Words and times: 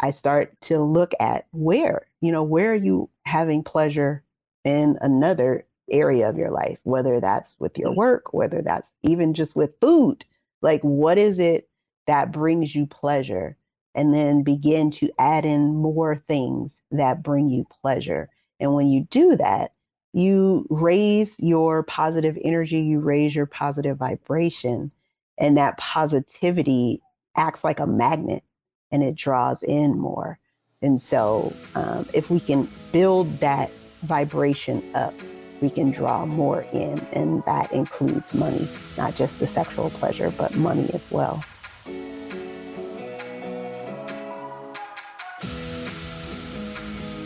I 0.00 0.10
start 0.10 0.58
to 0.62 0.80
look 0.80 1.12
at 1.20 1.46
where, 1.52 2.06
you 2.20 2.32
know, 2.32 2.42
where 2.42 2.72
are 2.72 2.76
you 2.76 3.10
having 3.24 3.62
pleasure 3.62 4.24
in 4.64 4.98
another 5.00 5.66
area 5.90 6.28
of 6.28 6.38
your 6.38 6.50
life, 6.50 6.78
whether 6.84 7.20
that's 7.20 7.54
with 7.58 7.76
your 7.76 7.90
mm-hmm. 7.90 7.98
work, 7.98 8.32
whether 8.32 8.62
that's 8.62 8.90
even 9.02 9.34
just 9.34 9.54
with 9.54 9.78
food. 9.80 10.24
Like, 10.62 10.80
what 10.82 11.18
is 11.18 11.38
it 11.38 11.68
that 12.06 12.32
brings 12.32 12.74
you 12.74 12.86
pleasure? 12.86 13.56
And 13.94 14.14
then 14.14 14.42
begin 14.42 14.90
to 14.92 15.10
add 15.18 15.44
in 15.44 15.74
more 15.74 16.16
things 16.16 16.74
that 16.92 17.22
bring 17.22 17.48
you 17.48 17.66
pleasure. 17.82 18.30
And 18.60 18.74
when 18.74 18.86
you 18.86 19.06
do 19.10 19.36
that, 19.36 19.72
you 20.12 20.66
raise 20.70 21.34
your 21.38 21.82
positive 21.82 22.38
energy, 22.42 22.80
you 22.80 23.00
raise 23.00 23.34
your 23.34 23.46
positive 23.46 23.96
vibration, 23.96 24.92
and 25.38 25.56
that 25.56 25.76
positivity 25.76 27.00
acts 27.36 27.64
like 27.64 27.80
a 27.80 27.86
magnet 27.86 28.44
and 28.90 29.02
it 29.02 29.14
draws 29.14 29.62
in 29.62 29.98
more. 29.98 30.38
And 30.82 31.00
so, 31.00 31.52
um, 31.74 32.06
if 32.14 32.30
we 32.30 32.40
can 32.40 32.68
build 32.92 33.40
that 33.40 33.70
vibration 34.02 34.82
up, 34.94 35.14
we 35.60 35.68
can 35.68 35.90
draw 35.90 36.24
more 36.24 36.62
in, 36.72 36.98
and 37.12 37.44
that 37.44 37.70
includes 37.72 38.32
money, 38.32 38.66
not 38.96 39.14
just 39.14 39.38
the 39.38 39.46
sexual 39.46 39.90
pleasure, 39.90 40.30
but 40.30 40.56
money 40.56 40.88
as 40.94 41.10
well. 41.10 41.44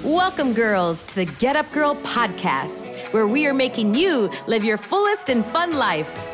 Welcome, 0.03 0.53
girls, 0.53 1.03
to 1.05 1.15
the 1.15 1.25
Get 1.25 1.57
Up 1.57 1.71
Girl 1.71 1.95
podcast, 1.97 2.93
where 3.13 3.27
we 3.27 3.47
are 3.47 3.55
making 3.55 3.95
you 3.95 4.31
live 4.47 4.65
your 4.65 4.77
fullest 4.77 5.31
and 5.31 5.45
fun 5.45 5.77
life. 5.77 6.34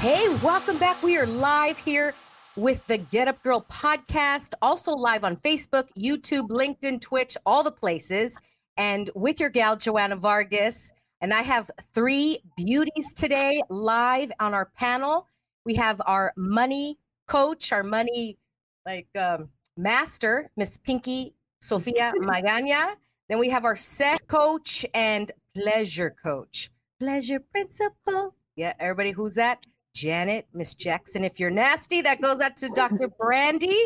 Hey, 0.00 0.28
welcome 0.44 0.78
back. 0.78 1.02
We 1.02 1.18
are 1.18 1.26
live 1.26 1.76
here 1.76 2.14
with 2.54 2.86
the 2.86 2.98
Get 2.98 3.26
Up 3.26 3.42
Girl 3.42 3.66
podcast, 3.68 4.54
also 4.62 4.92
live 4.92 5.24
on 5.24 5.34
Facebook, 5.38 5.88
YouTube, 5.98 6.50
LinkedIn, 6.50 7.00
Twitch, 7.00 7.36
all 7.44 7.64
the 7.64 7.72
places, 7.72 8.38
and 8.76 9.10
with 9.16 9.40
your 9.40 9.48
gal, 9.48 9.74
Joanna 9.74 10.14
Vargas. 10.14 10.92
And 11.20 11.34
I 11.34 11.42
have 11.42 11.68
three 11.92 12.38
beauties 12.56 13.12
today 13.12 13.60
live 13.70 14.30
on 14.38 14.54
our 14.54 14.66
panel. 14.66 15.26
We 15.64 15.74
have 15.74 16.00
our 16.06 16.32
money 16.36 16.96
coach, 17.26 17.72
our 17.72 17.82
money 17.82 18.38
like 18.86 19.08
um, 19.18 19.48
master, 19.76 20.48
Miss 20.56 20.78
Pinky 20.78 21.34
Sofia 21.60 22.12
Magana. 22.20 22.94
Then 23.28 23.40
we 23.40 23.48
have 23.48 23.64
our 23.64 23.74
sex 23.74 24.22
coach 24.28 24.86
and 24.94 25.32
pleasure 25.56 26.14
coach, 26.22 26.70
pleasure 27.00 27.40
principal. 27.40 28.36
Yeah, 28.54 28.74
everybody, 28.78 29.10
who's 29.10 29.34
that? 29.34 29.58
Janet, 29.98 30.46
Miss 30.54 30.76
Jackson. 30.76 31.24
If 31.24 31.40
you're 31.40 31.50
nasty, 31.50 32.02
that 32.02 32.20
goes 32.20 32.38
out 32.38 32.56
to 32.58 32.68
Dr. 32.68 33.08
Brandye. 33.20 33.84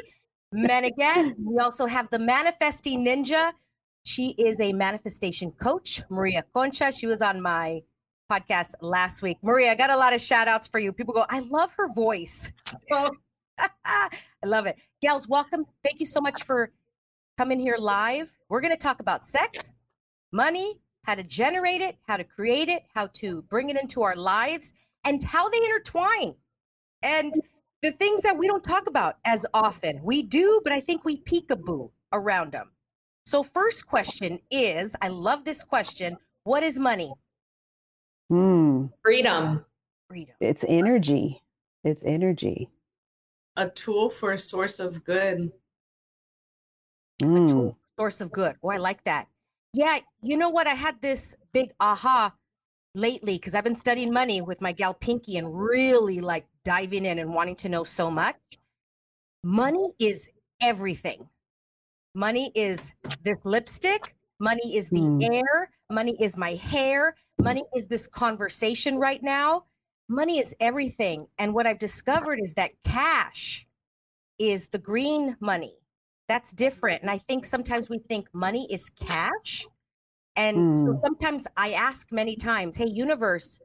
Men 0.53 0.85
again, 0.85 1.35
we 1.43 1.59
also 1.59 1.87
have 1.87 2.11
the 2.11 2.19
manifesting 2.19 3.03
ninja. 3.03 3.53
She 4.05 4.35
is 4.37 4.61
a 4.61 4.75
manifestation 4.75 5.53
coach, 5.53 6.03
Maria 6.11 6.45
Concha. 6.53 6.93
She 6.93 7.07
was 7.07 7.23
on 7.23 7.41
my 7.41 7.81
podcast 8.31 8.75
last 8.83 9.23
week. 9.23 9.39
Maria, 9.43 9.71
I 9.71 9.75
got 9.75 9.89
a 9.89 9.97
lot 9.97 10.15
of 10.15 10.21
shout 10.21 10.49
outs 10.49 10.69
for 10.69 10.79
you. 10.79 10.93
People 10.93 11.15
go, 11.15 11.25
I 11.31 11.41
love 11.41 11.73
her 11.77 11.89
voice. 11.95 12.51
So 12.91 13.11
I 13.85 14.11
love 14.45 14.67
it. 14.67 14.77
Gals, 15.01 15.29
welcome. 15.29 15.65
Thank 15.83 15.99
you 15.99 16.07
so 16.07 16.21
much 16.21 16.43
for 16.43 16.73
coming 17.39 17.59
here 17.59 17.77
live. 17.79 18.31
We're 18.51 18.61
going 18.61 18.75
to 18.75 18.79
talk 18.79 19.01
about 19.01 19.25
sex, 19.25 19.73
money, 20.31 20.79
how 21.07 21.15
to 21.15 21.23
generate 21.23 21.81
it, 21.81 21.97
how 22.07 22.19
to 22.19 22.25
create 22.25 22.69
it, 22.69 22.83
how 22.95 23.07
to 23.15 23.43
bring 23.43 23.71
it 23.71 23.81
into 23.81 24.03
our 24.03 24.17
lives 24.17 24.75
and 25.05 25.23
how 25.23 25.49
they 25.49 25.59
intertwine 25.59 26.35
and 27.03 27.35
the 27.83 27.93
things 27.93 28.23
that 28.23 28.39
we 28.39 28.47
don't 28.47 28.63
talk 28.63 28.89
about 28.89 29.17
as 29.25 29.45
often. 29.53 30.01
We 30.03 30.23
do, 30.23 30.61
but 30.63 30.73
I 30.73 30.81
think 30.81 31.05
we 31.05 31.21
peekaboo 31.23 31.91
around 32.13 32.53
them. 32.53 32.71
So, 33.27 33.43
first 33.43 33.87
question 33.87 34.39
is 34.51 34.97
I 35.01 35.09
love 35.09 35.45
this 35.45 35.63
question 35.63 36.17
What 36.45 36.63
is 36.63 36.79
money? 36.79 37.13
Mm. 38.31 38.91
Freedom. 39.03 39.65
Freedom. 40.09 40.35
It's 40.41 40.65
energy. 40.67 41.43
It's 41.85 42.03
energy. 42.05 42.69
A 43.57 43.69
tool 43.69 44.11
for 44.11 44.33
a 44.33 44.39
source 44.39 44.81
of 44.81 45.05
good. 45.05 45.53
Mm. 47.21 47.45
A 47.45 47.49
tool, 47.49 47.79
source 47.99 48.21
of 48.21 48.33
good. 48.33 48.57
Oh, 48.63 48.71
I 48.71 48.79
like 48.79 49.05
that. 49.05 49.29
Yeah, 49.75 49.99
you 50.23 50.37
know 50.37 50.51
what? 50.51 50.67
I 50.67 50.75
had 50.75 51.01
this 51.01 51.37
big 51.53 51.73
aha 51.81 52.33
lately 52.95 53.35
because 53.35 53.55
I've 53.55 53.65
been 53.65 53.75
studying 53.75 54.13
money 54.13 54.41
with 54.41 54.61
my 54.61 54.73
gal 54.73 54.95
Pinky 54.95 55.37
and 55.39 55.57
really 55.57 56.21
like 56.21 56.47
diving 56.65 57.05
in 57.07 57.19
and 57.19 57.35
wanting 57.35 57.57
to 57.57 57.69
know 57.69 57.85
so 57.85 58.11
much. 58.11 58.37
Money 59.43 59.93
is 59.99 60.29
everything. 60.61 61.29
Money 62.15 62.53
is 62.55 62.95
this 63.23 63.39
lipstick. 63.45 64.15
Money 64.39 64.77
is 64.77 64.91
the 64.91 65.01
Hmm. 65.01 65.23
air. 65.23 65.71
Money 65.91 66.17
is 66.21 66.37
my 66.37 66.55
hair. 66.55 67.17
Money 67.39 67.65
is 67.75 67.87
this 67.87 68.07
conversation 68.07 68.99
right 68.99 69.23
now. 69.23 69.65
Money 70.09 70.39
is 70.39 70.55
everything. 70.61 71.27
And 71.39 71.55
what 71.55 71.67
I've 71.67 71.79
discovered 71.79 72.41
is 72.43 72.55
that 72.55 72.73
cash 72.85 73.67
is 74.39 74.69
the 74.69 74.79
green 74.79 75.37
money. 75.41 75.77
That's 76.29 76.53
different. 76.53 77.03
And 77.03 77.11
I 77.11 77.19
think 77.19 77.45
sometimes 77.45 77.89
we 77.89 77.99
think 77.99 78.29
money 78.33 78.67
is 78.71 78.91
cash. 78.91 79.67
And 80.37 80.67
so 80.75 80.95
Mm. 80.95 81.01
sometimes 81.05 81.47
I 81.57 81.73
ask 81.73 82.11
many 82.13 82.37
times, 82.37 82.77
hey, 82.77 82.87
universe, 82.89 83.61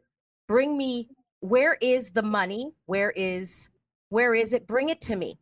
bring 0.47 0.77
me 0.77 1.09
where 1.39 1.75
is 1.81 2.11
the 2.11 2.23
money? 2.23 2.73
Where 2.85 3.11
is 3.15 3.69
where 4.09 4.33
is 4.33 4.53
it? 4.53 4.67
Bring 4.67 4.89
it 4.89 5.01
to 5.01 5.15
me. 5.15 5.39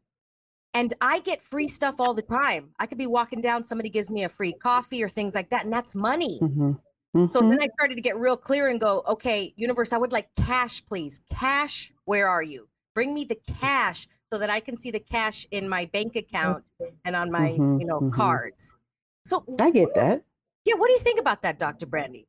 And 0.73 0.93
I 1.01 1.19
get 1.19 1.41
free 1.41 1.67
stuff 1.67 1.95
all 1.99 2.13
the 2.13 2.21
time. 2.21 2.73
I 2.79 2.87
could 2.87 2.97
be 2.97 3.07
walking 3.07 3.41
down, 3.41 3.63
somebody 3.63 3.89
gives 3.89 4.09
me 4.09 4.23
a 4.23 4.29
free 4.29 4.53
coffee 4.53 5.03
or 5.03 5.09
things 5.09 5.35
like 5.35 5.49
that, 5.51 5.63
and 5.65 5.73
that's 5.73 5.95
money. 5.95 6.39
Mhm. 6.41 6.79
So 7.23 7.41
Mhm. 7.41 7.49
then 7.49 7.61
I 7.61 7.67
started 7.75 7.95
to 7.95 8.01
get 8.01 8.17
real 8.17 8.37
clear 8.37 8.67
and 8.67 8.79
go, 8.79 9.03
okay, 9.07 9.53
universe, 9.57 9.93
I 9.93 9.97
would 9.97 10.11
like 10.11 10.33
cash, 10.35 10.85
please. 10.85 11.19
Cash, 11.29 11.93
where 12.05 12.27
are 12.29 12.43
you? 12.43 12.67
Bring 12.93 13.13
me 13.13 13.25
the 13.25 13.35
cash 13.35 14.07
so 14.31 14.37
that 14.39 14.49
I 14.49 14.59
can 14.59 14.77
see 14.77 14.91
the 14.91 14.99
cash 14.99 15.47
in 15.51 15.67
my 15.69 15.85
bank 15.85 16.15
account 16.15 16.71
and 17.05 17.15
on 17.15 17.31
my, 17.31 17.49
Mhm, 17.49 17.79
you 17.79 17.85
know, 17.85 18.01
mhm. 18.01 18.11
cards. 18.11 18.75
So 19.25 19.45
I 19.59 19.71
get 19.71 19.93
that. 19.95 20.23
Yeah, 20.65 20.75
what 20.75 20.87
do 20.87 20.93
you 20.93 20.99
think 20.99 21.19
about 21.19 21.43
that, 21.43 21.59
Dr. 21.59 21.85
Brandye? 21.85 22.25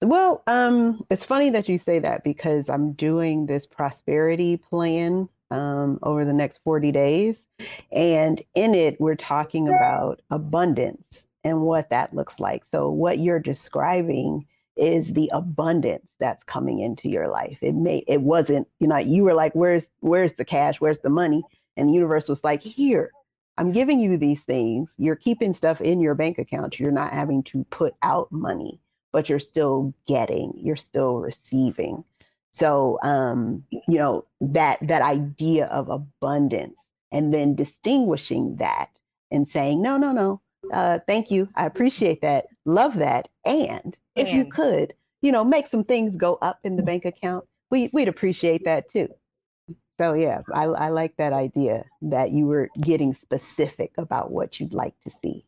Well, 0.00 0.44
um, 0.46 1.04
it's 1.10 1.24
funny 1.24 1.50
that 1.50 1.68
you 1.68 1.76
say 1.76 1.98
that 1.98 2.22
because 2.22 2.70
I'm 2.70 2.92
doing 2.92 3.46
this 3.46 3.66
prosperity 3.66 4.56
plan 4.56 5.28
um, 5.50 5.98
over 6.02 6.24
the 6.24 6.32
next 6.32 6.60
40 6.62 6.92
days. 6.92 7.36
And 7.90 8.40
in 8.54 8.74
it, 8.74 9.00
we're 9.00 9.16
talking 9.16 9.68
about 9.68 10.22
abundance 10.30 11.24
and 11.42 11.62
what 11.62 11.90
that 11.90 12.14
looks 12.14 12.38
like. 12.38 12.62
So, 12.70 12.90
what 12.90 13.18
you're 13.18 13.40
describing 13.40 14.46
is 14.76 15.12
the 15.12 15.28
abundance 15.32 16.08
that's 16.20 16.44
coming 16.44 16.78
into 16.78 17.08
your 17.08 17.26
life. 17.26 17.58
It 17.60 17.74
may, 17.74 18.04
it 18.06 18.20
wasn't, 18.20 18.68
you 18.78 18.86
know, 18.86 18.98
you 18.98 19.24
were 19.24 19.34
like, 19.34 19.52
where's, 19.54 19.86
where's 19.98 20.34
the 20.34 20.44
cash? 20.44 20.80
Where's 20.80 21.00
the 21.00 21.10
money? 21.10 21.42
And 21.76 21.88
the 21.88 21.94
universe 21.94 22.28
was 22.28 22.44
like, 22.44 22.62
here, 22.62 23.10
I'm 23.58 23.70
giving 23.70 24.00
you 24.00 24.16
these 24.16 24.40
things. 24.40 24.90
You're 24.96 25.16
keeping 25.16 25.52
stuff 25.52 25.80
in 25.80 26.00
your 26.00 26.14
bank 26.14 26.38
account. 26.38 26.80
You're 26.80 26.90
not 26.90 27.12
having 27.12 27.42
to 27.44 27.64
put 27.64 27.94
out 28.02 28.32
money 28.32 28.80
but 29.12 29.28
you're 29.28 29.38
still 29.38 29.94
getting, 30.06 30.52
you're 30.56 30.76
still 30.76 31.16
receiving. 31.16 32.04
So, 32.50 32.98
um, 33.02 33.64
you 33.70 33.98
know, 33.98 34.24
that 34.40 34.78
that 34.82 35.02
idea 35.02 35.66
of 35.66 35.88
abundance 35.88 36.78
and 37.12 37.32
then 37.32 37.54
distinguishing 37.54 38.56
that 38.56 38.90
and 39.30 39.48
saying, 39.48 39.82
no, 39.82 39.96
no, 39.96 40.12
no, 40.12 40.40
uh, 40.72 40.98
thank 41.06 41.30
you. 41.30 41.48
I 41.54 41.66
appreciate 41.66 42.22
that. 42.22 42.46
Love 42.64 42.96
that. 42.96 43.28
And 43.44 43.96
if 44.16 44.32
you 44.32 44.46
could, 44.46 44.94
you 45.22 45.30
know, 45.30 45.44
make 45.44 45.66
some 45.66 45.84
things 45.84 46.16
go 46.16 46.38
up 46.42 46.58
in 46.64 46.76
the 46.76 46.82
bank 46.82 47.04
account, 47.04 47.44
we, 47.70 47.90
we'd 47.92 48.08
appreciate 48.08 48.64
that 48.64 48.90
too. 48.90 49.08
So 49.98 50.12
yeah, 50.12 50.42
I, 50.54 50.64
I 50.64 50.88
like 50.90 51.16
that 51.16 51.32
idea 51.32 51.84
that 52.02 52.30
you 52.30 52.46
were 52.46 52.68
getting 52.80 53.14
specific 53.14 53.92
about 53.98 54.30
what 54.30 54.60
you'd 54.60 54.72
like 54.72 54.94
to 55.04 55.10
see. 55.10 55.44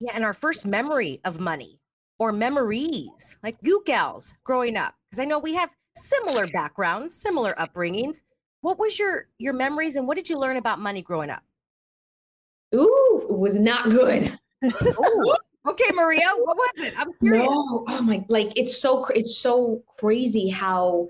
Yeah, 0.00 0.12
and 0.14 0.24
our 0.24 0.32
first 0.32 0.66
memory 0.66 1.20
of 1.24 1.38
money 1.38 1.78
or 2.18 2.32
memories, 2.32 3.36
like 3.42 3.56
you 3.62 3.82
gals 3.84 4.32
growing 4.42 4.76
up, 4.76 4.94
because 5.10 5.20
I 5.20 5.26
know 5.26 5.38
we 5.38 5.54
have 5.54 5.70
similar 5.96 6.46
backgrounds, 6.46 7.14
similar 7.14 7.54
upbringings. 7.54 8.22
What 8.62 8.78
was 8.78 8.98
your 8.98 9.26
your 9.38 9.52
memories 9.52 9.96
and 9.96 10.08
what 10.08 10.16
did 10.16 10.30
you 10.30 10.38
learn 10.38 10.56
about 10.56 10.78
money 10.78 11.02
growing 11.02 11.30
up? 11.30 11.42
Ooh, 12.74 13.26
it 13.28 13.38
was 13.38 13.58
not 13.58 13.90
good. 13.90 14.38
Oh, 14.64 15.36
okay, 15.68 15.90
Maria, 15.94 16.26
what 16.38 16.56
was 16.56 16.72
it? 16.78 16.94
I'm 16.96 17.12
curious. 17.20 17.46
No, 17.46 17.84
oh 17.86 18.02
my, 18.02 18.24
like 18.28 18.52
it's 18.56 18.80
so 18.80 19.04
it's 19.06 19.36
so 19.36 19.82
crazy 19.98 20.48
how 20.48 21.08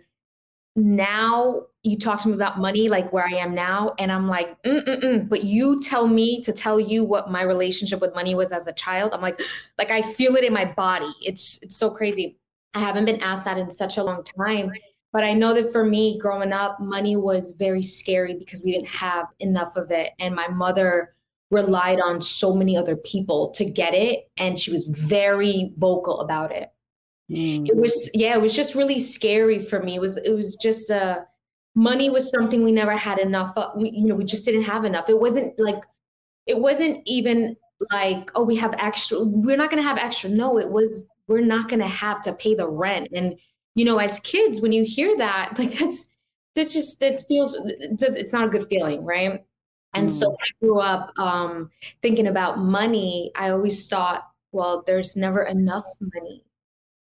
now 0.75 1.63
you 1.83 1.99
talk 1.99 2.23
to 2.23 2.29
me 2.29 2.35
about 2.35 2.59
money, 2.59 2.89
like 2.89 3.13
where 3.13 3.27
I 3.27 3.35
am 3.35 3.55
now, 3.55 3.95
and 3.99 4.11
I'm 4.11 4.29
like, 4.29 4.63
Mm-mm-mm. 4.63 5.29
but 5.29 5.45
you 5.45 5.83
tell 5.83 6.07
me 6.07 6.43
to 6.43 6.53
tell 6.53 6.81
you 6.81 7.05
what 7.05 7.31
my 7.31 7.43
relationship 7.43 8.01
with 8.01 8.15
money 8.15 8.35
was 8.35 8.53
as 8.53 8.67
a 8.67 8.73
child. 8.73 9.13
I'm 9.13 9.21
like, 9.21 9.41
like 9.79 9.91
I 9.91 10.03
feel 10.03 10.37
it 10.37 10.45
in 10.45 10.53
my 10.53 10.65
body. 10.65 11.13
It's 11.23 11.59
it's 11.63 11.77
so 11.77 11.91
crazy. 11.91 12.39
I 12.75 12.79
haven't 12.81 13.05
been 13.05 13.21
asked 13.21 13.45
that 13.45 13.59
in 13.59 13.71
such 13.71 13.99
a 13.99 14.05
long 14.05 14.25
time. 14.25 14.73
But 15.13 15.25
I 15.25 15.35
know 15.35 15.53
that 15.53 15.73
for 15.73 15.85
me, 15.85 16.19
growing 16.19 16.55
up, 16.55 16.81
money 16.81 17.17
was 17.17 17.51
very 17.59 17.83
scary 17.83 18.35
because 18.35 18.63
we 18.63 18.73
didn't 18.73 18.89
have 18.89 19.27
enough 19.41 19.77
of 19.77 19.91
it. 19.91 20.13
And 20.19 20.35
my 20.35 20.49
mother 20.49 21.15
relied 21.51 22.01
on 22.01 22.23
so 22.23 22.55
many 22.55 22.79
other 22.79 22.97
people 22.97 23.51
to 23.51 23.67
get 23.67 23.93
it. 23.93 24.31
And 24.39 24.59
she 24.59 24.73
was 24.73 24.87
very 24.87 25.75
vocal 25.77 26.21
about 26.21 26.51
it. 26.51 26.72
Mm. 27.33 27.69
It 27.69 27.77
was, 27.77 28.11
yeah, 28.15 28.35
it 28.35 28.41
was 28.41 28.55
just 28.55 28.75
really 28.75 28.99
scary 28.99 29.59
for 29.59 29.83
me. 29.83 29.95
It 29.95 30.01
was, 30.01 30.19
it 30.19 30.31
was 30.31 30.57
just 30.57 30.91
a, 30.91 31.05
uh, 31.05 31.25
money 31.75 32.11
was 32.11 32.31
something 32.31 32.63
we 32.63 32.73
never 32.73 32.97
had 32.97 33.19
enough 33.19 33.57
of. 33.57 33.77
We, 33.77 33.91
you 33.91 34.07
know, 34.07 34.15
we 34.15 34.25
just 34.25 34.45
didn't 34.45 34.65
have 34.65 34.85
enough. 34.85 35.09
It 35.09 35.19
wasn't 35.19 35.59
like, 35.59 35.83
it 36.47 36.59
wasn't 36.59 37.03
even 37.07 37.57
like, 37.91 38.31
oh, 38.35 38.45
we 38.45 38.57
have 38.57 38.75
extra, 38.79 39.21
we're 39.23 39.57
not 39.57 39.71
going 39.71 39.83
to 39.83 39.89
have 39.89 39.99
extra. 39.99 40.29
No, 40.29 40.59
it 40.59 40.69
was, 40.69 41.07
we're 41.29 41.41
not 41.41 41.69
going 41.69 41.81
to 41.81 41.87
have 41.87 42.21
to 42.23 42.35
pay 42.35 42.55
the 42.55 42.69
rent. 42.69 43.09
And, 43.15 43.39
you 43.75 43.87
know, 43.87 43.99
as 43.99 44.21
kids, 44.21 44.61
when 44.61 44.73
you 44.73 44.85
hear 44.85 45.17
that, 45.17 45.55
like 45.59 45.73
that's, 45.73 46.07
that's 46.55 46.75
just, 46.75 47.01
that 47.01 47.23
feels, 47.27 47.55
it 47.55 47.99
does, 47.99 48.17
it's 48.17 48.33
not 48.33 48.45
a 48.45 48.51
good 48.51 48.69
feeling. 48.69 49.05
Right. 49.05 49.43
And 49.95 50.09
mm. 50.09 50.13
so 50.13 50.33
I 50.33 50.47
grew 50.61 50.81
up 50.81 51.19
um, 51.19 51.71
thinking 52.03 52.27
about 52.27 52.59
money. 52.59 53.31
I 53.35 53.51
always 53.51 53.89
thought, 53.89 54.29
well, 54.53 54.83
there's 54.87 55.17
never 55.17 55.45
enough 55.45 55.85
money. 56.01 56.45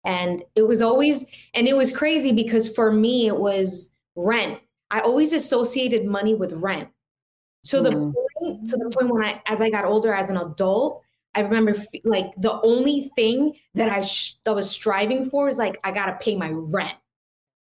And 0.04 0.44
it 0.54 0.62
was 0.62 0.82
always, 0.82 1.26
and 1.54 1.66
it 1.66 1.76
was 1.76 1.96
crazy 1.96 2.32
because 2.32 2.68
for 2.68 2.92
me, 2.92 3.26
it 3.26 3.36
was 3.36 3.90
rent. 4.16 4.60
I 4.90 5.00
always 5.00 5.32
associated 5.32 6.04
money 6.04 6.34
with 6.34 6.52
rent. 6.54 6.88
To 7.68 7.80
the 7.80 7.90
mm. 7.90 8.12
point, 8.38 8.66
to 8.66 8.76
the 8.76 8.90
point 8.90 9.08
when 9.08 9.24
I, 9.24 9.42
as 9.46 9.62
I 9.62 9.70
got 9.70 9.86
older 9.86 10.12
as 10.12 10.28
an 10.28 10.36
adult, 10.36 11.02
I 11.34 11.40
remember 11.40 11.74
like 12.04 12.26
the 12.36 12.60
only 12.60 13.10
thing 13.16 13.56
that 13.74 13.88
I 13.88 14.02
sh- 14.02 14.34
that 14.44 14.54
was 14.54 14.70
striving 14.70 15.28
for 15.30 15.48
is 15.48 15.56
like 15.56 15.80
I 15.82 15.90
gotta 15.90 16.18
pay 16.20 16.36
my 16.36 16.50
rent. 16.50 16.92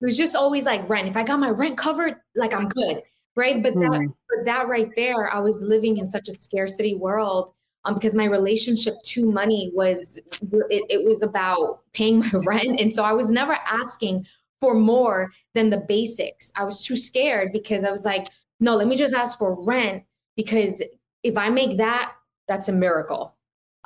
It 0.02 0.06
was 0.06 0.18
just 0.18 0.36
always 0.36 0.66
like 0.66 0.90
rent. 0.90 1.08
If 1.08 1.16
I 1.16 1.24
got 1.24 1.40
my 1.40 1.52
rent 1.52 1.78
covered, 1.78 2.16
like 2.36 2.56
I'm 2.56 2.68
good 2.68 3.04
right 3.36 3.64
but 3.64 3.74
that 3.76 3.92
mm. 3.92 4.14
but 4.30 4.46
that 4.46 4.68
right 4.68 4.90
there 4.96 5.34
i 5.34 5.40
was 5.40 5.62
living 5.62 5.98
in 5.98 6.08
such 6.08 6.28
a 6.28 6.34
scarcity 6.34 6.96
world 6.96 7.54
um, 7.86 7.94
because 7.94 8.16
my 8.16 8.26
relationship 8.26 8.96
to 9.04 9.30
money 9.30 9.72
was 9.74 10.22
it, 10.42 10.84
it 10.90 11.04
was 11.04 11.22
about 11.22 11.82
paying 11.94 12.20
my 12.20 12.32
rent 12.46 12.80
and 12.80 12.94
so 12.94 13.04
i 13.04 13.14
was 13.14 13.30
never 13.30 13.58
asking 13.68 14.26
for 14.62 14.74
more 14.74 15.32
than 15.54 15.70
the 15.70 15.84
basics 15.88 16.52
i 16.56 16.64
was 16.64 16.82
too 16.82 16.98
scared 16.98 17.52
because 17.52 17.84
i 17.84 17.92
was 17.92 18.06
like 18.06 18.30
no 18.60 18.76
let 18.76 18.88
me 18.88 18.96
just 18.96 19.14
ask 19.14 19.38
for 19.38 19.62
rent 19.64 20.04
because 20.36 20.82
if 21.24 21.38
i 21.38 21.50
make 21.50 21.78
that 21.78 22.14
that's 22.48 22.68
a 22.68 22.74
miracle 22.74 23.36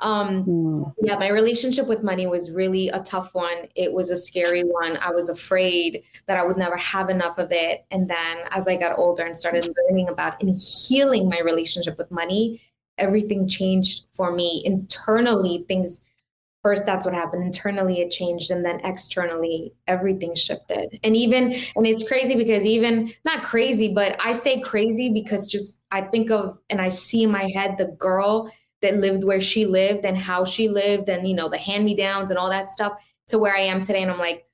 um, 0.00 0.44
mm. 0.44 0.94
Yeah, 1.02 1.18
my 1.18 1.28
relationship 1.28 1.86
with 1.86 2.02
money 2.02 2.26
was 2.26 2.50
really 2.50 2.88
a 2.88 3.00
tough 3.00 3.34
one. 3.34 3.68
It 3.74 3.92
was 3.92 4.10
a 4.10 4.16
scary 4.16 4.62
one. 4.62 4.96
I 4.98 5.10
was 5.10 5.28
afraid 5.28 6.04
that 6.26 6.36
I 6.36 6.44
would 6.44 6.56
never 6.56 6.76
have 6.76 7.10
enough 7.10 7.38
of 7.38 7.50
it. 7.50 7.84
And 7.90 8.08
then 8.08 8.38
as 8.50 8.68
I 8.68 8.76
got 8.76 8.98
older 8.98 9.24
and 9.24 9.36
started 9.36 9.66
learning 9.88 10.08
about 10.08 10.40
and 10.40 10.56
healing 10.56 11.28
my 11.28 11.40
relationship 11.40 11.98
with 11.98 12.10
money, 12.10 12.60
everything 12.98 13.48
changed 13.48 14.04
for 14.12 14.32
me 14.32 14.62
internally. 14.64 15.64
Things 15.68 16.02
first, 16.62 16.84
that's 16.84 17.04
what 17.04 17.14
happened. 17.14 17.44
Internally, 17.44 18.00
it 18.00 18.10
changed. 18.10 18.50
And 18.50 18.64
then 18.64 18.80
externally, 18.84 19.72
everything 19.86 20.34
shifted. 20.34 20.98
And 21.02 21.16
even, 21.16 21.54
and 21.76 21.86
it's 21.86 22.06
crazy 22.06 22.34
because 22.34 22.66
even, 22.66 23.12
not 23.24 23.42
crazy, 23.42 23.92
but 23.92 24.16
I 24.24 24.32
say 24.32 24.60
crazy 24.60 25.08
because 25.08 25.46
just 25.46 25.76
I 25.90 26.02
think 26.02 26.30
of 26.30 26.58
and 26.68 26.80
I 26.80 26.90
see 26.90 27.22
in 27.22 27.30
my 27.30 27.48
head 27.54 27.76
the 27.78 27.86
girl 27.98 28.52
that 28.82 28.96
lived 28.96 29.24
where 29.24 29.40
she 29.40 29.66
lived 29.66 30.04
and 30.04 30.16
how 30.16 30.44
she 30.44 30.68
lived 30.68 31.08
and 31.08 31.26
you 31.26 31.34
know 31.34 31.48
the 31.48 31.58
hand 31.58 31.84
me 31.84 31.96
downs 31.96 32.30
and 32.30 32.38
all 32.38 32.50
that 32.50 32.68
stuff 32.68 32.92
to 33.28 33.38
where 33.38 33.56
I 33.56 33.60
am 33.62 33.80
today 33.80 34.02
and 34.02 34.10
I'm 34.10 34.18
like 34.18 34.46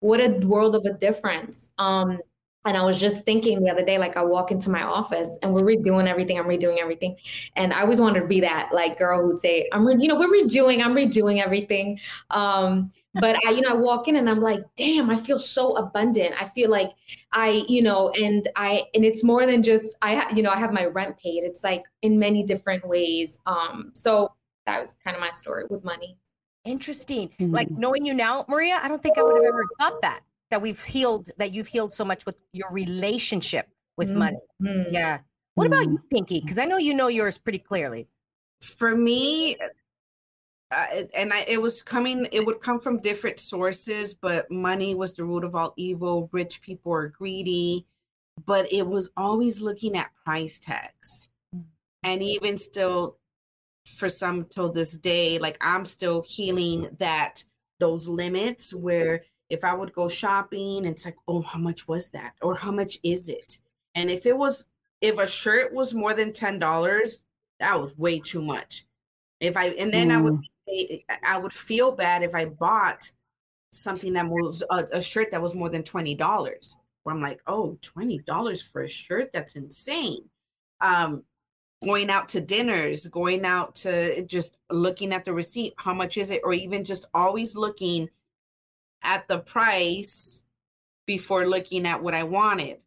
what 0.00 0.20
a 0.20 0.28
world 0.46 0.74
of 0.74 0.84
a 0.84 0.92
difference 0.92 1.70
um 1.78 2.18
and 2.64 2.76
I 2.76 2.84
was 2.84 3.00
just 3.00 3.24
thinking 3.24 3.62
the 3.62 3.70
other 3.70 3.84
day 3.84 3.98
like 3.98 4.16
I 4.16 4.22
walk 4.22 4.50
into 4.50 4.70
my 4.70 4.82
office 4.82 5.38
and 5.42 5.54
we're 5.54 5.62
redoing 5.62 6.06
everything 6.06 6.38
I'm 6.38 6.46
redoing 6.46 6.78
everything 6.78 7.16
and 7.56 7.72
I 7.72 7.80
always 7.82 8.00
wanted 8.00 8.20
to 8.20 8.26
be 8.26 8.40
that 8.40 8.70
like 8.72 8.98
girl 8.98 9.22
who'd 9.22 9.40
say 9.40 9.68
I'm 9.72 9.86
re- 9.86 9.96
you 9.98 10.08
know 10.08 10.18
we're 10.18 10.28
redoing 10.28 10.84
I'm 10.84 10.94
redoing 10.94 11.42
everything 11.42 11.98
um 12.30 12.92
but 13.14 13.36
I, 13.46 13.50
you 13.50 13.60
know, 13.62 13.70
I 13.70 13.74
walk 13.74 14.06
in 14.06 14.16
and 14.16 14.30
I'm 14.30 14.40
like, 14.40 14.62
damn, 14.76 15.10
I 15.10 15.16
feel 15.16 15.38
so 15.38 15.76
abundant. 15.76 16.34
I 16.40 16.44
feel 16.44 16.70
like 16.70 16.92
I, 17.32 17.64
you 17.66 17.82
know, 17.82 18.10
and 18.10 18.48
I, 18.54 18.84
and 18.94 19.04
it's 19.04 19.24
more 19.24 19.46
than 19.46 19.62
just, 19.62 19.96
I, 20.00 20.30
you 20.32 20.42
know, 20.42 20.50
I 20.50 20.58
have 20.58 20.72
my 20.72 20.86
rent 20.86 21.18
paid. 21.18 21.42
It's 21.42 21.64
like 21.64 21.84
in 22.02 22.18
many 22.18 22.44
different 22.44 22.86
ways. 22.86 23.40
Um, 23.46 23.90
so 23.94 24.32
that 24.66 24.80
was 24.80 24.96
kind 25.02 25.16
of 25.16 25.20
my 25.20 25.30
story 25.30 25.64
with 25.68 25.82
money. 25.82 26.16
Interesting. 26.64 27.30
Mm-hmm. 27.40 27.52
Like 27.52 27.70
knowing 27.70 28.04
you 28.04 28.14
now, 28.14 28.44
Maria, 28.48 28.78
I 28.80 28.86
don't 28.86 29.02
think 29.02 29.18
I 29.18 29.22
would 29.22 29.36
have 29.36 29.44
ever 29.44 29.64
thought 29.78 30.00
that, 30.02 30.20
that 30.50 30.60
we've 30.60 30.82
healed, 30.82 31.30
that 31.38 31.52
you've 31.52 31.68
healed 31.68 31.92
so 31.92 32.04
much 32.04 32.26
with 32.26 32.36
your 32.52 32.70
relationship 32.70 33.68
with 33.96 34.10
mm-hmm. 34.10 34.18
money. 34.18 34.86
Yeah. 34.90 35.18
What 35.54 35.66
about 35.66 35.84
you, 35.84 35.98
mm-hmm. 35.98 36.08
Pinky? 36.10 36.40
Because 36.40 36.58
I 36.58 36.64
know 36.64 36.78
you 36.78 36.94
know 36.94 37.08
yours 37.08 37.38
pretty 37.38 37.58
clearly. 37.58 38.08
For 38.62 38.96
me, 38.96 39.56
uh, 40.70 40.86
and 41.14 41.32
I, 41.32 41.40
it 41.48 41.60
was 41.60 41.82
coming 41.82 42.28
it 42.30 42.46
would 42.46 42.60
come 42.60 42.78
from 42.78 43.00
different 43.00 43.40
sources 43.40 44.14
but 44.14 44.48
money 44.52 44.94
was 44.94 45.14
the 45.14 45.24
root 45.24 45.42
of 45.42 45.56
all 45.56 45.74
evil 45.76 46.28
rich 46.32 46.62
people 46.62 46.92
are 46.92 47.08
greedy 47.08 47.86
but 48.46 48.72
it 48.72 48.86
was 48.86 49.10
always 49.16 49.60
looking 49.60 49.96
at 49.96 50.12
price 50.24 50.60
tags 50.60 51.28
and 52.04 52.22
even 52.22 52.56
still 52.56 53.16
for 53.84 54.08
some 54.08 54.44
till 54.44 54.70
this 54.70 54.92
day 54.92 55.40
like 55.40 55.58
i'm 55.60 55.84
still 55.84 56.22
healing 56.22 56.88
that 56.98 57.42
those 57.80 58.06
limits 58.06 58.72
where 58.72 59.22
if 59.50 59.64
i 59.64 59.74
would 59.74 59.92
go 59.92 60.08
shopping 60.08 60.78
and 60.78 60.86
it's 60.86 61.04
like 61.04 61.16
oh 61.28 61.42
how 61.42 61.58
much 61.58 61.86
was 61.86 62.08
that 62.10 62.34
or 62.40 62.54
how 62.54 62.70
much 62.70 62.98
is 63.02 63.28
it 63.28 63.58
and 63.94 64.10
if 64.10 64.24
it 64.26 64.36
was 64.36 64.66
if 65.00 65.18
a 65.18 65.26
shirt 65.26 65.72
was 65.72 65.94
more 65.94 66.14
than 66.14 66.30
$10 66.30 67.18
that 67.58 67.80
was 67.80 67.98
way 67.98 68.18
too 68.18 68.42
much 68.42 68.86
if 69.40 69.56
i 69.56 69.66
and 69.70 69.92
then 69.92 70.08
mm. 70.08 70.16
i 70.16 70.20
would 70.20 70.34
mm. 70.34 70.42
I 71.24 71.38
would 71.38 71.52
feel 71.52 71.92
bad 71.92 72.22
if 72.22 72.34
I 72.34 72.44
bought 72.46 73.10
something 73.72 74.12
that 74.14 74.26
was 74.26 74.62
a, 74.70 74.86
a 74.92 75.02
shirt 75.02 75.30
that 75.30 75.42
was 75.42 75.54
more 75.54 75.68
than 75.68 75.82
twenty 75.82 76.14
dollars. 76.14 76.76
Where 77.02 77.14
I'm 77.14 77.22
like, 77.22 77.40
oh, 77.46 77.78
twenty 77.80 78.18
dollars 78.18 78.62
for 78.62 78.82
a 78.82 78.88
shirt? 78.88 79.32
That's 79.32 79.56
insane. 79.56 80.28
Um, 80.80 81.24
going 81.82 82.10
out 82.10 82.28
to 82.30 82.40
dinners, 82.40 83.06
going 83.08 83.44
out 83.44 83.74
to 83.76 84.22
just 84.24 84.58
looking 84.70 85.12
at 85.12 85.24
the 85.24 85.32
receipt, 85.32 85.74
how 85.76 85.94
much 85.94 86.18
is 86.18 86.30
it, 86.30 86.42
or 86.44 86.52
even 86.52 86.84
just 86.84 87.06
always 87.14 87.56
looking 87.56 88.08
at 89.02 89.26
the 89.28 89.38
price 89.38 90.42
before 91.06 91.46
looking 91.46 91.86
at 91.86 92.02
what 92.02 92.14
I 92.14 92.22
wanted. 92.22 92.78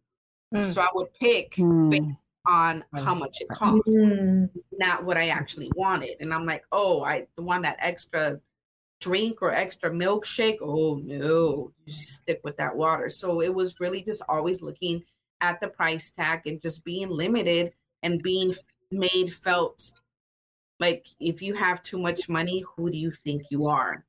Mm. 0.54 0.64
So 0.64 0.82
I 0.82 0.88
would 0.94 1.14
pick 1.20 1.56
mm. 1.56 1.90
based 1.90 2.22
on 2.46 2.84
how 2.96 3.16
much 3.16 3.42
it 3.42 3.50
costs, 3.50 3.96
mm. 3.96 4.50
not 4.74 5.04
what 5.04 5.18
I 5.18 5.30
actually 5.30 5.72
wanted. 5.76 6.16
And 6.20 6.34
I'm 6.34 6.46
like, 6.46 6.64
oh, 6.72 7.04
I 7.04 7.28
want 7.38 7.64
that 7.64 7.78
extra 7.80 8.40
drink 9.02 9.42
or 9.42 9.52
extra 9.52 9.90
milkshake. 9.90 10.58
Oh 10.62 11.02
no, 11.04 11.72
stick 11.86 12.42
with 12.44 12.58
that 12.58 12.76
water. 12.76 13.10
So 13.10 13.42
it 13.42 13.54
was 13.54 13.80
really 13.80 14.04
just 14.04 14.22
always 14.30 14.62
looking 14.62 15.04
at 15.42 15.60
the 15.60 15.68
price 15.68 16.12
tag 16.12 16.42
and 16.46 16.62
just 16.62 16.86
being 16.86 17.10
limited 17.10 17.74
and 18.02 18.24
being 18.24 18.54
made 18.92 19.32
felt 19.32 19.92
like 20.80 21.08
if 21.20 21.42
you 21.42 21.54
have 21.54 21.82
too 21.82 21.98
much 21.98 22.30
money, 22.30 22.64
who 22.76 22.90
do 22.90 22.98
you 22.98 23.12
think 23.12 23.44
you 23.50 23.68
are? 23.68 24.06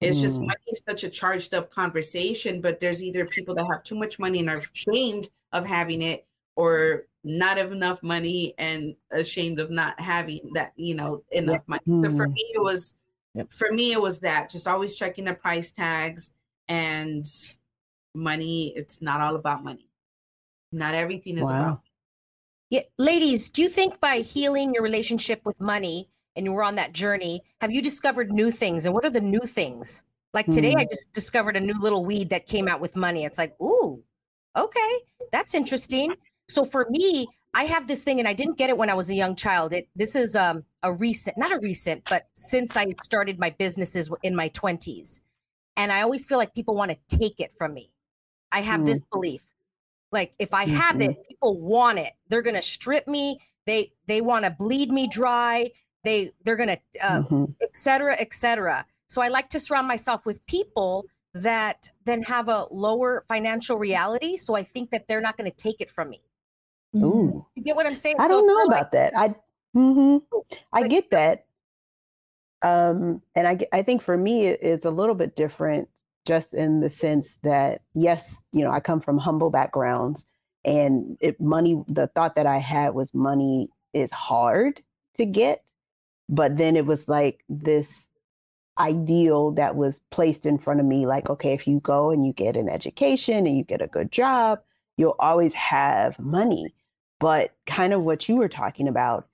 It's 0.00 0.18
mm. 0.18 0.22
just 0.22 0.38
money 0.38 0.54
is 0.68 0.80
such 0.86 1.04
a 1.04 1.08
charged 1.08 1.54
up 1.54 1.70
conversation, 1.70 2.60
but 2.60 2.78
there's 2.78 3.02
either 3.02 3.26
people 3.26 3.54
that 3.56 3.66
have 3.70 3.82
too 3.82 3.96
much 3.96 4.18
money 4.18 4.38
and 4.38 4.48
are 4.48 4.58
ashamed 4.58 5.28
of 5.52 5.64
having 5.64 6.02
it, 6.02 6.26
or 6.56 7.06
not 7.24 7.56
have 7.56 7.72
enough 7.72 8.02
money 8.02 8.54
and 8.58 8.94
ashamed 9.10 9.58
of 9.60 9.70
not 9.70 9.98
having 10.00 10.50
that, 10.54 10.72
you 10.76 10.94
know, 10.94 11.22
enough 11.32 11.62
money. 11.66 11.82
So 11.86 12.10
for 12.16 12.28
mm. 12.28 12.32
me, 12.32 12.44
it 12.54 12.62
was, 12.62 12.94
yep. 13.34 13.52
for 13.52 13.72
me, 13.72 13.92
it 13.92 14.00
was 14.00 14.20
that 14.20 14.50
just 14.50 14.68
always 14.68 14.94
checking 14.94 15.24
the 15.24 15.34
price 15.34 15.72
tags 15.72 16.32
and 16.68 17.26
money. 18.14 18.72
It's 18.76 19.02
not 19.02 19.20
all 19.20 19.36
about 19.36 19.64
money. 19.64 19.88
Not 20.70 20.94
everything 20.94 21.38
is 21.38 21.44
wow. 21.44 21.50
about. 21.50 21.80
Yeah, 22.70 22.82
ladies, 22.98 23.48
do 23.48 23.62
you 23.62 23.68
think 23.68 23.98
by 23.98 24.18
healing 24.18 24.74
your 24.74 24.82
relationship 24.82 25.40
with 25.44 25.60
money 25.60 26.08
and 26.38 26.46
you 26.46 26.52
were 26.52 26.62
on 26.62 26.76
that 26.76 26.92
journey, 26.94 27.42
have 27.60 27.72
you 27.72 27.82
discovered 27.82 28.32
new 28.32 28.50
things? 28.50 28.86
And 28.86 28.94
what 28.94 29.04
are 29.04 29.10
the 29.10 29.20
new 29.20 29.40
things 29.40 30.02
Like 30.34 30.46
today, 30.50 30.74
I 30.76 30.84
Mm. 30.84 30.90
just 30.90 31.12
discovered 31.12 31.56
a 31.56 31.60
new 31.60 31.74
little 31.80 32.04
weed 32.04 32.28
that 32.30 32.46
came 32.46 32.68
out 32.68 32.80
with 32.80 32.96
money. 32.96 33.24
It's 33.24 33.38
like, 33.38 33.58
ooh, 33.62 34.02
okay, 34.54 34.92
that's 35.32 35.54
interesting. 35.54 36.14
So 36.48 36.64
for 36.66 36.86
me, 36.90 37.26
I 37.54 37.64
have 37.64 37.86
this 37.86 38.04
thing, 38.04 38.18
and 38.18 38.28
I 38.28 38.34
didn't 38.34 38.58
get 38.58 38.68
it 38.68 38.76
when 38.76 38.90
I 38.90 38.94
was 38.94 39.08
a 39.10 39.14
young 39.14 39.34
child. 39.36 39.72
It 39.72 39.88
this 39.96 40.14
is 40.14 40.36
um, 40.36 40.64
a 40.82 40.92
recent, 40.92 41.38
not 41.38 41.50
a 41.50 41.58
recent, 41.60 42.04
but 42.10 42.28
since 42.34 42.76
I 42.76 42.94
started 43.00 43.38
my 43.38 43.50
businesses 43.50 44.10
in 44.22 44.36
my 44.36 44.48
twenties, 44.48 45.20
and 45.78 45.90
I 45.90 46.02
always 46.02 46.26
feel 46.26 46.36
like 46.38 46.54
people 46.54 46.74
want 46.74 46.90
to 46.92 47.16
take 47.18 47.40
it 47.40 47.52
from 47.56 47.72
me. 47.72 47.90
I 48.52 48.60
have 48.60 48.84
this 48.84 49.00
belief, 49.10 49.42
like 50.12 50.34
if 50.38 50.52
I 50.52 50.64
have 50.66 51.00
it, 51.00 51.16
people 51.26 51.58
want 51.58 51.98
it. 51.98 52.12
They're 52.28 52.42
gonna 52.42 52.62
strip 52.62 53.08
me. 53.08 53.40
They 53.66 53.92
they 54.06 54.20
want 54.20 54.44
to 54.44 54.50
bleed 54.50 54.90
me 54.92 55.08
dry. 55.08 55.70
They 56.08 56.32
they're 56.44 56.56
gonna 56.56 56.78
uh, 57.02 57.20
Mhm. 57.22 57.54
et 57.60 57.76
cetera, 57.76 58.16
et 58.18 58.32
cetera. 58.32 58.86
So 59.10 59.20
I 59.20 59.28
like 59.28 59.50
to 59.50 59.60
surround 59.60 59.86
myself 59.86 60.24
with 60.24 60.38
people 60.46 61.04
that 61.34 61.90
then 62.04 62.22
have 62.22 62.48
a 62.48 62.66
lower 62.70 63.22
financial 63.28 63.76
reality. 63.76 64.38
So 64.38 64.54
I 64.54 64.62
think 64.62 64.88
that 64.92 65.06
they're 65.06 65.20
not 65.20 65.36
going 65.36 65.50
to 65.50 65.56
take 65.56 65.82
it 65.82 65.90
from 65.90 66.08
me. 66.08 66.22
Ooh. 66.96 67.44
You 67.54 67.62
get 67.62 67.76
what 67.76 67.84
I'm 67.86 67.94
saying? 67.94 68.16
I 68.18 68.24
So 68.24 68.28
don't 68.28 68.46
know 68.46 68.56
they're 68.56 68.66
like, 68.66 68.80
about 68.80 68.92
that. 68.92 69.12
I 69.14 69.34
hmm 69.74 70.16
I 70.72 70.80
Like- 70.80 70.90
get 70.90 71.10
that. 71.10 71.44
Um, 72.62 73.22
and 73.36 73.46
I 73.46 73.58
I 73.72 73.82
think 73.82 74.00
for 74.02 74.16
me 74.16 74.46
it 74.46 74.62
is 74.62 74.86
a 74.86 74.90
little 74.90 75.14
bit 75.14 75.36
different, 75.36 75.88
just 76.24 76.54
in 76.54 76.80
the 76.80 76.88
sense 76.90 77.36
that 77.42 77.82
yes, 77.92 78.38
you 78.52 78.64
know, 78.64 78.70
I 78.70 78.80
come 78.80 79.00
from 79.00 79.18
humble 79.18 79.50
backgrounds, 79.50 80.26
and 80.64 81.18
it 81.20 81.38
money. 81.38 81.84
The 81.86 82.06
thought 82.08 82.34
that 82.36 82.46
I 82.46 82.58
had 82.58 82.94
was 82.94 83.12
money 83.12 83.68
is 83.92 84.10
hard 84.10 84.82
to 85.18 85.26
get, 85.26 85.62
but 86.28 86.56
then 86.56 86.76
it 86.76 86.86
was 86.86 87.08
like 87.08 87.44
this 87.48 88.06
ideal 88.78 89.50
that 89.52 89.74
was 89.74 90.00
placed 90.10 90.46
in 90.46 90.56
front 90.56 90.78
of 90.78 90.86
me 90.86 91.04
like 91.06 91.28
okay 91.28 91.52
if 91.52 91.66
you 91.66 91.80
go 91.80 92.10
and 92.10 92.24
you 92.24 92.32
get 92.32 92.56
an 92.56 92.68
education 92.68 93.46
and 93.46 93.56
you 93.56 93.64
get 93.64 93.82
a 93.82 93.88
good 93.88 94.12
job 94.12 94.60
you'll 94.98 95.16
always 95.20 95.54
have 95.54 96.18
money. 96.18 96.74
But 97.20 97.54
kind 97.66 97.94
of 97.94 98.02
what 98.02 98.28
you 98.28 98.36
were 98.36 98.48
talking 98.48 98.88
about 98.88 99.26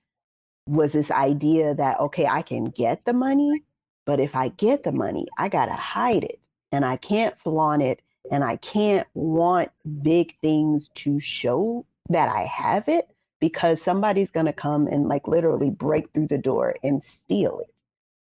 was 0.66 0.92
this 0.92 1.10
idea 1.10 1.74
that 1.74 2.00
okay 2.00 2.24
i 2.26 2.40
can 2.40 2.64
get 2.64 3.04
the 3.04 3.12
money 3.12 3.62
but 4.06 4.18
if 4.18 4.34
i 4.34 4.48
get 4.48 4.82
the 4.82 4.92
money 4.92 5.26
i 5.36 5.46
got 5.46 5.66
to 5.66 5.74
hide 5.74 6.24
it 6.24 6.40
and 6.72 6.86
i 6.86 6.96
can't 6.96 7.38
flaunt 7.40 7.82
it 7.82 8.00
and 8.30 8.42
i 8.42 8.56
can't 8.56 9.06
want 9.12 9.70
big 10.00 10.34
things 10.40 10.88
to 10.94 11.20
show 11.20 11.84
that 12.08 12.30
i 12.30 12.44
have 12.44 12.88
it 12.88 13.13
because 13.44 13.82
somebody's 13.82 14.30
going 14.30 14.46
to 14.46 14.54
come 14.54 14.86
and 14.86 15.06
like 15.06 15.28
literally 15.28 15.68
break 15.68 16.10
through 16.14 16.26
the 16.26 16.38
door 16.38 16.76
and 16.82 17.04
steal 17.04 17.60
it. 17.60 17.74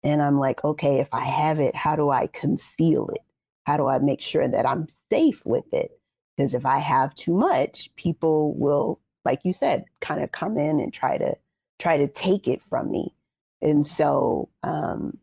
And 0.04 0.22
i'm 0.22 0.38
like 0.38 0.62
okay 0.62 1.00
if 1.00 1.08
i 1.12 1.24
have 1.24 1.58
it 1.58 1.74
how 1.74 1.96
do 1.96 2.10
i 2.10 2.28
conceal 2.28 3.08
it? 3.08 3.22
How 3.64 3.76
do 3.76 3.88
i 3.88 3.98
make 3.98 4.20
sure 4.20 4.46
that 4.46 4.64
i'm 4.64 4.86
safe 5.10 5.42
with 5.44 5.64
it? 5.72 5.98
Because 6.36 6.54
if 6.54 6.64
i 6.64 6.78
have 6.78 7.12
too 7.16 7.34
much 7.34 7.90
people 7.96 8.54
will 8.54 9.00
like 9.24 9.40
you 9.42 9.52
said 9.52 9.84
kind 10.00 10.22
of 10.22 10.30
come 10.30 10.56
in 10.56 10.78
and 10.78 10.92
try 10.92 11.18
to 11.18 11.34
try 11.80 11.96
to 11.96 12.06
take 12.06 12.46
it 12.46 12.62
from 12.70 12.88
me. 12.88 13.12
And 13.60 13.84
so 13.84 14.48
um 14.62 15.18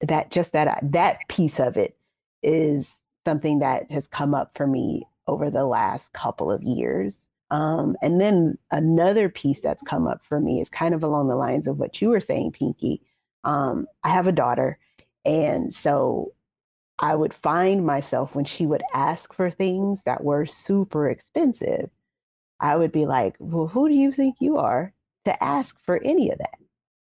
that 0.00 0.32
just 0.32 0.50
that 0.50 0.80
that 0.82 1.28
piece 1.28 1.60
of 1.60 1.76
it 1.76 1.96
is 2.42 2.90
something 3.24 3.60
that 3.60 3.88
has 3.92 4.08
come 4.08 4.34
up 4.34 4.56
for 4.56 4.66
me 4.66 5.06
over 5.28 5.48
the 5.48 5.64
last 5.64 6.12
couple 6.12 6.50
of 6.50 6.64
years 6.64 7.20
um, 7.50 7.96
and 8.02 8.20
then 8.20 8.58
another 8.70 9.28
piece 9.28 9.60
that's 9.60 9.82
come 9.84 10.06
up 10.06 10.20
for 10.28 10.40
me 10.40 10.60
is 10.60 10.68
kind 10.68 10.94
of 10.94 11.02
along 11.02 11.28
the 11.28 11.36
lines 11.36 11.66
of 11.66 11.78
what 11.78 12.00
you 12.02 12.10
were 12.10 12.20
saying 12.20 12.52
pinky 12.52 13.00
um, 13.44 13.86
i 14.04 14.08
have 14.10 14.26
a 14.26 14.32
daughter 14.32 14.78
and 15.24 15.74
so 15.74 16.32
i 16.98 17.14
would 17.14 17.34
find 17.34 17.84
myself 17.86 18.34
when 18.34 18.44
she 18.44 18.66
would 18.66 18.82
ask 18.94 19.32
for 19.34 19.50
things 19.50 20.00
that 20.04 20.24
were 20.24 20.46
super 20.46 21.08
expensive 21.08 21.90
I 22.60 22.76
would 22.76 22.92
be 22.92 23.06
like, 23.06 23.36
well, 23.38 23.68
who 23.68 23.88
do 23.88 23.94
you 23.94 24.12
think 24.12 24.36
you 24.40 24.58
are 24.58 24.92
to 25.24 25.42
ask 25.42 25.78
for 25.84 26.02
any 26.02 26.30
of 26.30 26.38
that? 26.38 26.58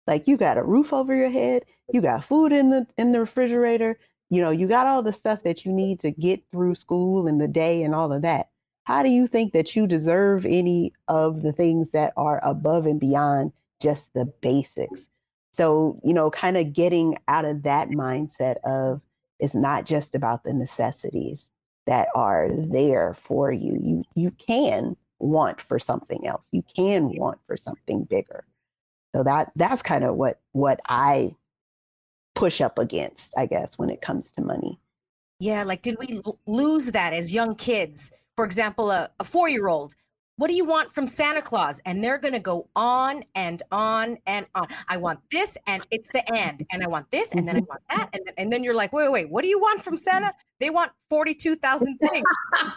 Like 0.08 0.28
you 0.28 0.38
got 0.38 0.58
a 0.58 0.64
roof 0.64 0.94
over 0.94 1.16
your 1.16 1.30
head, 1.30 1.66
you 1.92 2.02
got 2.02 2.26
food 2.26 2.52
in 2.52 2.70
the 2.70 2.88
in 2.98 3.12
the 3.12 3.20
refrigerator, 3.20 3.98
you 4.30 4.42
know, 4.42 4.52
you 4.52 4.68
got 4.68 4.88
all 4.88 5.02
the 5.02 5.14
stuff 5.14 5.44
that 5.44 5.66
you 5.66 5.72
need 5.72 6.00
to 6.02 6.12
get 6.12 6.44
through 6.52 6.76
school 6.76 7.28
and 7.28 7.42
the 7.42 7.48
day 7.48 7.84
and 7.84 7.96
all 7.96 8.12
of 8.14 8.22
that. 8.24 8.50
How 8.86 9.04
do 9.04 9.10
you 9.10 9.28
think 9.28 9.54
that 9.54 9.76
you 9.76 9.88
deserve 9.88 10.46
any 10.46 10.94
of 11.08 11.42
the 11.42 11.52
things 11.52 11.92
that 11.92 12.14
are 12.16 12.40
above 12.44 12.86
and 12.86 13.00
beyond 13.00 13.52
just 13.82 14.14
the 14.14 14.26
basics? 14.42 15.10
So, 15.58 16.00
you 16.04 16.14
know, 16.14 16.30
kind 16.30 16.56
of 16.56 16.74
getting 16.74 17.18
out 17.28 17.46
of 17.46 17.64
that 17.64 17.90
mindset 17.90 18.58
of 18.64 19.02
it's 19.40 19.56
not 19.56 19.86
just 19.86 20.16
about 20.16 20.44
the 20.44 20.54
necessities 20.54 21.42
that 21.88 22.10
are 22.16 22.50
there 22.52 23.16
for 23.16 23.52
you. 23.52 23.78
You 23.82 24.04
you 24.16 24.32
can 24.32 24.96
want 25.20 25.62
for 25.62 25.80
something 25.80 26.26
else. 26.28 26.44
You 26.52 26.64
can 26.76 27.10
want 27.10 27.40
for 27.48 27.58
something 27.58 28.04
bigger. 28.04 28.46
So 29.16 29.24
that 29.24 29.52
that's 29.56 29.82
kind 29.82 30.04
of 30.04 30.16
what 30.16 30.40
what 30.52 30.80
I 30.88 31.36
push 32.36 32.62
up 32.62 32.78
against, 32.78 33.34
I 33.38 33.46
guess, 33.46 33.78
when 33.78 33.90
it 33.90 34.02
comes 34.02 34.32
to 34.34 34.44
money. 34.44 34.80
Yeah, 35.40 35.64
like 35.64 35.82
did 35.82 35.98
we 36.00 36.22
lose 36.46 36.88
that 36.88 37.14
as 37.14 37.34
young 37.34 37.56
kids? 37.56 38.12
For 38.36 38.44
example, 38.46 38.92
a, 38.92 39.10
a 39.20 39.24
four 39.24 39.48
year 39.50 39.68
old, 39.68 39.96
what 40.38 40.48
do 40.50 40.54
you 40.56 40.66
want 40.66 40.92
from 40.92 41.08
Santa 41.08 41.42
Claus? 41.42 41.80
And 41.86 42.04
they're 42.04 42.18
going 42.18 42.34
to 42.34 42.40
go 42.42 42.68
on 42.76 43.24
and 43.36 43.64
on 43.72 44.18
and 44.28 44.46
on. 44.54 44.68
I 44.90 44.98
want 44.98 45.20
this, 45.32 45.58
and 45.68 45.86
it's 45.92 46.10
the 46.10 46.30
end. 46.36 46.66
And 46.72 46.84
I 46.84 46.88
want 46.88 47.10
this, 47.10 47.32
and 47.32 47.48
then 47.48 47.56
I 47.56 47.60
want 47.60 47.82
that. 47.90 48.10
And 48.12 48.22
then, 48.26 48.34
and 48.38 48.52
then 48.52 48.62
you're 48.64 48.74
like, 48.76 48.92
wait, 48.92 49.04
wait, 49.10 49.24
wait, 49.24 49.30
what 49.30 49.44
do 49.44 49.48
you 49.48 49.60
want 49.60 49.82
from 49.82 49.96
Santa? 49.96 50.34
They 50.60 50.70
want 50.70 50.92
42,000 51.10 51.98
things. 52.00 52.26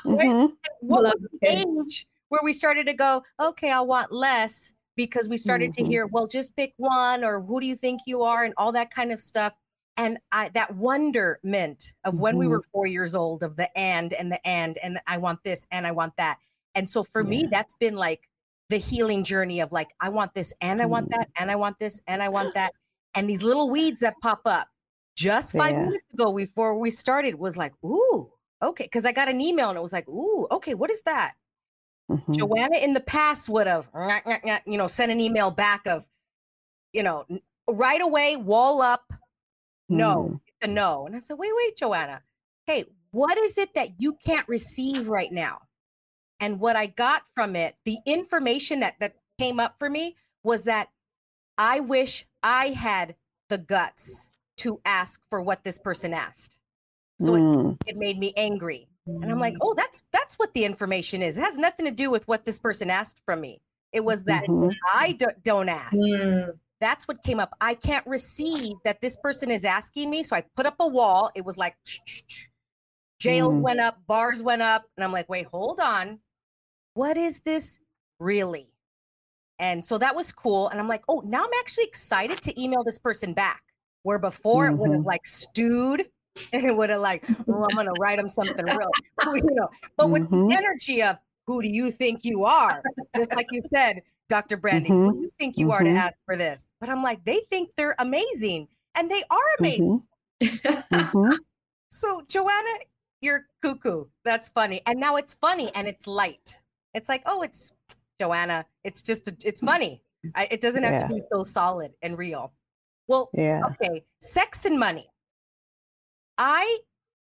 Right? 0.04 0.28
Mhm. 0.30 0.52
What 0.80 1.02
Love 1.02 1.14
was 1.20 1.26
the 1.42 1.48
age 1.50 2.06
where 2.28 2.40
we 2.44 2.52
started 2.52 2.86
to 2.86 2.92
go, 2.94 3.24
okay, 3.40 3.72
I 3.72 3.80
want 3.80 4.12
less 4.12 4.74
because 4.94 5.28
we 5.28 5.36
started 5.36 5.70
Mhm. 5.70 5.76
to 5.76 5.84
hear, 5.84 6.06
well, 6.06 6.28
just 6.28 6.54
pick 6.54 6.74
one, 6.76 7.24
or 7.24 7.40
who 7.40 7.60
do 7.60 7.66
you 7.66 7.74
think 7.74 8.02
you 8.06 8.22
are, 8.22 8.44
and 8.44 8.54
all 8.56 8.70
that 8.72 8.92
kind 8.94 9.10
of 9.10 9.18
stuff. 9.18 9.52
And 9.98 10.18
I, 10.32 10.48
that 10.50 10.74
wonderment 10.76 11.92
of 12.04 12.18
when 12.20 12.38
we 12.38 12.46
Mhm. 12.46 12.50
were 12.50 12.62
four 12.72 12.86
years 12.86 13.14
old 13.14 13.42
of 13.42 13.56
the 13.56 13.76
and 13.76 14.12
and 14.14 14.30
the 14.32 14.46
and 14.46 14.78
and 14.78 14.96
the, 14.96 15.02
I 15.06 15.18
want 15.18 15.42
this 15.42 15.66
and 15.72 15.86
I 15.86 15.90
want 15.90 16.16
that. 16.16 16.38
And 16.74 16.88
so 16.88 17.02
for 17.02 17.24
me, 17.24 17.46
that's 17.50 17.74
been 17.74 17.96
like 17.96 18.28
the 18.68 18.76
healing 18.78 19.24
journey 19.24 19.60
of 19.60 19.72
like, 19.72 19.88
I 20.00 20.08
want 20.08 20.34
this 20.34 20.52
and 20.60 20.80
I 20.80 20.86
want 20.86 21.08
Mm. 21.08 21.18
that 21.18 21.28
and 21.36 21.50
I 21.50 21.56
want 21.56 21.78
this 21.80 22.00
and 22.06 22.22
I 22.22 22.28
want 22.28 22.54
that. 22.54 22.72
And 23.14 23.28
these 23.28 23.42
little 23.42 23.68
weeds 23.70 23.98
that 24.00 24.14
pop 24.22 24.42
up 24.46 24.68
just 25.16 25.52
five 25.56 25.72
Yeah. 25.72 25.82
minutes 25.86 26.14
ago 26.14 26.32
before 26.32 26.78
we 26.78 26.90
started 26.90 27.34
was 27.34 27.56
like, 27.56 27.72
ooh, 27.84 28.30
okay. 28.62 28.86
Cause 28.86 29.04
I 29.04 29.10
got 29.12 29.28
an 29.28 29.40
email 29.40 29.68
and 29.68 29.76
it 29.76 29.82
was 29.82 29.92
like, 29.92 30.08
ooh, 30.08 30.46
okay, 30.52 30.74
what 30.74 30.90
is 30.90 31.02
that? 31.02 31.34
Mhm. 32.08 32.38
Joanna 32.38 32.76
in 32.76 32.92
the 32.92 33.00
past 33.00 33.48
would 33.48 33.66
have, 33.66 33.88
you 34.66 34.78
know, 34.78 34.86
sent 34.86 35.10
an 35.10 35.20
email 35.20 35.50
back 35.50 35.86
of, 35.86 36.06
you 36.92 37.02
know, 37.02 37.26
right 37.68 38.00
away, 38.00 38.36
wall 38.36 38.80
up, 38.80 39.12
no, 39.88 40.30
Mm. 40.30 40.40
it's 40.46 40.68
a 40.68 40.72
no. 40.72 41.06
And 41.06 41.16
I 41.16 41.18
said, 41.18 41.38
wait, 41.38 41.52
wait, 41.56 41.76
Joanna. 41.76 42.22
Hey, 42.66 42.84
what 43.10 43.38
is 43.38 43.56
it 43.58 43.72
that 43.74 44.00
you 44.00 44.14
can't 44.14 44.46
receive 44.48 45.08
right 45.08 45.32
now? 45.32 45.60
And 46.40 46.60
what 46.60 46.76
I 46.76 46.86
got 46.86 47.22
from 47.34 47.56
it, 47.56 47.76
the 47.84 47.98
information 48.06 48.80
that 48.80 48.94
that 49.00 49.14
came 49.38 49.58
up 49.60 49.76
for 49.78 49.88
me 49.88 50.16
was 50.42 50.64
that 50.64 50.88
I 51.56 51.80
wish 51.80 52.26
I 52.42 52.68
had 52.68 53.16
the 53.48 53.58
guts 53.58 54.30
to 54.58 54.80
ask 54.84 55.20
for 55.30 55.40
what 55.42 55.64
this 55.64 55.78
person 55.78 56.12
asked. 56.12 56.56
So 57.20 57.34
it, 57.34 57.40
Mm. 57.40 57.76
it 57.86 57.96
made 57.96 58.18
me 58.18 58.32
angry. 58.36 58.88
And 59.06 59.32
I'm 59.32 59.38
like, 59.40 59.54
oh, 59.62 59.72
that's 59.74 60.04
that's 60.12 60.34
what 60.38 60.52
the 60.52 60.64
information 60.64 61.22
is. 61.22 61.38
It 61.38 61.40
has 61.40 61.56
nothing 61.56 61.86
to 61.86 61.90
do 61.92 62.10
with 62.10 62.28
what 62.28 62.44
this 62.44 62.58
person 62.58 62.90
asked 62.90 63.20
from 63.24 63.40
me. 63.40 63.62
It 63.92 64.04
was 64.04 64.22
that 64.24 64.44
Mhm. 64.44 64.70
I 64.92 65.12
do, 65.12 65.26
don't 65.42 65.70
ask. 65.70 65.94
Mm. 65.94 66.58
That's 66.80 67.08
what 67.08 67.22
came 67.24 67.40
up. 67.40 67.54
I 67.60 67.74
can't 67.74 68.06
receive 68.06 68.76
that 68.84 69.00
this 69.00 69.16
person 69.16 69.50
is 69.50 69.64
asking 69.64 70.10
me. 70.10 70.22
So 70.22 70.36
I 70.36 70.44
put 70.56 70.66
up 70.66 70.76
a 70.80 70.86
wall. 70.86 71.30
It 71.34 71.44
was 71.44 71.56
like 71.56 71.76
jails 73.18 73.56
Mm. 73.56 73.60
went 73.62 73.80
up, 73.80 73.98
bars 74.06 74.42
went 74.42 74.62
up. 74.62 74.84
And 74.96 75.04
I'm 75.04 75.12
like, 75.12 75.28
wait, 75.28 75.46
hold 75.46 75.80
on. 75.80 76.20
What 76.94 77.16
is 77.16 77.40
this 77.40 77.78
really? 78.20 78.68
And 79.58 79.84
so 79.84 79.98
that 79.98 80.14
was 80.14 80.30
cool. 80.30 80.68
And 80.68 80.78
I'm 80.78 80.86
like, 80.86 81.02
oh, 81.08 81.20
now 81.26 81.42
I'm 81.42 81.50
actually 81.58 81.84
excited 81.84 82.40
to 82.42 82.60
email 82.60 82.84
this 82.84 82.98
person 82.98 83.32
back. 83.32 83.62
Where 84.04 84.18
before 84.20 84.68
it 84.68 84.78
would 84.78 84.92
have 84.92 85.00
Mhm. 85.00 85.06
like 85.06 85.26
stewed 85.26 86.08
and 86.52 86.64
it 86.64 86.76
would 86.76 86.90
have 86.90 87.00
like, 87.00 87.24
oh, 87.48 87.64
I'm 87.64 87.74
gonna 87.74 87.92
write 87.94 88.16
them 88.18 88.28
something 88.28 88.64
real, 88.64 88.90
you 89.34 89.54
know. 89.54 89.68
But 89.96 90.10
with 90.10 90.22
Mhm. 90.30 90.48
the 90.48 90.56
energy 90.56 91.02
of 91.02 91.18
who 91.46 91.60
do 91.60 91.68
you 91.68 91.90
think 91.90 92.24
you 92.24 92.44
are? 92.44 92.82
Just 93.16 93.34
like 93.34 93.48
you 93.50 93.60
said, 93.74 94.02
Dr. 94.28 94.58
Brandye, 94.58 94.86
who 94.88 95.12
do 95.12 95.18
you 95.20 95.32
think 95.38 95.56
you 95.56 95.72
are 95.72 95.82
to 95.82 95.90
Mhm. 95.90 95.96
ask 95.96 96.18
for 96.26 96.36
this? 96.36 96.70
But 96.80 96.88
I'm 96.90 97.02
like, 97.02 97.24
they 97.24 97.40
think 97.50 97.74
they're 97.76 97.96
amazing. 97.98 98.68
And 98.94 99.10
they 99.10 99.22
are 99.30 99.48
amazing. 99.58 100.02
Mhm. 100.42 100.84
Mhm. 100.90 101.38
So 101.90 102.20
Joanna, 102.28 102.68
you're 103.22 103.46
cuckoo. 103.62 104.04
That's 104.22 104.50
funny. 104.50 104.82
And 104.84 105.00
now 105.00 105.16
it's 105.16 105.32
funny 105.32 105.74
and 105.74 105.88
it's 105.88 106.06
light. 106.06 106.60
It's 106.92 107.08
like, 107.08 107.22
oh, 107.24 107.40
it's 107.40 107.72
Joanna. 108.20 108.66
It's 108.84 109.00
just, 109.00 109.26
a, 109.28 109.36
it's 109.42 109.62
funny. 109.62 110.02
I, 110.34 110.48
it 110.50 110.60
doesn't 110.60 110.82
have 110.82 111.00
to 111.00 111.14
be 111.14 111.22
so 111.32 111.42
solid 111.42 111.94
and 112.02 112.18
real. 112.18 112.52
Well, 113.06 113.30
Yeah. 113.32 113.62
okay, 113.64 114.04
sex 114.20 114.66
and 114.66 114.78
money. 114.78 115.08
I 116.36 116.80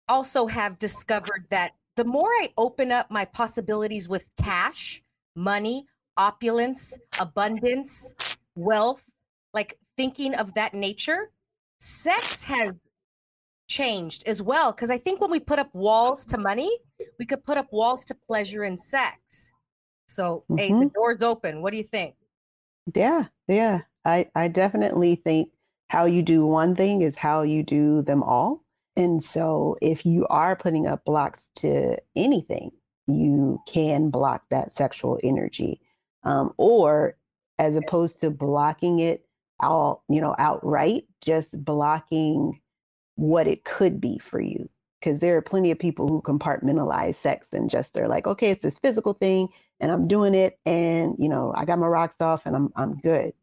also 0.07 0.47
have 0.47 0.79
discovered 0.79 1.45
that 1.49 1.73
the 1.97 2.05
more 2.05 2.29
I 2.29 2.53
open 2.57 2.91
up 2.93 3.11
my 3.11 3.25
possibilities 3.25 4.07
with 4.07 4.29
cash, 4.37 5.03
money, 5.35 5.87
opulence, 6.17 6.97
abundance, 7.19 8.13
wealth, 8.55 9.05
like 9.53 9.77
thinking 9.97 10.35
of 10.35 10.53
that 10.53 10.73
nature, 10.73 11.31
sex 11.79 12.43
has 12.43 12.73
changed 13.67 14.23
as 14.27 14.41
well. 14.41 14.71
Because 14.71 14.91
I 14.91 14.97
think 14.97 15.21
when 15.21 15.31
we 15.31 15.39
put 15.39 15.59
up 15.59 15.73
walls 15.73 16.25
to 16.25 16.37
money, 16.37 16.69
we 17.19 17.25
could 17.25 17.43
put 17.43 17.57
up 17.57 17.67
walls 17.71 18.03
to 18.05 18.15
pleasure 18.15 18.63
and 18.63 18.79
sex. 18.79 19.51
So, 20.07 20.43
mm-hmm. 20.49 20.57
hey, 20.57 20.67
the 20.69 20.73
mm-hmm. 20.73 20.87
door's 20.93 21.21
open. 21.21 21.61
What 21.61 21.71
do 21.71 21.77
you 21.77 21.83
think? 21.83 22.15
Yeah, 22.93 23.25
yeah. 23.47 23.81
I, 24.05 24.27
I 24.35 24.49
definitely 24.49 25.15
think 25.15 25.49
how 25.87 26.05
you 26.05 26.21
do 26.21 26.45
one 26.45 26.75
thing 26.75 27.01
is 27.01 27.15
how 27.15 27.43
you 27.43 27.63
do 27.63 28.01
them 28.01 28.23
all. 28.23 28.63
And 28.95 29.23
so 29.23 29.77
if 29.81 30.05
you 30.05 30.27
are 30.27 30.55
putting 30.55 30.87
up 30.87 31.05
blocks 31.05 31.41
to 31.57 31.97
anything, 32.15 32.71
you 33.07 33.59
can 33.67 34.09
block 34.09 34.43
that 34.49 34.77
sexual 34.77 35.19
energy. 35.23 35.81
Um, 36.23 36.53
or 36.57 37.17
as 37.59 37.75
opposed 37.75 38.21
to 38.21 38.29
blocking 38.29 38.99
it 38.99 39.25
out, 39.61 40.01
you 40.09 40.21
know, 40.21 40.35
outright, 40.39 41.05
just 41.21 41.63
blocking 41.63 42.61
what 43.15 43.47
it 43.47 43.63
could 43.65 44.01
be 44.01 44.19
for 44.19 44.41
you. 44.41 44.69
Because 44.99 45.19
there 45.19 45.37
are 45.37 45.41
plenty 45.41 45.71
of 45.71 45.79
people 45.79 46.07
who 46.07 46.21
compartmentalize 46.21 47.15
sex 47.15 47.47
and 47.53 47.69
just 47.69 47.93
they're 47.93 48.07
like, 48.07 48.27
okay, 48.27 48.51
it's 48.51 48.63
this 48.63 48.79
physical 48.79 49.13
thing 49.13 49.49
and 49.79 49.91
I'm 49.91 50.07
doing 50.07 50.33
it 50.33 50.59
and 50.65 51.15
you 51.19 51.29
know, 51.29 51.53
I 51.55 51.65
got 51.65 51.79
my 51.79 51.87
rocks 51.87 52.21
off 52.21 52.43
and 52.45 52.55
I'm 52.55 52.71
I'm 52.75 52.97
good. 52.99 53.33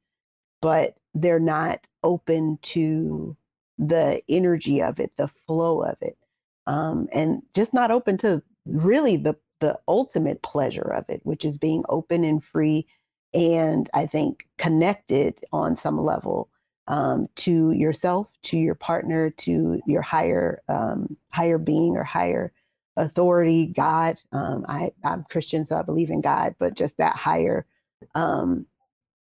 But 0.62 0.96
they're 1.14 1.40
not 1.40 1.86
open 2.02 2.58
to 2.62 3.36
the 3.78 4.22
energy 4.28 4.82
of 4.82 5.00
it, 5.00 5.12
the 5.16 5.28
flow 5.46 5.82
of 5.82 5.96
it. 6.02 6.18
Um, 6.66 7.08
and 7.12 7.42
just 7.54 7.74
not 7.74 7.90
open 7.90 8.18
to 8.18 8.42
really 8.66 9.16
the 9.16 9.36
the 9.60 9.78
ultimate 9.88 10.42
pleasure 10.42 10.92
of 10.92 11.04
it, 11.08 11.20
which 11.24 11.44
is 11.44 11.58
being 11.58 11.84
open 11.88 12.24
and 12.24 12.42
free 12.42 12.86
and 13.32 13.88
I 13.94 14.06
think 14.06 14.46
connected 14.58 15.44
on 15.52 15.76
some 15.76 15.98
level 15.98 16.48
um, 16.88 17.28
to 17.36 17.70
yourself, 17.72 18.26
to 18.44 18.56
your 18.56 18.74
partner, 18.74 19.30
to 19.30 19.80
your 19.86 20.02
higher 20.02 20.62
um, 20.68 21.16
higher 21.30 21.58
being 21.58 21.96
or 21.96 22.02
higher 22.02 22.52
authority, 22.96 23.66
God. 23.66 24.18
Um, 24.32 24.66
I, 24.68 24.92
I'm 25.04 25.24
Christian, 25.30 25.64
so 25.64 25.76
I 25.76 25.82
believe 25.82 26.10
in 26.10 26.20
God, 26.20 26.56
but 26.58 26.74
just 26.74 26.96
that 26.96 27.14
higher 27.16 27.66
um, 28.14 28.66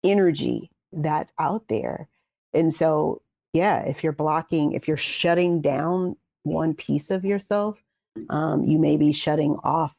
energy 0.03 0.71
that's 0.93 1.33
out 1.39 1.65
there. 1.69 2.09
And 2.55 2.75
so, 2.75 3.23
yeah, 3.53 3.81
if 3.81 4.03
you're 4.03 4.13
blocking, 4.13 4.73
if 4.73 4.89
you're 4.89 4.97
shutting 4.97 5.61
down 5.61 6.17
one 6.45 6.75
piece 6.75 7.11
of 7.11 7.25
yourself, 7.25 7.83
um, 8.31 8.65
you 8.65 8.79
may 8.79 8.97
be 8.97 9.13
shutting 9.13 9.57
off 9.63 9.95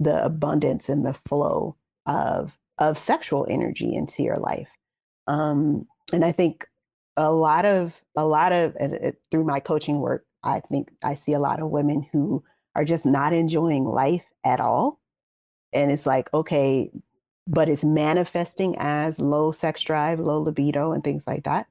the 0.00 0.24
abundance 0.24 0.88
and 0.88 1.04
the 1.04 1.16
flow 1.26 1.76
of 2.06 2.52
of 2.78 2.98
sexual 2.98 3.46
energy 3.48 3.94
into 3.94 4.22
your 4.22 4.38
life. 4.38 4.68
Um, 5.26 5.86
and 6.12 6.24
I 6.24 6.32
think 6.32 6.66
a 7.16 7.30
lot 7.32 7.64
of 7.64 7.94
a 8.16 8.26
lot 8.26 8.52
of 8.52 8.76
through 9.30 9.44
my 9.44 9.60
coaching 9.60 10.00
work, 10.00 10.24
I 10.42 10.60
think 10.60 10.90
I 11.02 11.14
see 11.14 11.32
a 11.32 11.38
lot 11.38 11.60
of 11.60 11.70
women 11.70 12.06
who 12.12 12.42
are 12.74 12.84
just 12.84 13.06
not 13.06 13.32
enjoying 13.32 13.84
life 13.84 14.24
at 14.44 14.60
all. 14.60 15.00
And 15.72 15.90
it's 15.90 16.06
like, 16.06 16.32
okay, 16.34 16.90
but 17.46 17.68
it's 17.68 17.84
manifesting 17.84 18.76
as 18.78 19.18
low 19.18 19.52
sex 19.52 19.80
drive, 19.82 20.20
low 20.20 20.40
libido, 20.40 20.92
and 20.92 21.02
things 21.02 21.24
like 21.26 21.44
that. 21.44 21.66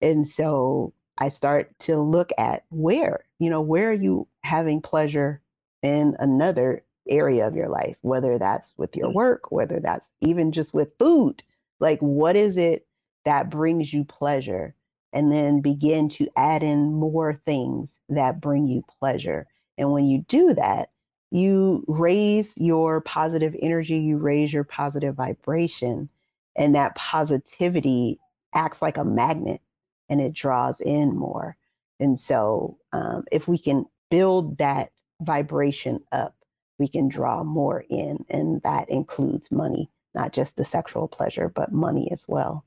And 0.00 0.26
so 0.26 0.92
I 1.18 1.28
start 1.28 1.70
to 1.80 1.98
look 1.98 2.30
at 2.38 2.64
where, 2.70 3.24
you 3.38 3.50
know, 3.50 3.60
where 3.60 3.90
are 3.90 3.94
you 3.94 4.26
having 4.42 4.80
pleasure 4.82 5.40
in 5.82 6.16
another 6.18 6.84
area 7.08 7.46
of 7.46 7.56
your 7.56 7.68
life, 7.68 7.96
whether 8.02 8.38
that's 8.38 8.72
with 8.76 8.96
your 8.96 9.08
mm. 9.08 9.14
work, 9.14 9.50
whether 9.50 9.80
that's 9.80 10.06
even 10.20 10.52
just 10.52 10.74
with 10.74 10.96
food. 10.98 11.42
Like, 11.80 11.98
what 12.00 12.36
is 12.36 12.56
it 12.56 12.86
that 13.24 13.50
brings 13.50 13.92
you 13.92 14.04
pleasure? 14.04 14.74
And 15.12 15.30
then 15.30 15.60
begin 15.60 16.08
to 16.10 16.28
add 16.36 16.62
in 16.62 16.94
more 16.94 17.34
things 17.34 17.90
that 18.08 18.40
bring 18.40 18.66
you 18.66 18.82
pleasure. 18.98 19.46
And 19.76 19.92
when 19.92 20.06
you 20.06 20.24
do 20.28 20.54
that, 20.54 20.90
you 21.30 21.84
raise 21.86 22.52
your 22.56 23.00
positive 23.00 23.54
energy, 23.60 23.98
you 23.98 24.16
raise 24.16 24.52
your 24.52 24.64
positive 24.64 25.14
vibration, 25.14 26.08
and 26.56 26.74
that 26.74 26.94
positivity 26.94 28.18
acts 28.54 28.82
like 28.82 28.96
a 28.96 29.04
magnet 29.04 29.60
and 30.08 30.20
it 30.20 30.34
draws 30.34 30.80
in 30.80 31.16
more. 31.16 31.56
And 32.00 32.18
so, 32.18 32.78
um, 32.92 33.24
if 33.32 33.48
we 33.48 33.58
can 33.58 33.86
build 34.10 34.58
that 34.58 34.92
vibration 35.22 36.00
up, 36.12 36.34
we 36.78 36.88
can 36.88 37.08
draw 37.08 37.42
more 37.44 37.84
in, 37.90 38.24
and 38.30 38.60
that 38.62 38.88
includes 38.88 39.50
money, 39.50 39.90
not 40.14 40.32
just 40.32 40.56
the 40.56 40.64
sexual 40.64 41.08
pleasure, 41.08 41.48
but 41.48 41.72
money 41.72 42.08
as 42.12 42.24
well. 42.28 42.64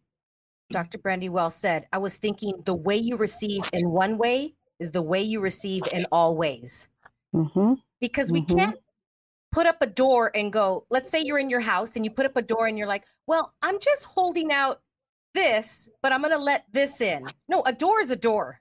Dr. 0.70 0.98
Brandye 0.98 1.30
well 1.30 1.50
said. 1.50 1.88
I 1.94 1.98
was 1.98 2.18
thinking 2.18 2.54
the 2.66 2.74
way 2.74 2.98
you 2.98 3.18
receive 3.18 3.64
in 3.74 3.90
one 3.90 4.18
way 4.18 4.56
is 4.80 4.92
the 4.92 5.02
way 5.02 5.22
you 5.22 5.40
receive 5.40 5.84
in 5.92 6.06
all 6.12 6.36
ways. 6.36 6.88
Mm-hmm. 7.34 7.74
Because 8.02 8.32
we 8.32 8.42
mm-hmm. 8.42 8.58
can't 8.58 8.80
put 9.52 9.68
up 9.68 9.78
a 9.82 9.88
door 9.88 10.32
and 10.36 10.52
go, 10.52 10.86
let's 10.90 11.10
say 11.10 11.22
you're 11.22 11.40
in 11.40 11.50
your 11.50 11.62
house 11.62 11.96
and 11.96 12.04
you 12.04 12.12
put 12.12 12.26
up 12.26 12.36
a 12.36 12.42
door 12.42 12.68
and 12.68 12.78
you're 12.78 12.88
like, 12.88 13.06
well, 13.28 13.54
I'm 13.62 13.80
just 13.80 14.04
holding 14.06 14.52
out 14.52 14.82
this, 15.34 15.88
but 16.02 16.12
I'm 16.12 16.22
going 16.22 16.34
to 16.34 16.40
let 16.40 16.66
this 16.72 17.02
in. 17.02 17.30
No, 17.48 17.64
a 17.66 17.74
door 17.74 18.00
is 18.00 18.12
a 18.12 18.16
door. 18.16 18.60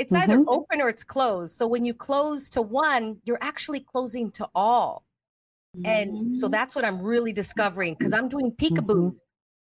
It's 0.00 0.14
mm-hmm. 0.14 0.30
either 0.30 0.44
open 0.48 0.80
or 0.80 0.88
it's 0.88 1.04
closed. 1.04 1.54
So 1.54 1.66
when 1.66 1.84
you 1.84 1.92
close 1.92 2.48
to 2.50 2.62
one, 2.62 3.18
you're 3.24 3.38
actually 3.42 3.80
closing 3.80 4.30
to 4.32 4.48
all. 4.54 5.04
Mm-hmm. 5.76 5.86
And 5.86 6.34
so 6.34 6.46
mm-hmm. 6.46 6.52
that's 6.52 6.74
what 6.74 6.86
I'm 6.86 7.02
really 7.02 7.34
discovering 7.34 7.96
because 7.98 8.14
I'm 8.14 8.26
doing 8.26 8.50
mm-hmm. 8.50 8.74
peekaboos. 8.74 9.20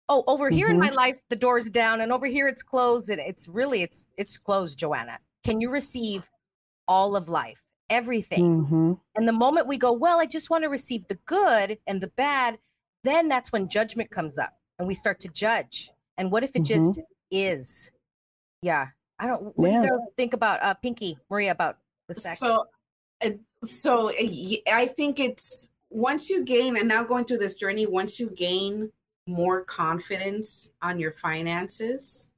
Oh, 0.10 0.24
over 0.26 0.50
here 0.50 0.70
in 0.70 0.80
my 0.80 0.88
mm-hmm. 0.88 0.96
life, 0.96 1.20
the 1.30 1.36
door's 1.36 1.70
down, 1.70 2.02
and 2.02 2.12
over 2.12 2.26
here 2.26 2.48
it's 2.48 2.64
closed, 2.64 3.10
and 3.10 3.22
it's 3.22 3.48
really 3.48 3.84
it's 3.84 4.06
it's 4.18 4.38
closed, 4.38 4.78
Joanna. 4.78 5.20
Can 5.46 5.62
you 5.62 5.70
receive 5.70 6.30
all 6.88 7.16
of 7.16 7.30
life, 7.30 7.64
everything? 7.90 8.66
Mm-hmm. 8.66 8.94
And 9.16 9.28
the 9.28 9.34
moment 9.34 9.68
we 9.68 9.78
go, 9.78 9.94
well, 9.94 10.20
I 10.20 10.26
just 10.26 10.50
want 10.50 10.64
to 10.64 10.70
receive 10.70 11.08
the 11.08 11.20
good 11.26 11.78
and 11.88 12.02
the 12.02 12.08
bad, 12.08 12.58
then 13.04 13.30
that's 13.30 13.52
when 13.54 13.70
judgment 13.70 14.10
comes 14.10 14.38
up, 14.38 14.54
and 14.78 14.88
we 14.88 14.94
start 14.94 15.22
to 15.22 15.30
judge. 15.30 15.90
And 16.18 16.32
what 16.32 16.44
if 16.44 16.56
it 16.56 16.64
just 16.64 17.00
is? 17.32 17.92
Yeah, 18.62 18.88
I 19.24 19.28
don't. 19.28 19.58
What 19.58 19.72
yeah. 19.72 19.80
do 19.80 19.86
you 19.86 19.92
guys 19.92 20.08
think 20.18 20.34
about 20.34 20.62
uh, 20.62 20.74
Pinky 20.74 21.18
Maria 21.30 21.52
about 21.52 21.78
the 22.10 22.14
sex? 22.14 22.40
So, 22.40 22.66
so 23.64 24.10
uh, 24.10 24.56
I 24.70 24.86
think 24.86 25.18
it's 25.18 25.70
once 25.90 26.30
you 26.30 26.44
gain, 26.44 26.76
and 26.76 26.90
now 26.90 27.06
going 27.06 27.24
through 27.24 27.38
this 27.38 27.56
journey, 27.56 27.86
once 27.86 28.20
you 28.20 28.30
gain 28.32 28.92
more 29.26 29.64
confidence 29.64 30.72
on 30.82 31.00
your 31.00 31.14
finances, 31.14 32.32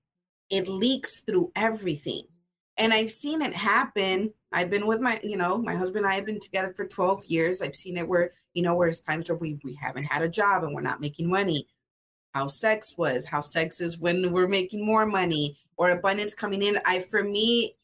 it 0.52 0.68
leaks 0.68 1.22
through 1.22 1.52
everything. 1.56 2.28
And 2.78 2.94
I've 2.94 3.10
seen 3.10 3.42
it 3.42 3.54
happen. 3.54 4.32
I've 4.52 4.70
been 4.70 4.86
with 4.86 5.00
my, 5.00 5.20
you 5.24 5.38
know, 5.38 5.58
my 5.58 5.76
husband 5.76 6.06
and 6.06 6.14
I 6.14 6.18
have 6.18 6.26
been 6.28 6.40
together 6.40 6.72
for 6.76 6.86
12 6.86 7.26
years. 7.26 7.64
I've 7.64 7.74
seen 7.74 7.98
it 7.98 8.08
where, 8.08 8.30
you 8.54 8.62
know, 8.62 8.76
where's 8.76 9.00
times 9.00 9.28
where 9.28 9.38
we, 9.38 9.58
we 9.64 9.74
haven't 9.74 10.04
had 10.04 10.22
a 10.22 10.30
job 10.30 10.64
and 10.64 10.76
we're 10.76 10.82
not 10.82 11.02
making 11.02 11.30
money. 11.30 11.68
How 12.36 12.46
sex 12.46 12.96
was, 12.96 13.26
how 13.26 13.42
sex 13.42 13.82
is 13.82 13.98
when 13.98 14.32
we're 14.32 14.48
making 14.48 14.86
more 14.86 15.06
money 15.08 15.58
or 15.78 15.92
abundance 15.92 16.34
coming 16.34 16.62
in. 16.62 16.80
I 16.86 17.00
for 17.00 17.24
me, 17.24 17.76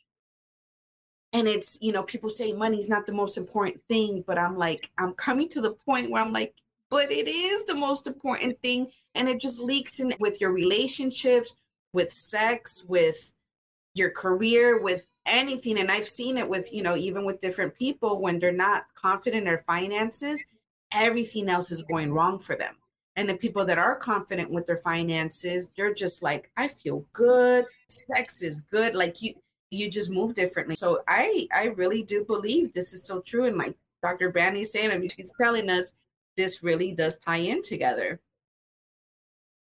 and 1.33 1.47
it's 1.47 1.77
you 1.81 1.91
know 1.91 2.03
people 2.03 2.29
say 2.29 2.53
money's 2.53 2.89
not 2.89 3.05
the 3.05 3.13
most 3.13 3.37
important 3.37 3.81
thing, 3.87 4.23
but 4.25 4.37
I'm 4.37 4.57
like 4.57 4.89
I'm 4.97 5.13
coming 5.13 5.49
to 5.49 5.61
the 5.61 5.71
point 5.71 6.09
where 6.09 6.21
I'm 6.21 6.33
like, 6.33 6.55
but 6.89 7.11
it 7.11 7.27
is 7.27 7.65
the 7.65 7.75
most 7.75 8.07
important 8.07 8.61
thing, 8.61 8.87
and 9.15 9.29
it 9.29 9.41
just 9.41 9.59
leaks 9.59 9.99
in 9.99 10.13
with 10.19 10.41
your 10.41 10.51
relationships, 10.51 11.53
with 11.93 12.11
sex, 12.11 12.83
with 12.87 13.33
your 13.93 14.09
career, 14.09 14.81
with 14.81 15.05
anything. 15.25 15.79
And 15.79 15.91
I've 15.91 16.07
seen 16.07 16.37
it 16.37 16.47
with 16.47 16.73
you 16.73 16.83
know 16.83 16.95
even 16.95 17.25
with 17.25 17.41
different 17.41 17.75
people 17.75 18.21
when 18.21 18.39
they're 18.39 18.51
not 18.51 18.85
confident 18.95 19.39
in 19.39 19.45
their 19.45 19.59
finances, 19.59 20.43
everything 20.91 21.49
else 21.49 21.71
is 21.71 21.83
going 21.83 22.13
wrong 22.13 22.39
for 22.39 22.55
them 22.55 22.75
and 23.15 23.27
the 23.27 23.35
people 23.35 23.65
that 23.65 23.77
are 23.77 23.95
confident 23.95 24.49
with 24.49 24.65
their 24.65 24.77
finances 24.77 25.69
they're 25.75 25.93
just 25.93 26.23
like 26.23 26.51
i 26.57 26.67
feel 26.67 27.05
good. 27.13 27.65
Sex 27.87 28.41
is 28.41 28.61
good. 28.61 28.95
Like 28.95 29.21
you 29.21 29.33
you 29.69 29.89
just 29.89 30.11
move 30.11 30.33
differently. 30.33 30.75
So 30.75 31.01
i 31.07 31.47
i 31.53 31.65
really 31.65 32.03
do 32.03 32.23
believe 32.25 32.73
this 32.73 32.93
is 32.93 33.03
so 33.03 33.21
true. 33.21 33.45
And 33.45 33.57
like 33.57 33.75
dr 34.01 34.31
brandye's 34.31 34.71
saying 34.71 34.91
i 34.91 34.97
mean 34.97 35.09
she's 35.09 35.31
telling 35.39 35.69
us 35.69 35.93
this 36.37 36.63
really 36.63 36.91
does 36.91 37.17
tie 37.17 37.37
in 37.37 37.61
together. 37.61 38.19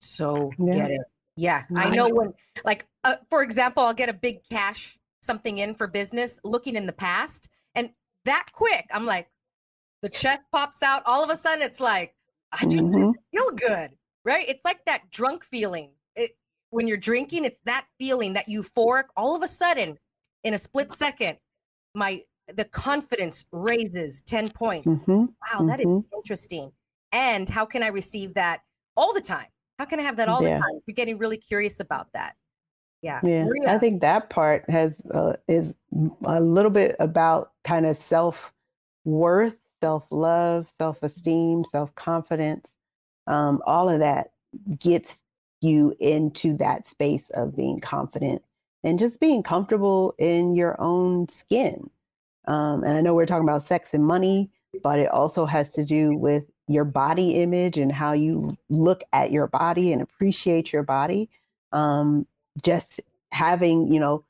So 0.00 0.50
yeah. 0.58 0.74
get 0.74 0.90
it. 0.90 1.00
Yeah 1.36 1.62
i 1.74 1.88
know. 1.88 2.08
when 2.08 2.34
like 2.64 2.86
uh, 3.04 3.16
for 3.30 3.42
example 3.42 3.82
i'll 3.82 3.94
get 3.94 4.08
a 4.10 4.12
big 4.12 4.40
cash 4.50 4.98
something 5.22 5.58
in 5.58 5.72
for 5.72 5.86
business 5.86 6.38
looking 6.44 6.76
in 6.76 6.84
the 6.84 6.92
past 6.92 7.48
and 7.74 7.90
that 8.24 8.46
quick 8.52 8.84
i'm 8.92 9.06
like 9.06 9.28
the 10.02 10.08
chest 10.08 10.42
pops 10.50 10.82
out. 10.82 11.02
All 11.06 11.24
of 11.24 11.30
a 11.30 11.36
sudden 11.36 11.62
it's 11.62 11.80
like 11.80 12.14
I 12.52 12.64
just 12.66 12.84
mm-hmm. 12.84 13.10
feel 13.32 13.50
good, 13.52 13.90
right? 14.24 14.48
It's 14.48 14.64
like 14.64 14.84
that 14.86 15.10
drunk 15.10 15.44
feeling. 15.44 15.90
It, 16.16 16.32
when 16.70 16.86
you're 16.86 16.96
drinking, 16.96 17.44
it's 17.44 17.60
that 17.64 17.86
feeling, 17.98 18.34
that 18.34 18.48
euphoric. 18.48 19.04
All 19.16 19.34
of 19.34 19.42
a 19.42 19.48
sudden, 19.48 19.98
in 20.44 20.54
a 20.54 20.58
split 20.58 20.92
second, 20.92 21.38
my 21.94 22.22
the 22.54 22.64
confidence 22.64 23.44
raises 23.52 24.22
10 24.22 24.50
points. 24.50 25.06
Mhm, 25.06 25.28
Wow, 25.52 25.64
that 25.66 25.80
is 25.80 25.86
mhm. 25.86 26.04
interesting. 26.14 26.72
And 27.12 27.48
how 27.48 27.64
can 27.64 27.82
I 27.82 27.88
receive 27.88 28.34
that 28.34 28.62
all 28.96 29.14
the 29.14 29.20
time? 29.20 29.46
How 29.78 29.84
can 29.84 30.00
I 30.00 30.02
have 30.02 30.16
that 30.16 30.28
all 30.28 30.42
Yeah. 30.42 30.54
the 30.54 30.60
time? 30.60 30.80
We're 30.86 30.94
getting 30.94 31.18
really 31.18 31.36
curious 31.36 31.80
about 31.80 32.12
that. 32.12 32.36
Yeah. 33.00 33.20
Yeah, 33.22 33.48
I 33.66 33.78
think 33.78 34.00
that 34.02 34.30
part 34.30 34.68
has 34.70 34.94
uh, 35.12 35.34
is 35.48 35.74
a 36.24 36.40
little 36.40 36.70
bit 36.70 36.96
about 37.00 37.52
kind 37.64 37.86
of 37.86 37.98
self 37.98 38.52
worth, 39.04 39.60
self 39.82 40.04
love, 40.10 40.68
self 40.78 41.02
esteem, 41.02 41.64
self 41.70 41.94
confidence. 41.96 42.68
Um, 43.26 43.60
all 43.66 43.88
of 43.88 43.98
that 43.98 44.30
gets 44.78 45.18
you 45.60 45.94
into 46.00 46.56
that 46.56 46.88
space 46.88 47.30
of 47.34 47.56
being 47.56 47.80
confident 47.80 48.42
and 48.84 48.98
just 48.98 49.20
being 49.20 49.42
comfortable 49.42 50.14
in 50.18 50.54
your 50.54 50.80
own 50.80 51.28
skin. 51.28 51.90
Um, 52.46 52.82
and 52.84 52.96
I 52.96 53.00
know 53.00 53.14
we're 53.14 53.26
talking 53.26 53.48
about 53.48 53.66
sex 53.66 53.90
and 53.92 54.04
money, 54.04 54.50
but 54.82 54.98
it 54.98 55.08
also 55.08 55.46
has 55.46 55.72
to 55.72 55.84
do 55.84 56.16
with 56.16 56.44
your 56.68 56.84
body 56.84 57.42
image 57.42 57.76
and 57.76 57.92
how 57.92 58.12
you 58.12 58.56
look 58.70 59.02
at 59.12 59.30
your 59.30 59.46
body 59.46 59.92
and 59.92 60.02
appreciate 60.02 60.72
your 60.72 60.82
body. 60.82 61.28
Um, 61.72 62.26
just 62.62 63.00
having, 63.30 63.92
you 63.92 64.00
know, 64.00 64.24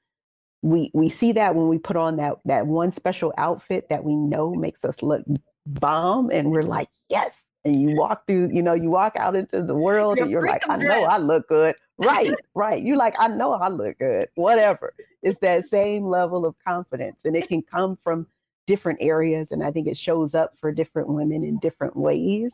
we 0.63 0.91
we 0.95 1.09
see 1.09 1.33
that 1.33 1.55
when 1.55 1.69
we 1.69 1.79
put 1.79 1.97
on 1.97 2.17
that 2.17 2.37
that 2.45 2.67
one 2.67 2.95
special 2.95 3.35
outfit 3.37 3.89
that 3.91 4.05
we 4.05 4.15
know 4.15 4.55
makes 4.55 4.85
us 4.85 5.03
look 5.03 5.23
bomb, 5.67 6.31
and 6.31 6.51
we're 6.51 6.63
like, 6.63 6.89
yes. 7.09 7.35
And 7.65 7.81
you 7.81 7.95
walk 7.97 8.27
through, 8.27 8.51
you 8.53 8.61
know, 8.61 8.75
you 8.75 8.91
walk 8.91 9.15
out 9.17 9.37
into 9.37 9.63
the 9.63 9.75
world, 9.75 10.19
and 10.19 10.29
you're 10.29 10.45
like, 10.47 10.69
I 10.69 10.79
freedom 10.79 10.89
know. 10.89 11.05
I 11.05 11.19
look 11.19 11.49
good. 11.49 11.77
Right, 11.99 12.33
right. 12.55 12.83
You're 12.83 12.97
like, 12.97 13.15
I 13.21 13.29
know 13.29 13.53
I 13.53 13.69
look 13.69 13.99
good. 13.99 14.29
Whatever. 14.35 14.95
It's 15.23 15.39
that 15.41 15.69
same 15.69 16.05
level 16.07 16.45
of 16.45 16.57
confidence, 16.67 17.21
and 17.25 17.37
it 17.37 17.49
can 17.49 17.63
come 17.63 17.97
from 18.03 18.27
different 18.67 18.99
areas, 19.01 19.49
and 19.51 19.63
I 19.63 19.71
think 19.71 19.87
it 19.87 19.97
shows 19.97 20.35
up 20.35 20.59
for 20.59 20.73
different 20.73 21.09
women 21.09 21.45
in 21.45 21.59
different 21.59 21.97
ways. 21.97 22.53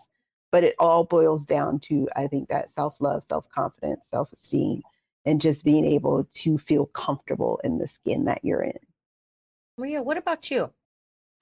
But 0.51 0.65
it 0.65 0.75
all 0.79 1.05
boils 1.05 1.45
down 1.45 1.79
to, 1.81 2.09
I 2.17 2.27
think, 2.27 2.49
that 2.49 2.71
self 2.75 2.97
love, 3.01 3.25
self 3.29 3.49
confidence, 3.51 4.05
self 4.11 4.31
esteem, 4.33 4.83
and 5.25 5.41
just 5.41 5.65
being 5.65 5.85
able 5.85 6.29
to 6.37 6.59
feel 6.59 6.87
comfortable 6.87 7.61
in 7.65 7.79
the 7.79 7.89
skin 7.89 8.25
that 8.25 8.45
you're 8.45 8.63
in. 8.63 8.79
Maria, 9.77 10.03
what 10.03 10.17
about 10.17 10.51
you? 10.51 10.71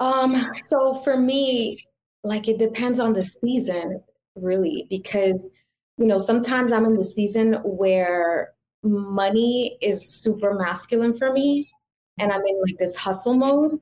Um, 0.00 0.44
so 0.56 0.94
for 1.02 1.16
me, 1.16 1.84
like 2.24 2.48
it 2.48 2.58
depends 2.58 3.00
on 3.00 3.12
the 3.12 3.24
season, 3.24 4.02
really, 4.34 4.86
because 4.90 5.50
you 5.98 6.06
know, 6.06 6.18
sometimes 6.18 6.72
I'm 6.72 6.84
in 6.84 6.94
the 6.94 7.04
season 7.04 7.54
where 7.64 8.52
money 8.82 9.78
is 9.80 10.06
super 10.06 10.54
masculine 10.54 11.16
for 11.16 11.32
me, 11.32 11.70
and 12.18 12.30
I'm 12.30 12.42
in 12.46 12.60
like 12.60 12.76
this 12.78 12.96
hustle 12.96 13.34
mode. 13.34 13.80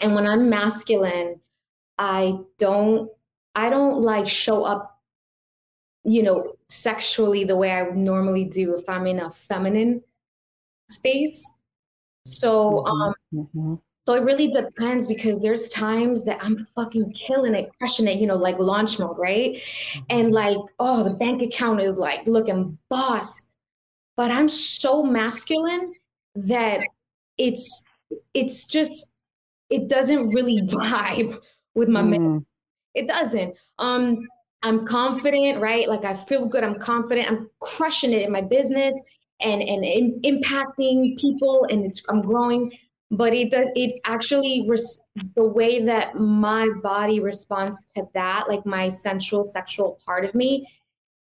And 0.00 0.14
when 0.14 0.28
I'm 0.28 0.48
masculine, 0.48 1.40
I 1.98 2.34
don't 2.58 3.10
I 3.54 3.70
don't 3.70 4.00
like 4.00 4.28
show 4.28 4.64
up, 4.64 5.00
you 6.04 6.22
know, 6.22 6.54
sexually 6.72 7.44
the 7.44 7.56
way 7.56 7.70
I 7.70 7.82
would 7.82 7.96
normally 7.96 8.44
do 8.44 8.74
if 8.74 8.88
I'm 8.88 9.06
in 9.06 9.20
a 9.20 9.30
feminine 9.30 10.02
space. 10.90 11.48
So 12.26 12.86
um 12.86 13.14
Mhm. 13.34 13.80
so 14.06 14.14
it 14.14 14.22
really 14.22 14.48
depends 14.48 15.06
because 15.06 15.40
there's 15.40 15.68
times 15.68 16.24
that 16.24 16.42
I'm 16.44 16.66
fucking 16.74 17.12
killing 17.12 17.54
it, 17.54 17.70
crushing 17.78 18.08
it, 18.08 18.18
you 18.18 18.26
know, 18.26 18.36
like 18.36 18.58
launch 18.58 18.98
mode, 18.98 19.16
right? 19.18 19.60
And 20.10 20.32
like, 20.32 20.58
oh, 20.80 21.04
the 21.04 21.14
bank 21.14 21.40
account 21.42 21.80
is 21.80 21.96
like 21.96 22.26
looking 22.26 22.78
boss. 22.88 23.44
But 24.16 24.30
I'm 24.30 24.48
so 24.48 25.02
masculine 25.02 25.94
that 26.34 26.80
it's 27.38 27.84
it's 28.34 28.66
just 28.66 29.10
it 29.70 29.88
doesn't 29.88 30.28
really 30.34 30.62
vibe 30.66 31.38
with 31.74 31.88
my 31.88 32.02
man. 32.02 32.20
Mm, 32.20 32.44
It 32.94 33.08
doesn't. 33.08 33.56
Um, 33.78 34.28
I'm 34.62 34.86
confident, 34.86 35.60
right? 35.60 35.88
Like 35.88 36.04
I 36.04 36.14
feel 36.14 36.46
good. 36.46 36.62
I'm 36.64 36.78
confident. 36.78 37.28
I'm 37.28 37.50
crushing 37.60 38.12
it 38.12 38.22
in 38.22 38.32
my 38.32 38.40
business 38.40 38.94
and 39.40 39.62
and 39.62 39.84
in, 39.84 40.20
impacting 40.22 41.18
people, 41.18 41.66
and 41.70 41.84
it's 41.84 42.02
I'm 42.08 42.22
growing. 42.22 42.72
But 43.10 43.34
it 43.34 43.50
does. 43.50 43.68
It 43.74 44.00
actually 44.04 44.64
res- 44.68 45.00
the 45.34 45.44
way 45.44 45.84
that 45.84 46.14
my 46.14 46.68
body 46.82 47.20
responds 47.20 47.84
to 47.96 48.06
that, 48.14 48.48
like 48.48 48.64
my 48.64 48.88
sensual 48.88 49.44
sexual 49.44 49.98
part 50.06 50.24
of 50.24 50.34
me, 50.34 50.66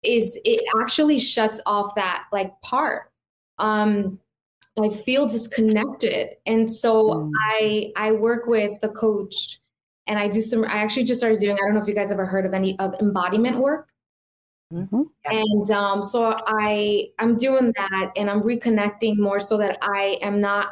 is 0.03 0.38
it 0.44 0.62
actually 0.83 1.18
shuts 1.18 1.61
off 1.64 1.94
that 1.94 2.24
like 2.33 2.53
part. 2.62 3.11
Um, 3.59 4.18
I 4.81 4.90
feel 4.90 5.27
disconnected, 5.27 6.37
and 6.46 6.70
so 6.70 7.11
Mm. 7.11 7.33
I 7.51 7.92
I 7.96 8.12
work 8.12 8.46
with 8.46 8.81
the 8.81 8.90
coach 8.90 9.61
and 10.09 10.18
I 10.18 10.29
do 10.29 10.40
some. 10.40 10.64
I 10.64 10.79
actually 10.79 11.05
just 11.05 11.21
started 11.21 11.38
doing. 11.38 11.55
I 11.55 11.66
don't 11.66 11.75
know 11.75 11.81
if 11.83 11.88
you 11.88 11.94
guys 11.94 12.11
ever 12.11 12.27
heard 12.27 12.47
of 12.47 12.55
any 12.55 12.79
of 12.79 12.94
embodiment 13.01 13.59
work. 13.59 13.90
mhm. 14.73 15.07
And 15.27 15.71
um, 15.71 16.03
so 16.03 16.35
I 16.47 17.09
I'm 17.18 17.37
doing 17.37 17.73
that, 17.77 18.12
and 18.16 18.29
I'm 18.31 18.42
reconnecting 18.42 19.18
more 19.18 19.40
so 19.40 19.57
that 19.59 19.79
I 19.83 20.18
am 20.23 20.40
not 20.40 20.68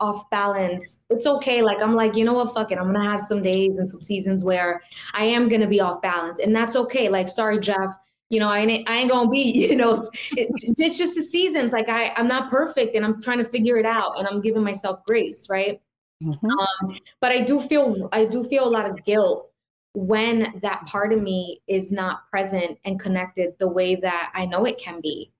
off 0.00 0.28
balance. 0.30 0.98
It's 1.10 1.26
okay. 1.26 1.62
Like 1.62 1.80
I'm 1.82 1.94
like, 1.94 2.16
you 2.16 2.24
know 2.24 2.34
what? 2.34 2.54
Fuck 2.54 2.72
it. 2.72 2.78
I'm 2.78 2.92
gonna 2.92 3.02
have 3.02 3.20
some 3.20 3.42
days 3.42 3.78
and 3.78 3.88
some 3.88 4.00
seasons 4.00 4.44
where 4.44 4.82
I 5.14 5.24
am 5.24 5.48
gonna 5.48 5.66
be 5.68 5.80
off 5.80 6.02
balance, 6.02 6.38
and 6.40 6.54
that's 6.54 6.76
okay. 6.76 7.08
Like, 7.08 7.28
sorry, 7.28 7.58
Jeff. 7.60 7.90
You 8.30 8.40
know, 8.40 8.50
I 8.50 8.58
ain't, 8.60 8.88
I 8.88 8.96
ain't 8.98 9.10
gonna 9.10 9.30
be. 9.30 9.68
You 9.70 9.76
know, 9.76 9.94
it, 10.32 10.48
it's 10.78 10.98
just 10.98 11.14
the 11.14 11.22
seasons. 11.22 11.72
Like 11.72 11.88
I 11.88 12.12
I'm 12.16 12.28
not 12.28 12.50
perfect, 12.50 12.94
and 12.96 13.04
I'm 13.04 13.20
trying 13.22 13.38
to 13.38 13.44
figure 13.44 13.76
it 13.78 13.86
out, 13.86 14.18
and 14.18 14.26
I'm 14.28 14.40
giving 14.40 14.62
myself 14.62 15.04
grace, 15.04 15.48
right? 15.50 15.80
Mhm. 16.22 16.50
Um, 16.50 16.98
but 17.20 17.32
I 17.32 17.40
do 17.42 17.60
feel 17.60 18.08
I 18.12 18.24
do 18.24 18.42
feel 18.42 18.66
a 18.66 18.70
lot 18.70 18.90
of 18.90 19.04
guilt 19.04 19.50
when 19.94 20.58
that 20.60 20.86
part 20.86 21.12
of 21.12 21.22
me 21.22 21.62
is 21.68 21.92
not 21.92 22.28
present 22.30 22.78
and 22.84 22.98
connected 23.00 23.54
the 23.58 23.68
way 23.68 23.94
that 23.96 24.32
I 24.34 24.44
know 24.46 24.64
it 24.64 24.78
can 24.78 25.00
be. 25.00 25.32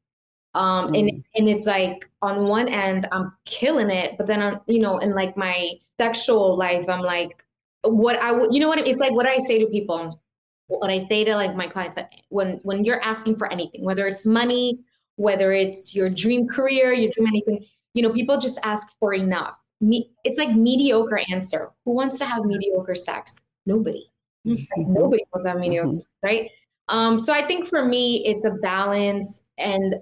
Um, 0.54 0.94
and 0.94 1.10
Mm. 1.10 1.24
and 1.34 1.48
it's 1.48 1.66
like 1.66 2.08
on 2.22 2.46
one 2.48 2.68
end 2.68 3.08
I'm 3.12 3.32
killing 3.44 3.90
it, 3.90 4.16
but 4.16 4.26
then 4.26 4.40
on 4.42 4.60
you 4.66 4.78
know 4.80 4.98
in 4.98 5.14
like 5.14 5.36
my 5.36 5.72
sexual 5.98 6.56
life 6.56 6.88
I'm 6.88 7.02
like 7.02 7.44
what 7.82 8.16
I 8.16 8.32
would 8.32 8.54
you 8.54 8.60
know 8.60 8.68
what 8.68 8.78
it's 8.86 9.00
like 9.00 9.12
what 9.12 9.26
I 9.26 9.38
say 9.38 9.58
to 9.58 9.66
people 9.66 10.20
what 10.68 10.90
I 10.90 10.98
say 10.98 11.24
to 11.24 11.34
like 11.34 11.54
my 11.56 11.66
clients 11.66 11.96
when 12.30 12.60
when 12.62 12.84
you're 12.84 13.00
asking 13.02 13.36
for 13.36 13.50
anything 13.52 13.84
whether 13.84 14.06
it's 14.06 14.26
money 14.26 14.80
whether 15.16 15.52
it's 15.52 15.94
your 15.94 16.08
dream 16.08 16.46
career 16.46 16.92
your 16.92 17.10
dream 17.10 17.26
anything 17.28 17.64
you 17.94 18.02
know 18.02 18.10
people 18.12 18.38
just 18.38 18.58
ask 18.62 18.88
for 19.00 19.12
enough 19.14 19.58
me, 19.80 20.10
it's 20.24 20.38
like 20.38 20.54
mediocre 20.54 21.20
answer. 21.30 21.70
Who 21.84 21.92
wants 21.92 22.18
to 22.18 22.24
have 22.24 22.44
mediocre 22.44 22.94
sex? 22.94 23.38
Nobody. 23.66 24.10
Like, 24.44 24.86
nobody 24.86 25.22
wants 25.32 25.44
to 25.44 25.50
have 25.50 25.58
mediocre, 25.58 26.00
right? 26.22 26.50
Um, 26.88 27.18
so 27.18 27.32
I 27.32 27.42
think 27.42 27.68
for 27.68 27.84
me, 27.84 28.24
it's 28.26 28.44
a 28.44 28.52
balance, 28.52 29.44
and 29.58 29.96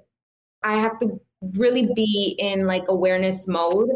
I 0.62 0.76
have 0.76 0.98
to 1.00 1.20
really 1.56 1.88
be 1.94 2.36
in 2.38 2.66
like 2.66 2.84
awareness 2.88 3.46
mode 3.48 3.90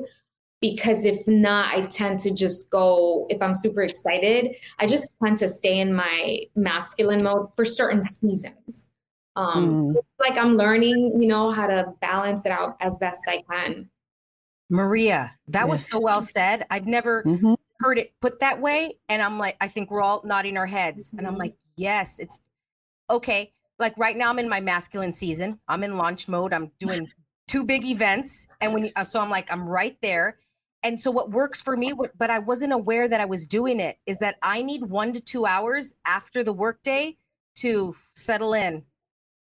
because 0.60 1.04
if 1.04 1.26
not, 1.26 1.74
I 1.74 1.86
tend 1.86 2.18
to 2.20 2.34
just 2.34 2.68
go. 2.70 3.26
If 3.30 3.40
I'm 3.40 3.54
super 3.54 3.82
excited, 3.82 4.56
I 4.78 4.86
just 4.86 5.10
tend 5.22 5.38
to 5.38 5.48
stay 5.48 5.78
in 5.78 5.94
my 5.94 6.40
masculine 6.56 7.22
mode 7.22 7.48
for 7.56 7.64
certain 7.64 8.04
seasons. 8.04 8.86
Um, 9.36 9.94
Mm. 9.94 9.96
It's 9.96 10.12
like 10.18 10.36
I'm 10.36 10.56
learning, 10.56 11.20
you 11.20 11.28
know, 11.28 11.50
how 11.52 11.66
to 11.66 11.94
balance 12.00 12.44
it 12.44 12.52
out 12.52 12.76
as 12.80 12.98
best 12.98 13.28
I 13.28 13.42
can. 13.50 13.88
Maria, 14.70 15.32
that 15.48 15.68
was 15.68 15.86
so 15.86 15.98
well 15.98 16.20
said. 16.20 16.66
I've 16.70 16.86
never 16.86 17.24
Mhm. 17.24 17.56
heard 17.80 17.98
it 17.98 18.12
put 18.20 18.40
that 18.40 18.60
way. 18.60 18.96
And 19.08 19.20
I'm 19.20 19.38
like, 19.38 19.56
I 19.60 19.68
think 19.68 19.90
we're 19.90 20.02
all 20.02 20.22
nodding 20.24 20.56
our 20.56 20.66
heads. 20.66 21.12
And 21.12 21.26
I'm 21.26 21.34
Mhm. 21.34 21.38
like, 21.40 21.56
yes, 21.76 22.18
it's 22.18 22.38
okay. 23.10 23.52
Like 23.78 23.96
right 23.98 24.16
now, 24.16 24.30
I'm 24.30 24.38
in 24.38 24.48
my 24.48 24.60
masculine 24.60 25.12
season. 25.12 25.58
I'm 25.66 25.82
in 25.82 25.96
launch 25.96 26.28
mode. 26.28 26.52
I'm 26.52 26.70
doing 26.78 27.08
two 27.48 27.64
big 27.64 27.84
events. 27.84 28.46
And 28.60 28.72
when 28.72 28.84
you, 28.84 28.92
uh, 28.94 29.04
so 29.04 29.20
I'm 29.20 29.30
like, 29.30 29.50
I'm 29.52 29.68
right 29.68 29.96
there. 30.02 30.38
And 30.82 30.98
so 30.98 31.10
what 31.10 31.30
works 31.30 31.60
for 31.60 31.76
me, 31.76 31.92
but 32.16 32.30
I 32.30 32.38
wasn't 32.38 32.72
aware 32.72 33.08
that 33.08 33.20
I 33.20 33.26
was 33.26 33.46
doing 33.46 33.80
it, 33.80 33.98
is 34.06 34.18
that 34.18 34.36
I 34.40 34.62
need 34.62 34.84
one 34.84 35.12
to 35.12 35.20
two 35.20 35.44
hours 35.44 35.94
after 36.06 36.42
the 36.44 36.52
workday 36.52 37.16
to 37.56 37.94
settle 38.14 38.54
in. 38.54 38.84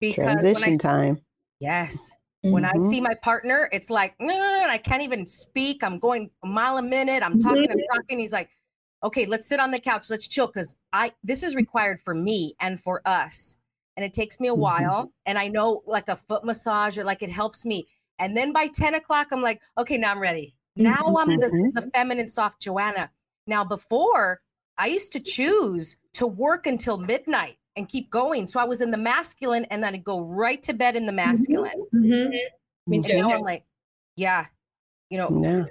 Because 0.00 0.36
when 0.36 0.38
I, 0.38 0.42
Transition 0.42 0.78
time. 0.78 1.20
yes, 1.58 2.12
when 2.52 2.64
I 2.64 2.72
Mhm. 2.72 2.90
see 2.90 3.00
my 3.00 3.14
partner, 3.14 3.68
it's 3.72 3.90
like, 3.90 4.14
no, 4.20 4.26
no, 4.26 4.62
no, 4.62 4.68
I 4.68 4.78
can't 4.78 5.02
even 5.02 5.26
speak. 5.26 5.82
I'm 5.82 5.98
going 5.98 6.30
a 6.42 6.46
mile 6.46 6.78
a 6.78 6.82
minute. 6.82 7.22
I'm 7.22 7.38
talking, 7.38 7.66
I'm 7.70 7.78
talking. 7.94 8.18
He's 8.18 8.32
like, 8.32 8.50
okay, 9.02 9.26
let's 9.26 9.46
sit 9.46 9.60
on 9.60 9.70
the 9.70 9.80
couch. 9.80 10.10
Let's 10.10 10.28
chill. 10.28 10.48
Cause 10.48 10.76
I, 10.92 11.12
this 11.22 11.42
is 11.42 11.54
required 11.54 12.00
for 12.00 12.14
me 12.14 12.54
and 12.60 12.78
for 12.80 13.02
us. 13.06 13.56
And 13.96 14.04
it 14.04 14.12
takes 14.12 14.40
me 14.40 14.48
a 14.48 14.54
Mhm. 14.54 14.58
while. 14.58 15.12
And 15.26 15.38
I 15.38 15.48
know 15.48 15.82
like 15.86 16.08
a 16.08 16.16
foot 16.16 16.44
massage 16.44 16.98
or 16.98 17.04
like 17.04 17.22
it 17.22 17.30
helps 17.30 17.64
me. 17.64 17.88
And 18.18 18.36
then 18.36 18.52
by 18.52 18.68
10 18.68 18.94
o'clock, 18.94 19.28
I'm 19.32 19.42
like, 19.42 19.60
okay, 19.76 19.98
now 19.98 20.12
I'm 20.12 20.20
ready. 20.20 20.54
Now 20.76 21.16
I'm 21.18 21.38
the, 21.38 21.46
Mhm. 21.48 21.72
the 21.74 21.90
feminine 21.94 22.28
soft 22.28 22.60
Joanna. 22.60 23.10
Now, 23.46 23.64
before 23.64 24.40
I 24.78 24.88
used 24.88 25.12
to 25.12 25.20
choose 25.20 25.96
to 26.14 26.26
work 26.26 26.66
until 26.66 26.98
midnight 26.98 27.58
and 27.76 27.88
keep 27.88 28.10
going. 28.10 28.48
So 28.48 28.58
I 28.58 28.64
was 28.64 28.80
in 28.80 28.90
the 28.90 28.96
masculine 28.96 29.66
and 29.66 29.82
then 29.82 29.94
I'd 29.94 30.04
go 30.04 30.20
right 30.20 30.62
to 30.62 30.72
bed 30.72 30.96
in 30.96 31.06
the 31.06 31.12
masculine. 31.12 31.86
Mhm. 31.94 32.30
Me 32.86 32.96
And 32.96 33.04
too. 33.04 33.16
now 33.18 33.32
I'm 33.32 33.42
like, 33.42 33.64
yeah, 34.16 34.46
you 35.10 35.18
know, 35.18 35.30
Yeah. 35.42 35.64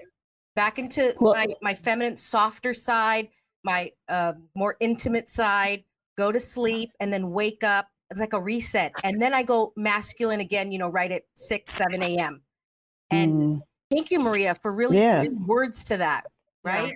back 0.56 0.80
into 0.80 1.16
well, 1.20 1.34
my, 1.34 1.48
my 1.62 1.74
feminine, 1.74 2.16
softer 2.16 2.74
side, 2.74 3.30
my 3.64 3.92
uh, 4.08 4.34
more 4.54 4.78
intimate 4.80 5.30
side, 5.30 5.84
go 6.18 6.32
to 6.32 6.40
sleep, 6.40 6.92
and 7.00 7.12
then 7.12 7.32
wake 7.32 7.64
up. 7.64 7.88
It's 8.12 8.20
like 8.20 8.34
a 8.34 8.40
reset. 8.40 8.92
And 9.04 9.20
then 9.20 9.34
I 9.34 9.42
go 9.42 9.74
masculine 9.76 10.40
again, 10.40 10.72
you 10.72 10.78
know, 10.78 10.90
right 10.90 11.12
at 11.12 11.24
6, 11.36 11.74
7 11.74 12.04
a.m. 12.04 12.42
And 13.10 13.34
mm. 13.34 13.62
thank 13.90 14.12
you, 14.12 14.20
Maria, 14.20 14.54
for 14.56 14.72
really 14.72 15.00
yeah. 15.00 15.26
words 15.46 15.84
to 15.86 15.98
that, 15.98 16.26
right? 16.64 16.94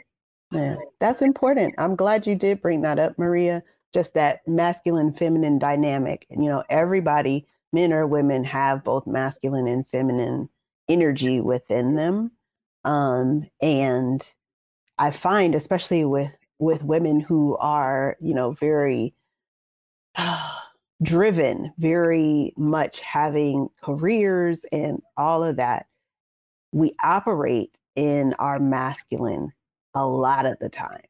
Yeah, 0.52 0.76
that's 1.00 1.22
important. 1.22 1.74
I'm 1.78 1.96
glad 1.96 2.28
you 2.28 2.36
did 2.36 2.62
bring 2.62 2.82
that 2.82 3.00
up, 3.00 3.18
Maria. 3.18 3.64
Just 3.94 4.14
that 4.14 4.48
masculine 4.48 5.14
feminine 5.14 5.60
dynamic. 5.60 6.28
And, 6.30 6.44
you 6.44 6.50
know, 6.50 6.64
everybody, 6.70 7.48
men 7.74 7.92
or 7.92 8.06
women, 8.06 8.44
have 8.44 8.84
both 8.84 9.08
masculine 9.08 9.68
and 9.68 9.88
feminine 9.88 10.50
energy 10.88 11.40
within 11.40 11.96
them. 11.96 12.32
Um, 12.84 13.50
and 13.62 14.28
I 14.98 15.12
find, 15.12 15.56
especially 15.56 16.06
with 16.06 16.32
with 16.60 16.84
women 16.84 17.22
who 17.22 17.56
are, 17.58 18.18
you 18.20 18.34
know, 18.34 18.52
very 18.52 19.14
driven, 21.04 21.74
very 21.78 22.54
much 22.58 23.00
having 23.00 23.70
careers 23.82 24.60
and 24.72 25.02
all 25.16 25.44
of 25.44 25.56
that, 25.56 25.88
we 26.72 26.94
operate 27.02 27.78
in 27.96 28.34
our 28.40 28.60
masculine 28.60 29.52
a 29.96 30.06
lot 30.06 30.46
of 30.46 30.58
the 30.60 30.70
time. 30.70 31.02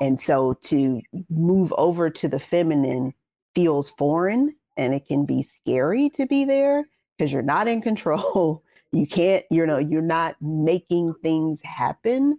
And 0.00 0.20
so 0.20 0.54
to 0.64 1.00
move 1.30 1.72
over 1.78 2.10
to 2.10 2.28
the 2.28 2.38
feminine 2.38 3.14
feels 3.54 3.90
foreign 3.90 4.54
and 4.76 4.94
it 4.94 5.06
can 5.06 5.24
be 5.24 5.42
scary 5.42 6.10
to 6.10 6.26
be 6.26 6.44
there 6.44 6.84
because 7.16 7.32
you're 7.32 7.42
not 7.42 7.68
in 7.68 7.82
control. 7.82 8.62
You 8.92 9.06
can't, 9.06 9.44
you 9.50 9.66
know, 9.66 9.78
you're 9.78 10.00
not 10.00 10.36
making 10.40 11.12
things 11.20 11.60
happen. 11.62 12.38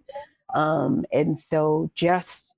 Um, 0.56 1.06
and 1.12 1.38
so 1.38 1.92
just 1.94 2.52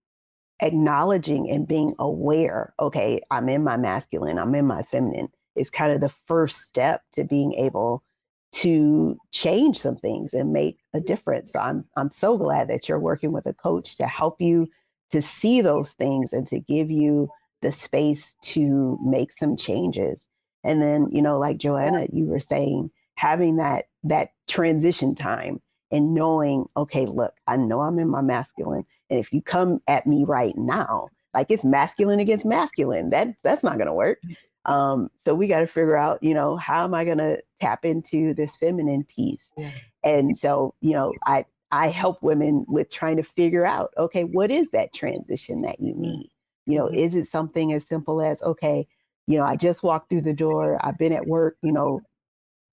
acknowledging 0.61 1.49
and 1.49 1.67
being 1.67 1.95
aware, 1.99 2.73
okay, 2.79 3.21
I'm 3.31 3.49
in 3.49 3.63
my 3.63 3.77
masculine, 3.77 4.37
I'm 4.37 4.53
in 4.55 4.67
my 4.67 4.83
feminine, 4.83 5.29
is 5.55 5.69
kind 5.69 5.91
of 5.91 6.01
the 6.01 6.13
first 6.27 6.61
step 6.61 7.01
to 7.13 7.23
being 7.23 7.53
able 7.53 8.03
to 8.51 9.17
change 9.31 9.79
some 9.79 9.97
things 9.97 10.33
and 10.33 10.51
make 10.51 10.79
a 10.93 10.99
difference. 10.99 11.51
So 11.53 11.59
I'm 11.59 11.85
I'm 11.97 12.11
so 12.11 12.37
glad 12.37 12.67
that 12.69 12.87
you're 12.87 12.99
working 12.99 13.31
with 13.31 13.45
a 13.47 13.53
coach 13.53 13.97
to 13.97 14.07
help 14.07 14.39
you 14.39 14.67
to 15.11 15.21
see 15.21 15.61
those 15.61 15.91
things 15.91 16.33
and 16.33 16.47
to 16.47 16.59
give 16.59 16.89
you 16.91 17.29
the 17.61 17.71
space 17.71 18.35
to 18.41 18.97
make 19.03 19.31
some 19.37 19.57
changes. 19.57 20.21
And 20.63 20.81
then, 20.81 21.07
you 21.11 21.21
know, 21.21 21.37
like 21.37 21.57
Joanna, 21.57 22.07
you 22.11 22.25
were 22.25 22.39
saying, 22.39 22.91
having 23.15 23.57
that 23.57 23.85
that 24.03 24.29
transition 24.47 25.13
time 25.13 25.61
and 25.91 26.13
knowing, 26.13 26.65
okay, 26.77 27.05
look, 27.05 27.33
I 27.47 27.57
know 27.57 27.81
I'm 27.81 27.99
in 27.99 28.09
my 28.09 28.21
masculine. 28.21 28.85
And 29.09 29.19
if 29.19 29.33
you 29.33 29.41
come 29.41 29.81
at 29.87 30.07
me 30.07 30.23
right 30.23 30.57
now, 30.57 31.09
like 31.33 31.47
it's 31.49 31.65
masculine 31.65 32.19
against 32.19 32.45
masculine, 32.45 33.09
that 33.09 33.29
that's 33.43 33.63
not 33.63 33.77
gonna 33.77 33.93
work. 33.93 34.19
Um, 34.65 35.09
so 35.25 35.33
we 35.33 35.47
got 35.47 35.61
to 35.61 35.67
figure 35.67 35.97
out, 35.97 36.21
you 36.21 36.33
know, 36.33 36.55
how 36.57 36.83
am 36.83 36.93
I 36.93 37.05
going 37.05 37.17
to 37.17 37.41
tap 37.59 37.85
into 37.85 38.33
this 38.33 38.55
feminine 38.57 39.03
piece? 39.05 39.49
Yeah. 39.57 39.71
And 40.03 40.37
so, 40.37 40.75
you 40.81 40.91
know, 40.91 41.13
I 41.25 41.45
I 41.71 41.89
help 41.89 42.21
women 42.21 42.65
with 42.67 42.89
trying 42.89 43.17
to 43.17 43.23
figure 43.23 43.65
out, 43.65 43.91
okay, 43.97 44.23
what 44.23 44.51
is 44.51 44.67
that 44.71 44.93
transition 44.93 45.61
that 45.61 45.79
you 45.79 45.93
need? 45.95 46.29
You 46.65 46.77
know, 46.77 46.85
mm-hmm. 46.85 46.95
is 46.95 47.15
it 47.15 47.27
something 47.27 47.73
as 47.73 47.85
simple 47.85 48.21
as, 48.21 48.41
okay, 48.41 48.87
you 49.27 49.37
know, 49.37 49.43
I 49.43 49.55
just 49.55 49.83
walked 49.83 50.09
through 50.09 50.21
the 50.21 50.33
door, 50.33 50.77
I've 50.83 50.97
been 50.97 51.13
at 51.13 51.27
work, 51.27 51.57
you 51.61 51.71
know, 51.71 52.01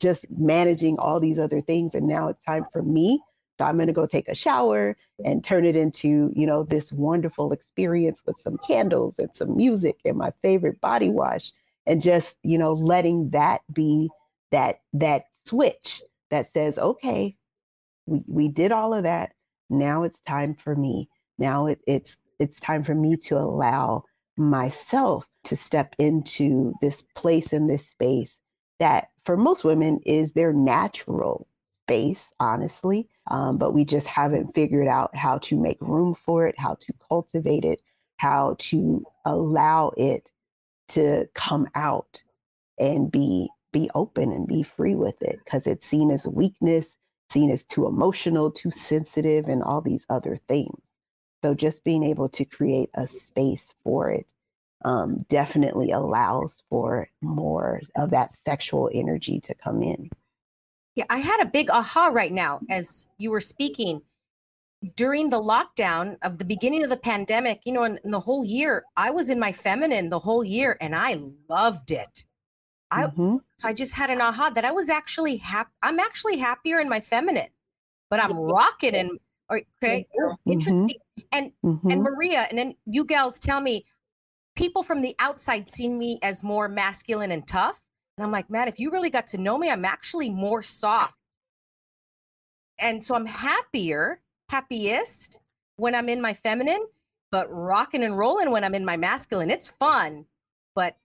just 0.00 0.26
managing 0.30 0.98
all 0.98 1.20
these 1.20 1.38
other 1.38 1.60
things, 1.60 1.94
and 1.94 2.06
now 2.06 2.28
it's 2.28 2.42
time 2.44 2.66
for 2.72 2.82
me. 2.82 3.22
So 3.58 3.64
I'm 3.64 3.76
going 3.76 3.86
to 3.86 3.92
go 3.94 4.06
take 4.06 4.28
a 4.28 4.34
shower 4.34 4.96
and 5.24 5.42
turn 5.42 5.64
it 5.64 5.76
into, 5.76 6.30
you 6.34 6.46
know, 6.46 6.62
this 6.62 6.92
wonderful 6.92 7.52
experience 7.52 8.20
with 8.26 8.38
some 8.38 8.58
candles 8.66 9.14
and 9.18 9.34
some 9.34 9.56
music 9.56 9.96
and 10.04 10.18
my 10.18 10.30
favorite 10.42 10.78
body 10.80 11.08
wash 11.08 11.52
and 11.86 12.02
just 12.02 12.36
you 12.42 12.58
know 12.58 12.72
letting 12.72 13.30
that 13.30 13.60
be 13.72 14.10
that 14.50 14.80
that 14.92 15.24
switch 15.44 16.02
that 16.30 16.50
says 16.50 16.78
okay 16.78 17.34
we, 18.06 18.22
we 18.26 18.48
did 18.48 18.72
all 18.72 18.94
of 18.94 19.02
that 19.02 19.32
now 19.68 20.02
it's 20.02 20.20
time 20.22 20.54
for 20.54 20.74
me 20.74 21.08
now 21.38 21.66
it, 21.66 21.80
it's 21.86 22.16
it's 22.38 22.60
time 22.60 22.84
for 22.84 22.94
me 22.94 23.16
to 23.16 23.36
allow 23.36 24.02
myself 24.36 25.26
to 25.44 25.56
step 25.56 25.94
into 25.98 26.74
this 26.80 27.02
place 27.14 27.52
in 27.52 27.66
this 27.66 27.86
space 27.86 28.36
that 28.78 29.08
for 29.24 29.36
most 29.36 29.64
women 29.64 29.98
is 30.04 30.32
their 30.32 30.52
natural 30.52 31.46
space 31.84 32.26
honestly 32.40 33.08
um, 33.30 33.58
but 33.58 33.72
we 33.72 33.84
just 33.84 34.06
haven't 34.06 34.54
figured 34.54 34.88
out 34.88 35.14
how 35.14 35.38
to 35.38 35.56
make 35.56 35.78
room 35.80 36.14
for 36.14 36.46
it 36.46 36.54
how 36.58 36.76
to 36.80 36.92
cultivate 37.08 37.64
it 37.64 37.80
how 38.18 38.56
to 38.58 39.04
allow 39.24 39.92
it 39.96 40.30
to 40.88 41.26
come 41.34 41.68
out 41.74 42.22
and 42.78 43.10
be 43.10 43.48
be 43.72 43.90
open 43.94 44.32
and 44.32 44.46
be 44.46 44.62
free 44.62 44.94
with 44.94 45.20
it 45.22 45.38
because 45.44 45.66
it's 45.66 45.86
seen 45.86 46.10
as 46.10 46.26
weakness 46.26 46.95
seen 47.30 47.50
as 47.50 47.64
too 47.64 47.86
emotional 47.86 48.50
too 48.50 48.70
sensitive 48.70 49.48
and 49.48 49.62
all 49.62 49.80
these 49.80 50.06
other 50.08 50.38
things. 50.48 50.80
So 51.42 51.54
just 51.54 51.84
being 51.84 52.02
able 52.02 52.28
to 52.30 52.44
create 52.44 52.90
a 52.94 53.06
space 53.06 53.72
for 53.84 54.10
it 54.10 54.26
um, 54.84 55.24
definitely 55.28 55.90
allows 55.90 56.62
for 56.70 57.08
more 57.22 57.80
of 57.96 58.10
that 58.10 58.32
sexual 58.44 58.90
energy 58.92 59.40
to 59.40 59.54
come 59.54 59.82
in. 59.82 60.10
Yeah 60.94 61.04
i 61.10 61.18
had 61.18 61.40
a 61.40 61.46
big 61.46 61.70
aha 61.70 62.06
right 62.06 62.32
now 62.32 62.60
as 62.70 63.08
you 63.18 63.30
were 63.30 63.40
speaking. 63.40 64.02
During 64.94 65.30
the 65.30 65.40
lockdown 65.40 66.16
of 66.22 66.38
the 66.38 66.44
beginning 66.44 66.84
of 66.84 66.90
the 66.90 66.98
pandemic, 66.98 67.60
you 67.64 67.72
know, 67.72 67.84
in, 67.84 67.98
in, 68.04 68.10
the 68.10 68.20
whole 68.20 68.44
year, 68.44 68.84
I 68.96 69.10
was 69.10 69.30
in 69.30 69.40
my 69.40 69.50
feminine 69.50 70.10
the 70.10 70.18
whole 70.18 70.44
year 70.44 70.76
and 70.80 70.94
I 70.94 71.18
loved 71.48 71.90
it. 71.90 72.24
I 72.90 73.04
mm-hmm. 73.04 73.36
so 73.58 73.68
I 73.68 73.72
just 73.72 73.94
had 73.94 74.10
an 74.10 74.20
aha 74.20 74.50
that 74.50 74.64
I 74.64 74.72
was 74.72 74.88
actually 74.88 75.36
happy. 75.36 75.70
I'm 75.82 75.98
actually 75.98 76.36
happier 76.36 76.78
in 76.78 76.88
my 76.88 77.00
feminine, 77.00 77.48
but 78.10 78.22
I'm 78.22 78.36
rocking 78.36 78.94
and 78.94 79.18
okay, 79.50 80.06
mm-hmm. 80.18 80.52
interesting. 80.52 80.96
And 81.32 81.52
mm-hmm. 81.64 81.90
and 81.90 82.02
Maria, 82.02 82.46
and 82.48 82.58
then 82.58 82.74
you 82.86 83.04
gals 83.04 83.38
tell 83.38 83.60
me, 83.60 83.84
people 84.54 84.82
from 84.82 85.02
the 85.02 85.14
outside 85.18 85.68
see 85.68 85.88
me 85.88 86.18
as 86.22 86.44
more 86.44 86.68
masculine 86.68 87.30
and 87.30 87.46
tough. 87.46 87.84
And 88.16 88.24
I'm 88.24 88.32
like, 88.32 88.48
man, 88.48 88.68
if 88.68 88.80
you 88.80 88.90
really 88.90 89.10
got 89.10 89.26
to 89.28 89.38
know 89.38 89.58
me, 89.58 89.70
I'm 89.70 89.84
actually 89.84 90.30
more 90.30 90.62
soft. 90.62 91.18
And 92.78 93.02
so 93.02 93.14
I'm 93.14 93.26
happier 93.26 94.20
happiest 94.48 95.40
when 95.76 95.94
I'm 95.94 96.08
in 96.08 96.20
my 96.20 96.32
feminine, 96.32 96.86
but 97.30 97.50
rocking 97.50 98.02
and 98.02 98.16
rolling 98.16 98.50
when 98.50 98.64
I'm 98.64 98.74
in 98.74 98.84
my 98.84 98.96
masculine. 98.96 99.50
It's 99.50 99.68
fun, 99.68 100.26
but 100.74 100.96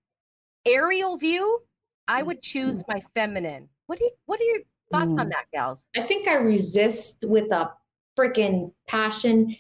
aerial 0.66 1.18
view, 1.18 1.64
I 2.08 2.24
would 2.24 2.42
choose 2.42 2.84
my 2.88 3.02
feminine. 3.16 3.70
What 3.88 4.00
do 4.00 4.06
you, 4.06 4.12
what 4.26 4.40
are 4.40 4.44
your 4.44 4.60
thoughts 4.92 5.16
mm. 5.16 5.20
on 5.20 5.30
that, 5.30 5.46
gals? 5.54 5.88
I 5.96 6.02
think 6.04 6.28
I 6.28 6.36
resist 6.36 7.24
with 7.24 7.52
a 7.52 7.72
freaking 8.18 8.74
passion 8.88 9.56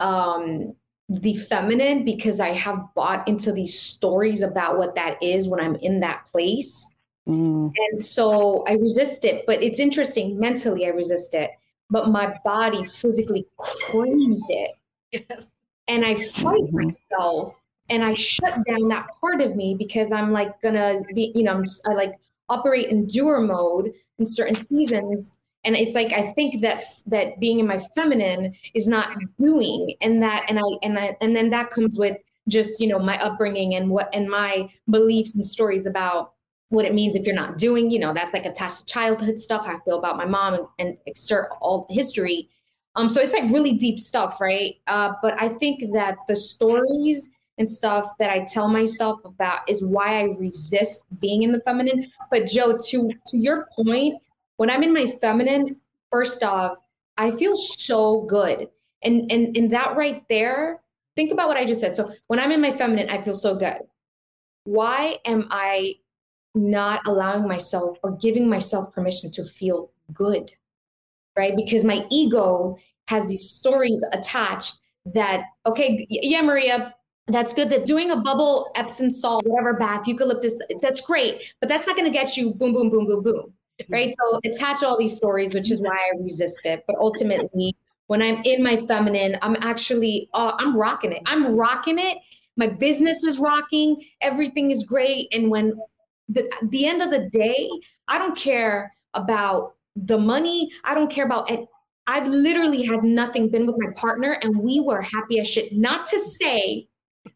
um 0.00 0.74
the 1.08 1.34
feminine 1.34 2.04
because 2.04 2.40
I 2.40 2.48
have 2.48 2.82
bought 2.96 3.26
into 3.28 3.52
these 3.52 3.78
stories 3.78 4.42
about 4.42 4.76
what 4.76 4.96
that 4.96 5.22
is 5.22 5.46
when 5.46 5.60
I'm 5.60 5.76
in 5.76 6.00
that 6.00 6.26
place. 6.26 6.94
Mm. 7.28 7.72
And 7.76 8.00
so 8.00 8.64
I 8.66 8.72
resist 8.72 9.24
it, 9.24 9.44
but 9.46 9.62
it's 9.62 9.78
interesting 9.78 10.38
mentally 10.38 10.84
I 10.84 10.88
resist 10.88 11.32
it 11.32 11.52
but 11.90 12.08
my 12.08 12.38
body 12.44 12.84
physically 12.84 13.46
craves 13.58 14.46
it. 14.48 14.72
Yes. 15.12 15.50
And 15.86 16.04
I 16.04 16.16
fight 16.16 16.62
mm-hmm. 16.62 16.86
myself 16.86 17.54
and 17.88 18.04
I 18.04 18.14
shut 18.14 18.64
down 18.66 18.88
that 18.88 19.06
part 19.20 19.40
of 19.40 19.56
me 19.56 19.74
because 19.74 20.12
I'm 20.12 20.32
like 20.32 20.60
gonna 20.62 21.02
be, 21.14 21.32
you 21.34 21.42
know, 21.42 21.54
I'm 21.54 21.64
just, 21.64 21.86
I 21.88 21.94
like 21.94 22.14
operate 22.48 22.88
in 22.88 23.06
doer 23.06 23.40
mode 23.40 23.92
in 24.18 24.26
certain 24.26 24.58
seasons. 24.58 25.36
And 25.64 25.74
it's 25.74 25.94
like 25.94 26.12
I 26.12 26.32
think 26.32 26.62
that 26.62 26.84
that 27.06 27.40
being 27.40 27.58
in 27.58 27.66
my 27.66 27.78
feminine 27.94 28.54
is 28.74 28.86
not 28.86 29.10
doing, 29.40 29.94
and 30.00 30.22
that 30.22 30.46
and 30.48 30.58
I 30.60 30.62
and 30.82 30.98
I 30.98 31.16
and 31.20 31.34
then 31.34 31.50
that 31.50 31.70
comes 31.70 31.98
with 31.98 32.16
just 32.48 32.80
you 32.80 32.86
know 32.86 33.00
my 33.00 33.20
upbringing 33.20 33.74
and 33.74 33.90
what 33.90 34.08
and 34.12 34.28
my 34.28 34.70
beliefs 34.88 35.34
and 35.34 35.44
stories 35.44 35.84
about 35.84 36.34
what 36.68 36.84
it 36.84 36.94
means 36.94 37.14
if 37.14 37.24
you're 37.24 37.34
not 37.34 37.58
doing, 37.58 37.90
you 37.90 37.98
know, 37.98 38.12
that's 38.12 38.32
like 38.32 38.44
attached 38.44 38.80
to 38.80 38.86
childhood 38.86 39.38
stuff. 39.38 39.62
I 39.66 39.78
feel 39.84 39.98
about 39.98 40.16
my 40.16 40.24
mom 40.24 40.54
and, 40.54 40.66
and 40.78 40.98
exert 41.06 41.48
all 41.60 41.86
history. 41.90 42.48
Um, 42.96 43.08
so 43.08 43.20
it's 43.20 43.32
like 43.32 43.50
really 43.52 43.74
deep 43.74 44.00
stuff, 44.00 44.40
right? 44.40 44.76
Uh, 44.86 45.12
but 45.22 45.40
I 45.40 45.48
think 45.48 45.92
that 45.92 46.16
the 46.28 46.34
stories 46.34 47.28
and 47.58 47.68
stuff 47.68 48.16
that 48.18 48.30
I 48.30 48.44
tell 48.44 48.68
myself 48.68 49.24
about 49.24 49.68
is 49.68 49.84
why 49.84 50.20
I 50.20 50.24
resist 50.38 51.04
being 51.20 51.42
in 51.42 51.52
the 51.52 51.60
feminine. 51.60 52.10
But 52.30 52.46
Joe, 52.46 52.78
to 52.88 53.10
to 53.26 53.38
your 53.38 53.68
point, 53.74 54.20
when 54.56 54.70
I'm 54.70 54.82
in 54.82 54.92
my 54.92 55.06
feminine, 55.20 55.76
first 56.10 56.42
off, 56.42 56.78
I 57.16 57.30
feel 57.32 57.56
so 57.56 58.22
good. 58.22 58.68
And 59.02 59.30
and 59.32 59.56
and 59.56 59.72
that 59.72 59.96
right 59.96 60.22
there, 60.28 60.80
think 61.16 61.32
about 61.32 61.48
what 61.48 61.56
I 61.56 61.64
just 61.64 61.80
said. 61.80 61.94
So 61.94 62.12
when 62.28 62.38
I'm 62.40 62.52
in 62.52 62.60
my 62.60 62.76
feminine, 62.76 63.08
I 63.10 63.22
feel 63.22 63.34
so 63.34 63.54
good. 63.54 63.78
Why 64.64 65.18
am 65.24 65.48
I 65.50 65.94
not 66.54 67.00
allowing 67.06 67.46
myself 67.46 67.98
or 68.02 68.16
giving 68.16 68.48
myself 68.48 68.92
permission 68.92 69.30
to 69.32 69.44
feel 69.44 69.90
good. 70.12 70.50
right? 71.36 71.54
Because 71.56 71.84
my 71.84 72.06
ego 72.10 72.78
has 73.08 73.28
these 73.28 73.48
stories 73.50 74.04
attached 74.12 74.78
that, 75.14 75.44
okay, 75.66 76.06
yeah, 76.08 76.42
Maria, 76.42 76.94
that's 77.26 77.52
good. 77.52 77.70
That 77.70 77.86
doing 77.86 78.10
a 78.10 78.16
bubble 78.16 78.70
Epsom 78.76 79.10
salt, 79.10 79.44
whatever 79.46 79.74
bath, 79.74 80.06
eucalyptus, 80.06 80.60
that's 80.80 81.00
great, 81.00 81.42
but 81.60 81.68
that's 81.68 81.86
not 81.86 81.96
going 81.96 82.10
to 82.10 82.16
get 82.16 82.36
you 82.36 82.54
boom, 82.54 82.72
boom, 82.72 82.90
boom, 82.90 83.06
boom, 83.06 83.22
boom. 83.22 83.52
Right. 83.90 84.14
So 84.18 84.40
attach 84.44 84.82
all 84.82 84.96
these 84.96 85.16
stories, 85.16 85.52
which 85.52 85.70
is 85.70 85.82
why 85.82 85.96
I 85.96 86.22
resist 86.22 86.64
it. 86.64 86.84
But 86.86 86.96
ultimately, 86.98 87.76
when 88.06 88.22
I'm 88.22 88.40
in 88.44 88.62
my 88.62 88.78
feminine, 88.86 89.36
I'm 89.42 89.56
actually, 89.60 90.30
uh, 90.32 90.52
I'm 90.58 90.76
rocking 90.76 91.12
it. 91.12 91.22
I'm 91.26 91.54
rocking 91.54 91.98
it. 91.98 92.16
My 92.56 92.68
business 92.68 93.22
is 93.22 93.38
rocking. 93.38 94.02
Everything 94.22 94.70
is 94.70 94.84
great. 94.84 95.28
And 95.30 95.50
when 95.50 95.74
the, 96.28 96.50
the 96.62 96.86
end 96.86 97.02
of 97.02 97.10
the 97.10 97.28
day, 97.28 97.68
I 98.08 98.16
don't 98.16 98.36
care 98.36 98.94
about 99.12 99.74
the 99.94 100.16
money. 100.16 100.70
I 100.84 100.94
don't 100.94 101.10
care 101.10 101.26
about 101.26 101.50
it. 101.50 101.66
I've 102.06 102.28
literally 102.28 102.84
had 102.84 103.02
nothing 103.02 103.50
been 103.50 103.66
with 103.66 103.76
my 103.78 103.90
partner 103.96 104.38
and 104.42 104.56
we 104.56 104.80
were 104.80 105.02
happy 105.02 105.40
as 105.40 105.48
shit. 105.48 105.72
Not 105.72 106.06
to 106.06 106.18
say 106.18 106.88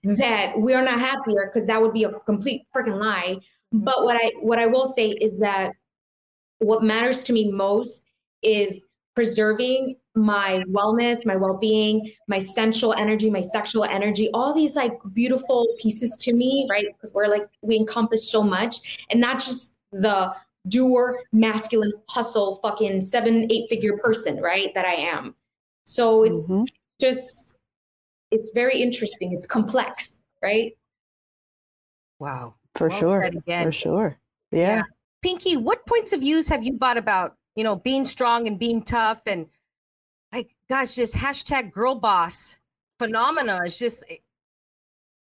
that 0.04 0.52
we're 0.56 0.82
not 0.82 0.98
happier 0.98 1.50
because 1.52 1.66
that 1.66 1.80
would 1.80 1.92
be 1.92 2.04
a 2.04 2.12
complete 2.20 2.62
freaking 2.74 2.98
lie. 2.98 3.38
But 3.72 4.04
what 4.04 4.16
I 4.16 4.32
what 4.40 4.58
I 4.58 4.66
will 4.66 4.86
say 4.86 5.10
is 5.10 5.38
that 5.40 5.72
what 6.58 6.82
matters 6.82 7.22
to 7.24 7.32
me 7.32 7.50
most 7.50 8.02
is 8.42 8.84
preserving 9.14 9.96
my 10.14 10.62
wellness, 10.68 11.24
my 11.24 11.36
well-being, 11.36 12.12
my 12.26 12.38
sensual 12.38 12.92
energy, 12.94 13.30
my 13.30 13.40
sexual 13.40 13.84
energy, 13.84 14.28
all 14.34 14.52
these 14.52 14.74
like 14.76 14.92
beautiful 15.12 15.68
pieces 15.80 16.16
to 16.16 16.34
me, 16.34 16.66
right? 16.70 16.86
Because 16.86 17.12
we're 17.14 17.28
like 17.28 17.46
we 17.62 17.76
encompass 17.76 18.30
so 18.30 18.42
much 18.42 19.06
and 19.10 19.20
not 19.20 19.38
just 19.38 19.74
the 19.92 20.32
doer, 20.68 21.22
masculine, 21.32 21.92
hustle, 22.08 22.56
fucking 22.56 23.02
seven, 23.02 23.50
eight 23.50 23.68
figure 23.70 23.96
person, 23.98 24.40
right? 24.40 24.74
That 24.74 24.84
I 24.84 24.94
am. 24.94 25.34
So 25.84 26.24
it's 26.24 26.50
mm-hmm. 26.50 26.64
just 27.00 27.56
it's 28.30 28.52
very 28.52 28.80
interesting. 28.80 29.32
It's 29.32 29.46
complex, 29.46 30.18
right? 30.42 30.76
Wow. 32.18 32.54
For 32.74 32.88
well 32.88 32.98
sure. 33.00 33.30
For 33.46 33.72
sure. 33.72 34.18
Yeah. 34.52 34.58
yeah. 34.76 34.82
Pinky, 35.22 35.56
what 35.56 35.84
points 35.86 36.12
of 36.12 36.20
views 36.20 36.48
have 36.48 36.64
you 36.64 36.72
bought 36.72 36.96
about, 36.96 37.36
you 37.56 37.64
know, 37.64 37.76
being 37.76 38.04
strong 38.04 38.46
and 38.46 38.58
being 38.58 38.82
tough 38.82 39.22
and 39.26 39.46
like 40.32 40.54
gosh, 40.68 40.94
this 40.94 41.14
hashtag 41.14 41.72
girl 41.72 41.94
boss 41.94 42.58
phenomena 42.98 43.60
is 43.64 43.78
just 43.78 44.04
eh 44.08 44.16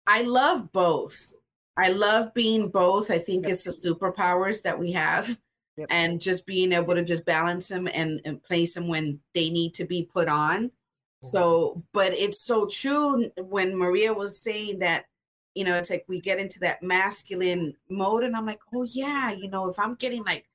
I 0.06 0.22
love 0.22 0.72
both. 0.72 1.35
I 1.76 1.88
love 1.90 2.32
being 2.32 2.68
both. 2.68 3.11
I 3.11 3.18
think 3.18 3.42
yep. 3.42 3.52
it's 3.52 3.64
the 3.64 3.70
superpowers 3.70 4.62
that 4.62 4.78
we 4.78 4.92
have. 4.92 5.38
Yep. 5.76 5.88
And 5.90 6.20
just 6.20 6.46
being 6.46 6.72
able 6.72 6.94
to 6.94 7.04
just 7.04 7.26
balance 7.26 7.68
them 7.68 7.87
and, 7.92 8.20
and 8.24 8.42
place 8.42 8.74
them 8.74 8.88
when 8.88 9.20
they 9.35 9.50
need 9.50 9.74
to 9.74 9.85
be 9.85 10.04
put 10.04 10.28
on. 10.28 10.70
So, 11.22 11.83
but 11.92 12.12
it's 12.12 12.40
so 12.40 12.66
true 12.66 13.31
when 13.37 13.76
Maria 13.76 14.12
was 14.12 14.40
saying 14.40 14.81
that, 14.81 15.07
you 15.55 15.64
know, 15.64 15.76
it's 15.76 15.90
like 15.90 16.05
we 16.09 16.20
get 16.20 16.38
into 16.38 16.61
that 16.61 16.83
masculine 16.83 17.74
mode, 17.88 18.22
and 18.22 18.37
I'm 18.37 18.46
like, 18.46 18.61
oh, 18.74 18.85
yeah, 18.85 19.33
you 19.33 19.48
know, 19.48 19.68
if 19.68 19.79
I'm 19.79 19.94
getting 19.94 20.22
like, 20.22 20.46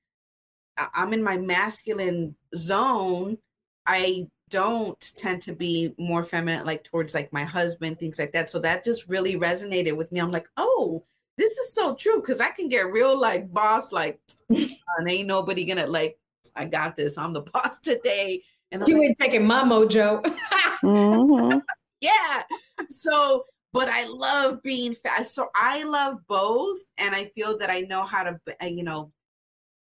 I'm 0.77 1.13
in 1.13 1.23
my 1.23 1.37
masculine 1.37 2.35
zone, 2.55 3.37
I 3.85 4.27
don't 4.49 4.99
tend 5.17 5.41
to 5.43 5.53
be 5.53 5.93
more 5.97 6.23
feminine, 6.23 6.65
like 6.65 6.83
towards 6.83 7.13
like 7.13 7.33
my 7.33 7.43
husband, 7.43 7.99
things 7.99 8.19
like 8.19 8.33
that. 8.33 8.49
So 8.49 8.59
that 8.59 8.83
just 8.83 9.09
really 9.09 9.35
resonated 9.35 9.95
with 9.97 10.11
me. 10.11 10.19
I'm 10.19 10.31
like, 10.31 10.47
oh, 10.57 11.03
this 11.37 11.51
is 11.51 11.73
so 11.73 11.95
true 11.95 12.21
because 12.21 12.39
I 12.39 12.49
can 12.49 12.69
get 12.69 12.91
real 12.91 13.19
like 13.19 13.51
boss, 13.51 13.91
like, 13.91 14.19
and 14.49 15.09
ain't 15.09 15.27
nobody 15.27 15.65
gonna 15.65 15.87
like, 15.87 16.19
I 16.55 16.65
got 16.65 16.95
this. 16.95 17.17
I'm 17.17 17.33
the 17.33 17.41
boss 17.53 17.79
today. 17.79 18.43
And 18.71 18.87
you 18.87 18.99
like, 18.99 19.09
ain't 19.09 19.17
taking 19.17 19.45
my 19.45 19.63
mojo. 19.63 20.23
mm-hmm. 20.83 21.59
Yeah. 21.99 22.43
So, 22.89 23.45
but 23.73 23.89
I 23.89 24.05
love 24.05 24.61
being 24.63 24.93
fast. 24.93 25.35
So 25.35 25.49
I 25.55 25.83
love 25.83 26.17
both, 26.27 26.79
and 26.97 27.13
I 27.13 27.25
feel 27.25 27.57
that 27.57 27.69
I 27.69 27.81
know 27.81 28.03
how 28.03 28.23
to, 28.23 28.39
uh, 28.61 28.65
you 28.65 28.83
know, 28.83 29.11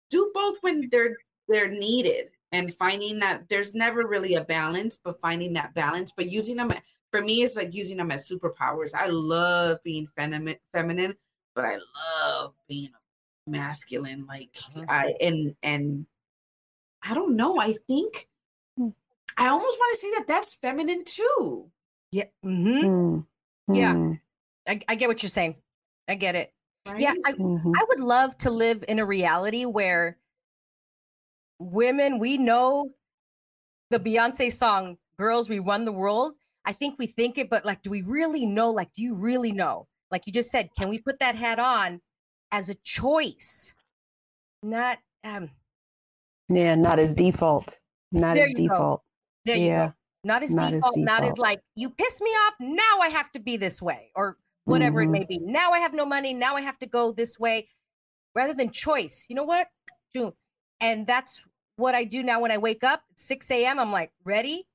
do 0.09 0.31
both 0.33 0.57
when 0.61 0.89
they're 0.91 1.15
they're 1.47 1.69
needed, 1.69 2.29
and 2.51 2.73
finding 2.73 3.19
that 3.19 3.47
there's 3.49 3.73
never 3.75 4.07
really 4.07 4.35
a 4.35 4.43
balance, 4.43 4.97
but 5.01 5.19
finding 5.19 5.53
that 5.53 5.73
balance, 5.73 6.11
but 6.15 6.29
using 6.29 6.57
them 6.57 6.73
for 7.11 7.21
me, 7.21 7.41
it's 7.41 7.55
like 7.55 7.73
using 7.73 7.97
them 7.97 8.11
as 8.11 8.29
superpowers. 8.29 8.93
I 8.93 9.07
love 9.07 9.79
being 9.83 10.07
feminine, 10.15 10.57
feminine, 10.71 11.15
but 11.55 11.65
I 11.65 11.77
love 12.23 12.53
being 12.67 12.91
masculine. 13.47 14.25
Like. 14.27 14.55
I 14.87 15.13
and 15.21 15.55
and 15.63 16.05
I 17.01 17.13
don't 17.13 17.35
know. 17.35 17.59
I 17.59 17.73
think 17.87 18.27
I 19.37 19.47
almost 19.47 19.77
want 19.77 19.93
to 19.93 19.99
say 19.99 20.11
that 20.11 20.27
that's 20.27 20.55
feminine 20.55 21.03
too. 21.05 21.71
Yeah. 22.11 22.25
Mm-hmm. 22.45 22.87
Mm. 22.87 23.25
Yeah. 23.71 23.93
Mm. 23.93 24.19
I, 24.67 24.81
I, 24.87 24.95
get 24.95 25.07
what 25.07 25.21
you're 25.23 25.29
saying. 25.29 25.55
I 26.07 26.15
get 26.15 26.35
it. 26.35 26.51
Right? 26.87 26.99
Yeah. 26.99 27.13
I, 27.25 27.33
mm-hmm. 27.33 27.71
I 27.75 27.85
would 27.87 27.99
love 27.99 28.37
to 28.39 28.49
live 28.49 28.83
in 28.87 28.99
a 28.99 29.05
reality 29.05 29.65
where 29.65 30.17
women, 31.59 32.19
we 32.19 32.37
know 32.37 32.91
the 33.91 33.99
Beyonce 33.99 34.51
song, 34.51 34.97
Girls, 35.17 35.49
We 35.49 35.59
Run 35.59 35.85
the 35.85 35.91
World. 35.91 36.33
I 36.65 36.73
think 36.73 36.97
we 36.99 37.07
think 37.07 37.37
it, 37.37 37.49
but 37.49 37.65
like, 37.65 37.81
do 37.81 37.89
we 37.89 38.01
really 38.01 38.45
know? 38.45 38.69
Like, 38.71 38.93
do 38.93 39.01
you 39.03 39.15
really 39.15 39.51
know? 39.51 39.87
Like 40.11 40.23
you 40.25 40.33
just 40.33 40.49
said, 40.49 40.69
can 40.77 40.89
we 40.89 40.97
put 40.97 41.19
that 41.19 41.35
hat 41.35 41.59
on 41.59 42.01
as 42.51 42.69
a 42.69 42.75
choice? 42.83 43.73
Not, 44.63 44.97
um, 45.23 45.49
yeah, 46.49 46.75
not 46.75 46.99
as 46.99 47.13
default. 47.13 47.79
Not 48.11 48.37
as 48.37 48.53
default. 48.53 49.01
Go. 49.01 49.03
There 49.49 49.57
you 49.57 49.65
yeah. 49.65 49.87
go. 49.87 49.93
Not 50.23 50.43
as, 50.43 50.53
not 50.53 50.71
default, 50.71 50.97
as 50.97 51.01
default, 51.01 51.21
not 51.21 51.23
as 51.23 51.37
like, 51.37 51.61
you 51.75 51.89
piss 51.89 52.21
me 52.21 52.29
off. 52.29 52.53
Now 52.59 52.99
I 53.01 53.09
have 53.09 53.31
to 53.31 53.39
be 53.39 53.57
this 53.57 53.81
way 53.81 54.11
or 54.15 54.37
whatever 54.65 55.01
mm-hmm. 55.01 55.15
it 55.15 55.19
may 55.19 55.25
be. 55.25 55.39
Now 55.39 55.71
I 55.71 55.79
have 55.79 55.93
no 55.93 56.05
money. 56.05 56.33
Now 56.33 56.55
I 56.55 56.61
have 56.61 56.77
to 56.79 56.85
go 56.85 57.11
this 57.11 57.39
way 57.39 57.67
rather 58.35 58.53
than 58.53 58.69
choice. 58.71 59.25
You 59.29 59.35
know 59.35 59.43
what? 59.43 59.67
And 60.81 61.07
that's 61.07 61.43
what 61.77 61.95
I 61.95 62.03
do 62.03 62.21
now 62.21 62.39
when 62.39 62.51
I 62.51 62.57
wake 62.57 62.83
up 62.83 63.03
6 63.15 63.49
a.m. 63.51 63.79
I'm 63.79 63.91
like, 63.91 64.11
ready? 64.23 64.67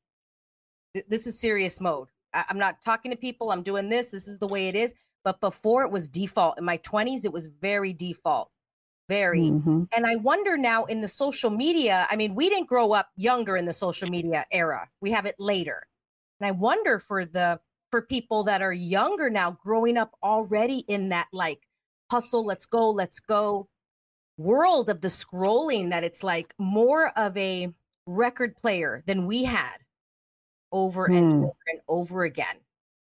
This 1.09 1.27
is 1.27 1.39
serious 1.39 1.81
mode. 1.81 2.09
I- 2.33 2.45
I'm 2.49 2.59
not 2.59 2.81
talking 2.83 3.11
to 3.11 3.17
people. 3.17 3.53
I'm 3.53 3.63
doing 3.63 3.89
this. 3.89 4.11
This 4.11 4.27
is 4.27 4.39
the 4.39 4.49
way 4.49 4.69
it 4.69 4.75
is. 4.75 4.95
But 5.25 5.41
before 5.41 5.85
it 5.85 5.93
was 5.93 6.09
default. 6.09 6.59
In 6.59 6.65
my 6.65 6.79
20s, 6.79 7.25
it 7.25 7.33
was 7.33 7.47
very 7.47 7.93
default 7.93 8.51
very. 9.09 9.51
Mm-hmm. 9.51 9.85
And 9.95 10.07
I 10.07 10.17
wonder 10.17 10.57
now 10.57 10.85
in 10.85 11.01
the 11.01 11.09
social 11.09 11.51
media, 11.51 12.07
I 12.11 12.17
mean, 12.17 12.35
we 12.35 12.49
didn't 12.49 12.69
grow 12.69 12.93
up 12.93 13.11
younger 13.17 13.57
in 13.57 13.65
the 13.65 13.73
social 13.73 14.09
media 14.09 14.45
era. 14.51 14.89
We 15.01 15.11
have 15.13 15.27
it 15.27 15.37
later. 15.39 15.83
And 16.41 16.49
I 16.49 16.53
wonder 16.53 16.99
for 16.99 17.25
the 17.25 17.61
for 17.91 18.03
people 18.03 18.43
that 18.45 18.61
are 18.61 18.73
younger 18.73 19.31
now 19.31 19.57
growing 19.63 19.97
up 19.97 20.13
already 20.23 20.79
in 20.89 21.11
that 21.11 21.29
like 21.33 21.61
hustle, 22.11 22.45
let's 22.45 22.67
go, 22.67 22.91
let's 22.91 23.21
go 23.21 23.69
world 24.37 24.91
of 24.91 25.01
the 25.01 25.09
scrolling 25.09 25.91
that 25.91 26.05
it's 26.05 26.25
like 26.25 26.55
more 26.59 27.17
of 27.17 27.37
a 27.37 27.73
record 28.07 28.57
player 28.57 29.03
than 29.07 29.27
we 29.27 29.45
had 29.45 29.77
over 30.73 31.07
and 31.07 31.33
hmm. 31.33 31.39
over 31.39 31.57
and 31.69 31.81
over 31.89 32.25
again. 32.25 32.57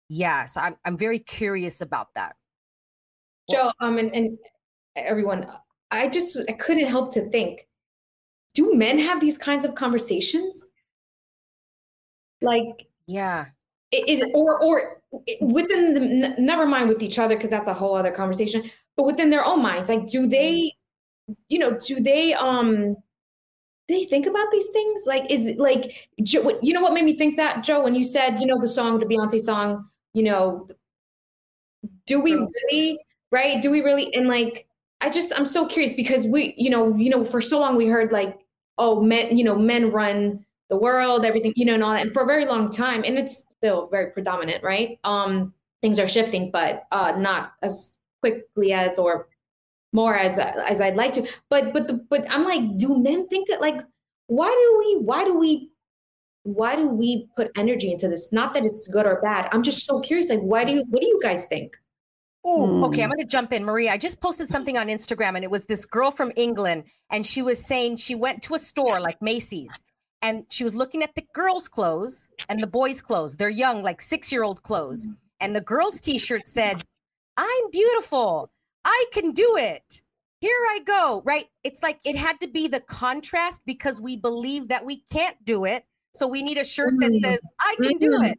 Yeah, 0.09 0.45
so 0.45 0.61
I'm 0.61 0.77
I'm 0.85 0.99
very 0.99 1.19
curious 1.19 1.81
about 1.81 2.13
that. 2.15 2.37
Joe, 3.51 3.73
um, 3.81 3.99
and, 3.99 4.15
and 4.15 4.39
everyone, 4.97 5.47
I 5.95 6.09
just 6.09 6.39
I 6.49 6.53
couldn't 6.53 6.87
help 6.87 7.13
to 7.15 7.23
think, 7.23 7.67
do 8.55 8.75
men 8.75 8.99
have 8.99 9.21
these 9.21 9.39
kinds 9.39 9.65
of 9.65 9.75
conversations? 9.75 10.69
Like, 12.41 12.87
yeah, 13.07 13.47
is 13.93 14.23
or 14.35 14.63
or 14.63 15.01
within 15.41 15.95
the 15.95 16.35
never 16.39 16.67
mind 16.67 16.89
with 16.89 17.03
each 17.03 17.19
other 17.19 17.37
because 17.37 17.51
that's 17.51 17.69
a 17.69 17.75
whole 17.75 17.95
other 17.95 18.13
conversation. 18.13 18.71
But 18.97 19.07
within 19.07 19.31
their 19.31 19.45
own 19.45 19.63
minds, 19.63 19.89
like, 19.89 20.07
do 20.07 20.27
they, 20.27 20.73
you 21.49 21.59
know, 21.59 21.79
do 21.79 22.01
they 22.01 22.35
um 22.35 22.97
they 23.89 24.05
think 24.05 24.27
about 24.27 24.51
these 24.53 24.71
things? 24.71 25.05
Like, 25.07 25.31
is 25.31 25.47
it 25.47 25.59
like, 25.59 26.09
you 26.17 26.73
know, 26.73 26.81
what 26.81 26.95
made 26.95 27.05
me 27.05 27.17
think 27.19 27.37
that, 27.37 27.63
Joe, 27.63 27.83
when 27.83 27.95
you 27.95 28.05
said, 28.05 28.39
you 28.39 28.47
know, 28.47 28.61
the 28.61 28.69
song, 28.69 28.99
the 28.99 29.07
Beyonce 29.07 29.41
song, 29.41 29.89
you 30.15 30.23
know, 30.23 30.69
do 32.07 32.21
we 32.21 32.35
really, 32.35 32.99
right? 33.31 33.61
Do 33.61 33.71
we 33.71 33.81
really, 33.83 34.15
and 34.15 34.27
like, 34.27 34.67
I 35.05 35.11
just 35.11 35.35
I'm 35.37 35.45
so 35.45 35.67
curious 35.67 35.95
because 35.95 36.27
we, 36.27 36.55
you 36.57 36.71
know, 36.71 36.97
you 36.97 37.11
know, 37.11 37.27
for 37.27 37.43
so 37.43 37.61
long 37.61 37.77
we 37.77 37.87
heard 37.89 38.11
like, 38.11 38.39
oh, 38.79 39.03
men, 39.03 39.37
you 39.37 39.45
know, 39.45 39.55
men 39.55 39.91
run 39.91 40.45
the 40.71 40.77
world, 40.77 41.27
everything, 41.27 41.53
you 41.57 41.67
know, 41.67 41.75
and 41.75 41.85
all 41.85 41.93
that, 41.93 42.01
and 42.01 42.15
for 42.15 42.23
a 42.23 42.27
very 42.27 42.47
long 42.47 42.71
time, 42.71 43.05
and 43.05 43.19
it's 43.19 43.45
still 43.59 43.87
very 43.89 44.13
predominant, 44.13 44.65
right? 44.65 44.99
Um, 45.05 45.53
things 45.83 45.99
are 45.99 46.09
shifting, 46.09 46.51
but 46.51 46.85
uh, 46.91 47.13
not 47.19 47.53
as 47.63 47.99
quickly 48.23 48.73
as 48.73 48.99
or 48.99 49.29
more 49.93 50.17
as 50.17 50.39
as 50.39 50.81
I'd 50.81 50.97
like 50.97 51.13
to. 51.15 51.29
But 51.51 51.75
but 51.75 51.87
the 51.87 51.95
but 52.09 52.25
I'm 52.31 52.45
like, 52.45 52.79
do 52.79 52.97
men 52.97 53.29
think 53.29 53.49
that 53.49 53.61
like, 53.61 53.83
why 54.29 54.49
do 54.49 54.79
we 54.79 55.05
why 55.05 55.27
do 55.27 55.39
we 55.39 55.69
why 56.45 56.77
do 56.77 56.89
we 56.89 57.29
put 57.37 57.51
energy 57.59 57.93
into 57.93 58.09
this? 58.09 58.33
Not 58.33 58.55
that 58.55 58.65
it's 58.65 58.89
good 58.89 59.05
or 59.05 59.21
bad. 59.21 59.51
I'm 59.53 59.63
just 59.63 59.85
so 59.85 60.01
curious. 60.01 60.31
Like, 60.31 60.41
why 60.41 60.65
do 60.65 60.73
you? 60.73 60.85
What 60.89 61.03
do 61.03 61.07
you 61.07 61.21
guys 61.23 61.47
think? 61.47 61.77
Oh, 62.45 62.69
mm. 62.69 62.87
okay. 62.87 63.03
I'm 63.03 63.09
going 63.09 63.21
to 63.21 63.25
jump 63.25 63.53
in. 63.53 63.65
Maria, 63.65 63.93
I 63.93 63.97
just 63.97 64.21
posted 64.21 64.49
something 64.49 64.77
on 64.77 64.89
Instagram 64.89 65.35
and 65.35 65.45
it 65.45 65.51
was 65.51 65.65
this 65.65 65.85
girl 65.87 66.11
from 66.11 66.31
England 66.37 66.85
and 67.11 67.25
she 67.25 67.43
was 67.43 67.65
saying 67.65 67.97
she 67.97 68.15
went 68.15 68.43
to 68.43 68.55
a 68.55 68.59
store 68.59 69.01
like 69.01 69.21
Macy's 69.23 69.83
and 70.21 70.45
she 70.51 70.65
was 70.65 70.75
looking 70.75 71.03
at 71.03 71.15
the 71.15 71.25
girls' 71.35 71.69
clothes 71.69 72.29
and 72.49 72.63
the 72.63 72.67
boys' 72.67 73.01
clothes. 73.01 73.37
They're 73.37 73.51
young, 73.51 73.83
like 73.83 74.01
six 74.01 74.31
year 74.31 74.43
old 74.43 74.63
clothes. 74.63 75.07
And 75.41 75.55
the 75.55 75.61
girls' 75.61 76.01
t 76.01 76.19
shirt 76.19 76.47
said, 76.47 76.83
I'm 77.37 77.71
beautiful. 77.71 78.51
I 78.85 79.05
can 79.13 79.33
do 79.33 79.57
it. 79.59 80.03
Here 80.41 80.57
I 80.71 80.81
go. 80.85 81.23
Right. 81.25 81.47
It's 81.63 81.83
like 81.83 81.99
it 82.05 82.17
had 82.17 82.39
to 82.41 82.49
be 82.49 82.69
the 82.69 82.81
contrast 82.81 83.63
because 83.65 84.01
we 84.01 84.17
believe 84.17 84.69
that 84.69 84.85
we 84.85 85.03
can't 85.11 85.37
do 85.45 85.65
it. 85.65 85.85
So 86.13 86.27
we 86.27 86.43
need 86.43 86.59
a 86.59 86.65
shirt 86.65 86.95
that 87.01 87.15
says, 87.23 87.41
I 87.61 87.75
can 87.81 87.99
do 87.99 88.23
it. 88.23 88.39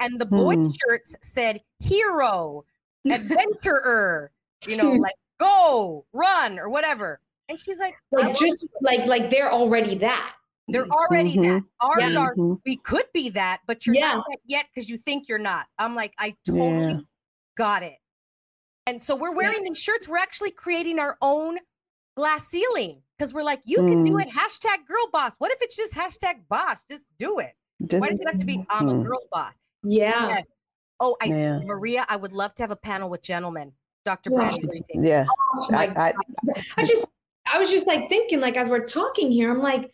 And 0.00 0.20
the 0.20 0.26
boys' 0.26 0.56
Mm. 0.56 0.76
shirts 0.80 1.14
said, 1.22 1.60
hero, 1.78 2.64
adventurer, 3.10 4.30
you 4.66 4.76
know, 4.76 4.90
like 4.92 5.14
go, 5.38 6.04
run, 6.12 6.58
or 6.58 6.68
whatever. 6.68 7.20
And 7.48 7.58
she's 7.60 7.78
like, 7.78 7.94
Like 8.12 8.36
just 8.36 8.66
like 8.80 9.06
like 9.06 9.30
they're 9.30 9.52
already 9.52 9.94
that. 9.96 10.34
they're 10.68 10.86
already 10.88 11.36
Mhm. 11.36 11.42
that. 11.42 11.62
Ours 11.80 12.12
Yeah. 12.14 12.18
are 12.20 12.34
Mhm. 12.36 12.60
we 12.64 12.76
could 12.76 13.04
be 13.12 13.28
that, 13.30 13.60
but 13.66 13.84
you're 13.84 13.96
Yeah. 13.96 14.12
not 14.14 14.24
that 14.30 14.38
yet 14.46 14.66
because 14.72 14.88
you 14.88 14.96
think 14.96 15.28
you're 15.28 15.38
not. 15.38 15.66
I'm 15.78 15.94
like, 15.96 16.14
I 16.18 16.34
totally 16.46 16.92
Yeah. 16.92 17.00
got 17.56 17.82
it. 17.82 17.98
And 18.86 19.02
so 19.02 19.14
we're 19.16 19.32
wearing 19.34 19.64
these 19.64 19.78
shirts. 19.78 20.06
We're 20.08 20.18
actually 20.18 20.52
creating 20.52 20.98
our 20.98 21.18
own 21.20 21.58
glass 22.16 22.46
ceiling 22.48 23.02
because 23.18 23.34
we're 23.34 23.42
like, 23.42 23.60
you 23.64 23.78
can 23.78 24.04
do 24.04 24.12
Mm. 24.12 24.22
it. 24.22 24.28
Hashtag 24.28 24.86
girl 24.86 25.08
boss. 25.12 25.34
What 25.38 25.50
if 25.52 25.58
it's 25.62 25.76
just 25.76 25.94
hashtag 25.94 26.46
boss? 26.48 26.84
Just 26.84 27.04
do 27.18 27.38
it. 27.40 27.54
Just, 27.86 28.00
Why 28.00 28.08
does 28.10 28.20
it 28.20 28.26
have 28.28 28.38
to 28.38 28.44
be 28.46 28.64
I'm 28.70 28.88
a 28.88 28.94
Mm. 28.94 29.04
girl 29.04 29.20
boss? 29.32 29.54
Yeah. 29.82 30.28
Yes. 30.28 30.46
Oh, 31.02 31.16
I 31.20 31.26
s- 31.26 31.34
Yeah. 31.34 31.58
Maria, 31.64 32.06
I 32.08 32.16
would 32.16 32.32
love 32.32 32.54
to 32.54 32.62
have 32.62 32.70
a 32.70 32.76
panel 32.76 33.10
with 33.10 33.22
gentlemen. 33.22 33.72
Dr. 34.04 34.30
Yeah. 34.30 34.38
Brandye, 34.38 34.52
what 34.64 34.70
do 34.70 34.76
you 34.78 34.84
think? 34.92 35.04
yeah. 35.06 35.26
Oh 35.56 35.68
I, 35.74 35.84
I, 36.08 36.12
I 36.76 36.84
just 36.84 37.06
I 37.52 37.58
was 37.58 37.70
just 37.70 37.86
like 37.86 38.08
thinking, 38.08 38.40
like 38.40 38.56
as 38.56 38.68
we're 38.68 38.86
talking 38.86 39.30
here, 39.32 39.50
I'm 39.50 39.60
like, 39.60 39.92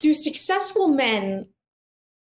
do 0.00 0.12
successful 0.14 0.88
men 0.88 1.46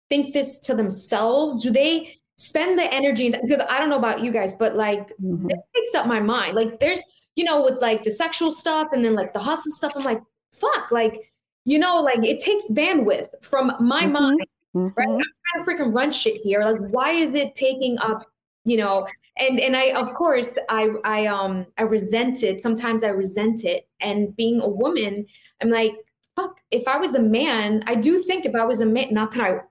think 0.10 0.34
this 0.34 0.60
to 0.60 0.76
themselves? 0.76 1.64
Do 1.64 1.72
they 1.72 2.16
spend 2.38 2.78
the 2.78 2.94
energy? 2.94 3.30
Because 3.32 3.62
I 3.70 3.80
don't 3.80 3.90
know 3.90 3.98
about 3.98 4.22
you 4.22 4.32
guys, 4.32 4.56
but 4.56 4.76
like 4.76 5.10
mhm. 5.24 5.48
this 5.48 5.60
takes 5.76 5.96
up 5.96 6.06
my 6.06 6.20
mind. 6.20 6.56
Like 6.56 6.80
there's, 6.82 7.02
you 7.38 7.44
know, 7.46 7.62
with 7.64 7.82
like 7.82 8.04
the 8.04 8.12
sexual 8.12 8.52
stuff 8.52 8.90
and 8.92 9.04
then 9.06 9.16
like 9.16 9.32
the 9.34 9.40
hustle 9.40 9.72
stuff, 9.72 9.94
I'm 9.96 10.04
like, 10.04 10.22
fuck, 10.54 10.92
like, 10.92 11.32
you 11.66 11.80
know, 11.80 12.02
like 12.02 12.24
it 12.26 12.40
takes 12.42 12.66
bandwidth 12.72 13.30
from 13.42 13.72
my 13.80 14.04
Mhm. 14.04 14.12
mind 14.12 14.42
right? 14.74 14.96
Mhm. 15.08 15.20
I'm 15.20 15.64
trying 15.66 15.78
to 15.78 15.84
freaking 15.84 15.94
run 15.96 16.12
shit 16.12 16.36
here. 16.36 16.64
Like, 16.64 16.92
why 16.94 17.12
is 17.12 17.34
it 17.34 17.56
taking 17.56 17.98
up, 18.00 18.26
you 18.66 18.78
know? 18.78 19.08
And 19.38 19.60
and 19.60 19.76
I 19.76 19.92
of 19.92 20.14
course 20.14 20.58
I 20.70 20.90
I 21.04 21.26
um 21.28 21.66
I 21.78 21.84
resent 21.84 22.44
it. 22.44 22.62
Sometimes 22.62 23.04
I 23.04 23.10
resent 23.10 23.64
it. 23.66 23.88
And 24.02 24.36
being 24.36 24.62
a 24.62 24.68
woman, 24.68 25.26
I'm 25.62 25.70
like, 25.70 25.94
fuck, 26.36 26.60
if 26.72 26.88
I 26.88 26.98
was 26.98 27.16
a 27.16 27.22
man, 27.22 27.84
I 27.88 27.96
do 27.96 28.22
think 28.24 28.46
if 28.46 28.56
I 28.56 28.66
was 28.66 28.82
a 28.82 28.86
man, 28.86 29.14
not 29.14 29.32
that 29.34 29.42
I 29.42 29.62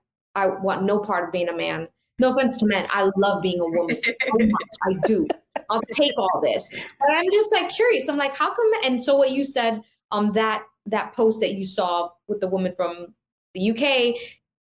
I 0.43 0.47
want 0.49 0.85
no 0.85 0.99
part 0.99 1.25
of 1.27 1.33
being 1.33 1.49
a 1.49 1.57
man. 1.57 1.89
No 2.19 2.33
offense 2.33 2.59
to 2.59 2.67
men. 2.67 2.87
I 2.91 3.11
love 3.17 3.43
being 3.43 3.61
a 3.61 3.65
woman 3.65 3.99
so 4.03 4.13
much. 4.35 4.69
I 4.87 4.93
do. 5.07 5.27
I'll 5.71 5.83
take 5.95 6.13
all 6.19 6.41
this. 6.43 6.71
But 6.99 7.17
I'm 7.17 7.31
just 7.33 7.51
like 7.53 7.71
curious. 7.71 8.09
I'm 8.09 8.19
like, 8.19 8.37
how 8.37 8.55
come 8.55 8.71
and 8.85 9.01
so 9.03 9.17
what 9.17 9.31
you 9.31 9.45
said, 9.45 9.83
um 10.11 10.33
that 10.33 10.65
that 10.87 11.13
post 11.15 11.41
that 11.41 11.55
you 11.55 11.65
saw 11.65 12.11
with 12.29 12.41
the 12.41 12.49
woman 12.49 12.75
from 12.77 13.15
the 13.55 13.71
UK, 13.71 14.15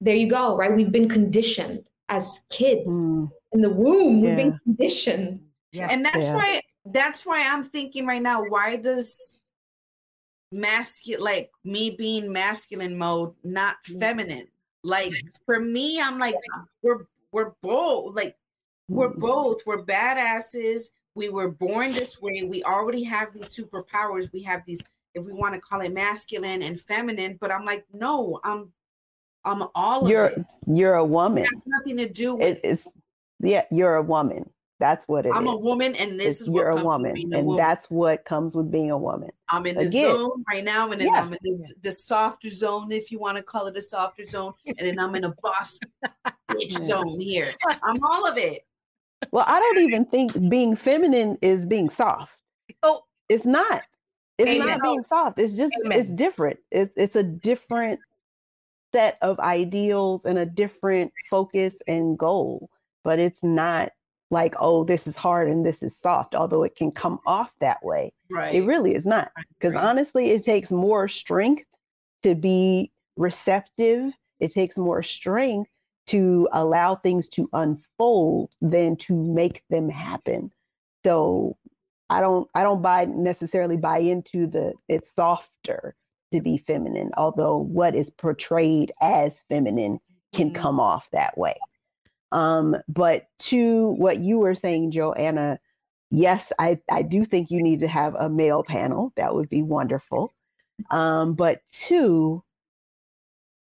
there 0.02 0.16
you 0.16 0.26
go, 0.28 0.56
right? 0.56 0.74
We've 0.74 0.90
been 0.92 1.08
conditioned 1.08 1.84
as 2.08 2.44
kids 2.50 3.06
Mm. 3.06 3.30
in 3.52 3.60
the 3.62 3.70
womb. 3.70 4.20
We've 4.20 4.36
been 4.36 4.58
conditioned. 4.64 5.40
Yes. 5.72 5.90
and 5.90 6.04
that's 6.04 6.26
Yeah. 6.28 6.34
why 6.36 6.60
that's 6.84 7.24
why 7.24 7.40
i'm 7.48 7.62
thinking 7.62 8.06
right 8.06 8.20
now 8.20 8.42
why 8.44 8.76
does 8.76 9.38
masculine 10.50 11.24
like 11.24 11.50
me 11.64 11.88
being 11.90 12.30
masculine 12.30 12.94
mode 12.98 13.32
not 13.42 13.76
feminine 13.98 14.46
like 14.84 15.14
for 15.46 15.58
me 15.60 15.98
i'm 16.00 16.18
like 16.18 16.34
we're 16.82 17.06
we're 17.32 17.52
both 17.62 18.14
like 18.14 18.36
we're 18.88 19.14
both 19.14 19.62
we're 19.64 19.82
badasses 19.82 20.90
we 21.14 21.30
were 21.30 21.50
born 21.50 21.92
this 21.92 22.20
way 22.20 22.42
we 22.42 22.62
already 22.64 23.02
have 23.04 23.32
these 23.32 23.48
superpowers 23.58 24.30
we 24.34 24.42
have 24.42 24.62
these 24.66 24.82
if 25.14 25.24
we 25.24 25.32
want 25.32 25.54
to 25.54 25.60
call 25.60 25.80
it 25.80 25.94
masculine 25.94 26.60
and 26.62 26.78
feminine 26.80 27.38
but 27.40 27.50
i'm 27.50 27.64
like 27.64 27.86
no 27.94 28.38
i'm 28.44 28.70
i'm 29.44 29.64
all 29.74 30.08
You're 30.08 30.26
of 30.26 30.38
it 30.38 30.52
you're 30.66 30.94
a 30.94 31.04
woman. 31.04 31.42
it 31.42 31.48
has 31.48 31.62
nothing 31.66 31.96
to 31.98 32.08
do 32.08 32.34
It, 32.40 32.44
with 32.44 32.60
it's 32.64 32.88
yeah, 33.44 33.64
you're 33.72 33.96
a 33.96 34.02
woman. 34.02 34.48
That's 34.78 35.06
what 35.08 35.26
it 35.26 35.30
is. 35.30 35.34
i'm 35.36 35.46
a 35.48 35.56
woman 35.56 35.94
and 35.96 36.12
this 36.12 36.26
It's- 36.26 36.40
is 36.42 36.50
what 36.50 36.60
you're 36.60 36.70
a 36.70 36.84
woman, 36.84 37.16
a 37.16 37.36
and 37.38 37.46
woman. 37.46 37.56
that's 37.56 37.90
what 37.90 38.24
comes 38.24 38.54
with 38.56 38.70
being 38.70 38.90
a 38.90 38.98
woman. 38.98 39.30
I'm 39.48 39.66
in 39.66 39.74
the 39.76 39.82
Again. 39.82 40.16
zone 40.16 40.44
right 40.52 40.64
now, 40.64 40.90
and 40.90 41.00
then 41.00 41.08
Yeah. 41.08 41.20
I'm 41.22 41.32
in 41.32 41.38
the, 41.42 41.74
the 41.82 41.92
softer 41.92 42.50
zone, 42.50 42.90
if 42.92 43.10
you 43.12 43.18
want 43.18 43.36
to 43.36 43.42
call 43.42 43.66
it 43.66 43.76
a 43.76 43.80
softer 43.82 44.26
zone, 44.26 44.54
and 44.66 44.76
then 44.78 44.98
I'm 44.98 45.14
in 45.14 45.24
a 45.24 45.34
boss 45.42 45.78
bitch 46.50 46.70
zone 46.90 47.20
here. 47.20 47.46
I'm 47.82 48.02
all 48.04 48.26
of 48.26 48.36
it. 48.38 48.60
Well, 49.30 49.44
I 49.46 49.60
don't 49.60 49.78
even 49.78 50.04
think 50.04 50.48
being 50.48 50.74
feminine 50.74 51.38
is 51.42 51.64
being 51.66 51.88
soft. 51.90 52.32
Oh, 52.82 53.02
It's 53.28 53.44
not. 53.44 53.82
It's 54.38 54.50
Amen. 54.50 54.66
not 54.68 54.82
being 54.82 55.04
soft. 55.08 55.38
It's 55.38 55.54
just 55.54 55.72
Amen. 55.84 55.98
it's 56.00 56.10
different. 56.12 56.58
It's 56.72 56.92
it's 56.96 57.14
a 57.16 57.22
different 57.22 58.00
set 58.92 59.18
of 59.22 59.38
ideals 59.40 60.24
and 60.24 60.38
a 60.38 60.46
different 60.46 61.12
focus 61.30 61.74
and 61.86 62.18
goal. 62.18 62.70
But 63.04 63.18
it's 63.18 63.42
not 63.42 63.90
like, 64.30 64.54
oh, 64.58 64.84
this 64.84 65.06
is 65.06 65.16
hard 65.16 65.48
and 65.48 65.64
this 65.64 65.82
is 65.82 65.96
soft, 65.96 66.34
although 66.34 66.62
it 66.62 66.76
can 66.76 66.90
come 66.90 67.18
off 67.26 67.50
that 67.60 67.84
way. 67.84 68.12
Right. 68.30 68.54
It 68.54 68.62
really 68.62 68.94
is 68.94 69.04
not. 69.04 69.30
Because 69.58 69.74
Right. 69.74 69.84
honestly, 69.84 70.30
it 70.30 70.44
takes 70.44 70.70
more 70.70 71.08
strength 71.08 71.64
to 72.22 72.34
be 72.34 72.92
receptive. 73.16 74.12
It 74.40 74.52
takes 74.52 74.76
more 74.76 75.02
strength 75.02 75.70
to 76.06 76.48
allow 76.52 76.96
things 76.96 77.28
to 77.28 77.48
unfold 77.52 78.50
than 78.60 78.96
to 78.96 79.14
make 79.14 79.62
them 79.70 79.88
happen. 79.88 80.50
So 81.04 81.56
I 82.10 82.20
don't 82.20 82.48
I 82.54 82.62
don't 82.62 82.82
buy 82.82 83.04
necessarily 83.06 83.76
buy 83.76 83.98
into 83.98 84.46
the 84.46 84.74
it's 84.88 85.14
softer 85.14 85.94
to 86.32 86.42
be 86.42 86.58
feminine, 86.58 87.10
although 87.16 87.58
what 87.58 87.94
is 87.94 88.10
portrayed 88.10 88.92
as 89.00 89.40
feminine 89.48 90.00
can 90.34 90.50
Mhm. 90.50 90.54
come 90.54 90.80
off 90.80 91.08
that 91.12 91.36
way. 91.38 91.56
Um, 92.32 92.76
but 92.88 93.28
to 93.40 93.90
what 93.98 94.18
you 94.20 94.38
were 94.38 94.54
saying, 94.54 94.92
Joanna, 94.92 95.60
yes, 96.10 96.52
I, 96.58 96.80
I 96.90 97.02
do 97.02 97.24
think 97.24 97.50
you 97.50 97.62
need 97.62 97.80
to 97.80 97.88
have 97.88 98.14
a 98.16 98.28
male 98.28 98.64
panel. 98.64 99.12
That 99.16 99.34
would 99.34 99.50
be 99.50 99.62
wonderful. 99.62 100.34
Um, 100.90 101.34
but 101.34 101.62
two, 101.72 102.44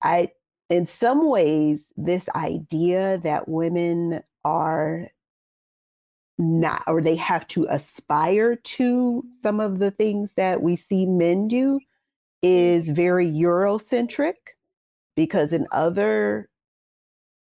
I 0.03 0.33
in 0.71 0.87
some 0.87 1.29
ways, 1.29 1.85
this 1.97 2.29
idea 2.35 3.19
that 3.25 3.49
women 3.49 4.23
are 4.45 5.09
not 6.39 6.83
or 6.87 7.01
they 7.01 7.17
have 7.17 7.47
to 7.49 7.67
aspire 7.71 8.57
to 8.57 9.25
some 9.43 9.61
of 9.61 9.79
the 9.79 9.91
things 9.91 10.31
that 10.37 10.63
we 10.63 10.77
see 10.77 11.07
men 11.07 11.49
do 11.49 11.81
is 12.43 12.89
very 12.89 13.31
Eurocentric 13.31 14.35
because 15.17 15.53
in 15.53 15.67
other 15.73 16.49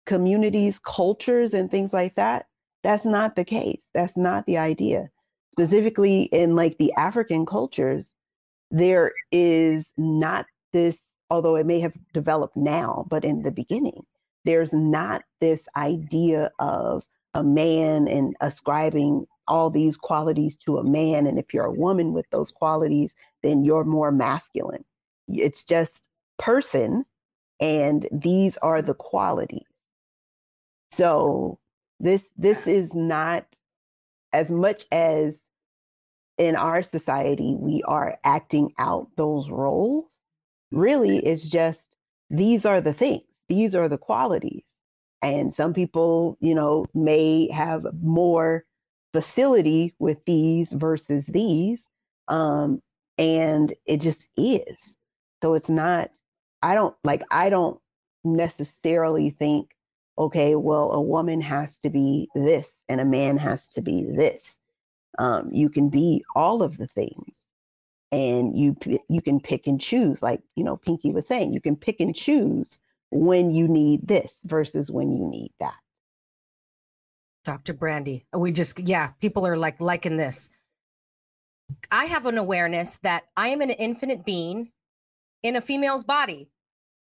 communities, 0.07 0.79
cultures, 0.79 1.55
and 1.55 1.71
things 1.71 1.93
like 1.93 2.15
that, 2.15 2.47
that's 2.83 3.07
not 3.07 3.37
the 3.37 3.45
case. 3.45 3.83
That's 3.95 4.17
not 4.17 4.47
the 4.47 4.59
idea. 4.59 5.09
Specifically 5.53 6.25
in 6.25 6.55
like 6.57 6.77
the 6.79 6.93
African 6.95 7.47
cultures, 7.47 8.13
there 8.71 9.13
is 9.33 9.87
not 9.97 10.47
this, 10.73 10.99
although 11.31 11.57
it 11.57 11.67
may 11.67 11.81
have 11.81 11.95
developed 12.13 12.57
now, 12.57 13.07
but 13.09 13.25
in 13.25 13.43
the 13.43 13.51
beginning, 13.51 14.05
there's 14.45 14.73
not 14.73 15.23
this 15.41 15.63
idea 15.77 16.51
of 16.59 17.05
a 17.33 17.43
man 17.43 18.07
and 18.09 18.37
ascribing 18.41 19.27
all 19.49 19.71
these 19.71 19.97
qualities 19.97 20.57
to 20.57 20.79
a 20.79 20.85
man. 20.85 21.27
And 21.27 21.39
if 21.39 21.55
you're 21.55 21.67
a 21.67 21.73
woman 21.73 22.13
with 22.13 22.27
those 22.31 22.51
qualities, 22.51 23.15
then 23.45 23.63
you're 23.63 23.85
more 23.85 24.11
masculine. 24.11 24.85
It's 25.29 25.65
just 25.65 26.09
person, 26.39 27.05
and 27.61 28.09
these 28.11 28.57
are 28.59 28.83
the 28.83 28.95
qualities. 28.95 29.63
So 30.93 31.59
this 32.01 32.25
this 32.37 32.67
is 32.67 32.95
not 32.95 33.47
as 34.33 34.51
much 34.51 34.87
as 34.91 35.39
in 36.39 36.57
our 36.57 36.83
society 36.83 37.55
we 37.59 37.83
are 37.85 38.19
acting 38.25 38.73
out 38.79 39.09
those 39.17 39.51
roles. 39.51 40.07
Really, 40.73 41.19
it's 41.19 41.49
just 41.49 41.89
these 42.31 42.67
are 42.67 42.81
the 42.81 42.95
things. 42.95 43.23
These 43.49 43.75
are 43.75 43.89
the 43.89 43.99
qualities. 43.99 44.63
And 45.23 45.53
some 45.55 45.73
people, 45.73 46.37
you 46.41 46.55
know, 46.55 46.87
may 46.95 47.51
have 47.51 47.87
more 48.03 48.65
facility 49.13 49.95
with 49.99 50.25
these 50.27 50.73
versus 50.73 51.27
these. 51.27 51.81
Um, 52.29 52.83
and 53.19 53.75
it 53.87 54.01
just 54.01 54.29
is. 54.37 54.97
So 55.43 55.55
it's 55.55 55.69
not, 55.71 56.11
I 56.63 56.75
don't 56.75 56.97
like, 57.05 57.23
I 57.31 57.51
don't 57.51 57.81
necessarily 58.25 59.31
think, 59.31 59.73
okay, 60.19 60.55
well, 60.57 60.93
a 60.93 61.01
woman 61.03 61.41
has 61.43 61.79
to 61.81 61.91
be 61.91 62.29
this 62.35 62.71
and 62.89 63.01
a 63.01 63.05
man 63.05 63.39
has 63.39 63.69
to 63.71 63.83
be 63.83 64.05
this. 64.05 64.57
Um, 65.19 65.51
you 65.53 65.71
can 65.71 65.91
be 65.91 66.25
all 66.37 66.63
of 66.63 66.79
the 66.79 66.89
things. 66.89 67.35
and 68.13 68.57
you 68.57 68.77
you 69.09 69.21
can 69.21 69.41
pick 69.41 69.67
and 69.67 69.81
choose 69.81 70.23
like 70.23 70.41
you 70.57 70.65
know 70.65 70.77
pinky 70.77 71.11
was 71.13 71.27
saying 71.27 71.53
you 71.53 71.61
can 71.61 71.77
pick 71.77 72.01
and 72.01 72.15
choose 72.15 72.79
when 73.11 73.51
you 73.51 73.69
need 73.69 74.07
this 74.07 74.39
versus 74.45 74.91
when 74.91 75.13
you 75.13 75.27
need 75.29 75.51
that 75.61 75.75
dr 77.45 77.75
brandye 77.75 78.25
we 78.35 78.53
just 78.53 78.79
yeah 78.81 79.09
people 79.21 79.47
are 79.47 79.57
like 79.57 79.81
liking 79.81 80.17
this 80.17 80.49
i 81.91 82.05
have 82.05 82.27
an 82.27 82.39
awareness 82.39 82.99
that 83.03 83.25
i 83.37 83.49
am 83.49 83.61
an 83.61 83.71
infinite 83.71 84.25
being 84.25 84.71
in 85.43 85.57
a 85.57 85.61
female's 85.61 86.05
body 86.05 86.49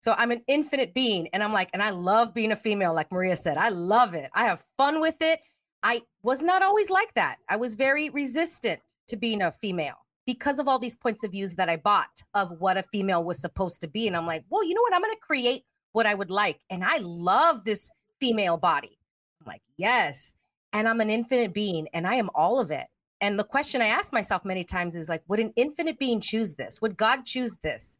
so 0.02 0.14
i'm 0.18 0.30
an 0.30 0.42
infinite 0.48 0.94
being 0.94 1.28
and 1.32 1.42
i'm 1.42 1.52
like 1.52 1.70
and 1.72 1.82
i 1.82 1.90
love 1.90 2.34
being 2.34 2.52
a 2.52 2.56
female 2.56 2.94
like 2.94 3.10
maria 3.12 3.36
said 3.36 3.56
i 3.56 3.68
love 3.68 4.14
it 4.14 4.30
i 4.34 4.44
have 4.44 4.62
fun 4.76 5.00
with 5.00 5.16
it 5.20 5.40
i 5.82 6.00
was 6.22 6.42
not 6.42 6.62
always 6.62 6.90
like 6.90 7.12
that 7.14 7.36
i 7.48 7.56
was 7.56 7.74
very 7.74 8.10
resistant 8.10 8.80
to 9.08 9.16
being 9.16 9.42
a 9.42 9.52
female 9.52 9.96
because 10.26 10.58
of 10.58 10.68
all 10.68 10.78
these 10.78 10.96
points 10.96 11.24
of 11.24 11.30
views 11.30 11.54
that 11.54 11.68
I 11.68 11.76
bought 11.76 12.22
of 12.34 12.50
what 12.60 12.76
a 12.76 12.82
female 12.82 13.24
was 13.24 13.40
supposed 13.40 13.80
to 13.80 13.88
be. 13.88 14.06
And 14.06 14.16
I'm 14.16 14.26
like, 14.26 14.44
well, 14.50 14.64
you 14.64 14.74
know 14.74 14.82
what? 14.82 14.92
I'm 14.92 15.00
going 15.00 15.14
to 15.14 15.20
create 15.20 15.64
what 15.92 16.04
I 16.06 16.14
would 16.14 16.30
like. 16.30 16.58
And 16.68 16.84
I 16.84 16.98
love 16.98 17.64
this 17.64 17.90
female 18.20 18.56
body. 18.56 18.98
I'm 19.40 19.46
like, 19.46 19.62
yes. 19.76 20.34
And 20.72 20.88
I'm 20.88 21.00
an 21.00 21.10
infinite 21.10 21.54
being 21.54 21.88
and 21.94 22.06
I 22.06 22.16
am 22.16 22.28
all 22.34 22.60
of 22.60 22.70
it. 22.70 22.86
And 23.20 23.38
the 23.38 23.44
question 23.44 23.80
I 23.80 23.86
ask 23.86 24.12
myself 24.12 24.44
many 24.44 24.64
times 24.64 24.94
is 24.94 25.08
like, 25.08 25.22
would 25.28 25.40
an 25.40 25.52
infinite 25.56 25.98
being 25.98 26.20
choose 26.20 26.54
this? 26.54 26.80
Would 26.82 26.96
God 26.96 27.24
choose 27.24 27.56
this? 27.62 27.98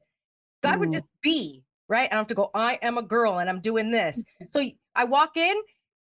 God 0.63 0.79
would 0.81 0.93
just 0.93 1.05
be, 1.23 1.63
right? 1.89 2.09
I 2.11 2.15
don't 2.15 2.19
have 2.19 2.27
to 2.29 2.35
go, 2.35 2.51
I 2.55 2.79
am 2.83 2.99
a 2.99 3.03
girl 3.03 3.39
and 3.39 3.49
I'm 3.49 3.61
doing 3.61 3.91
this. 3.91 4.23
So 4.51 4.63
I 4.95 5.05
walk 5.05 5.37
in, 5.37 5.57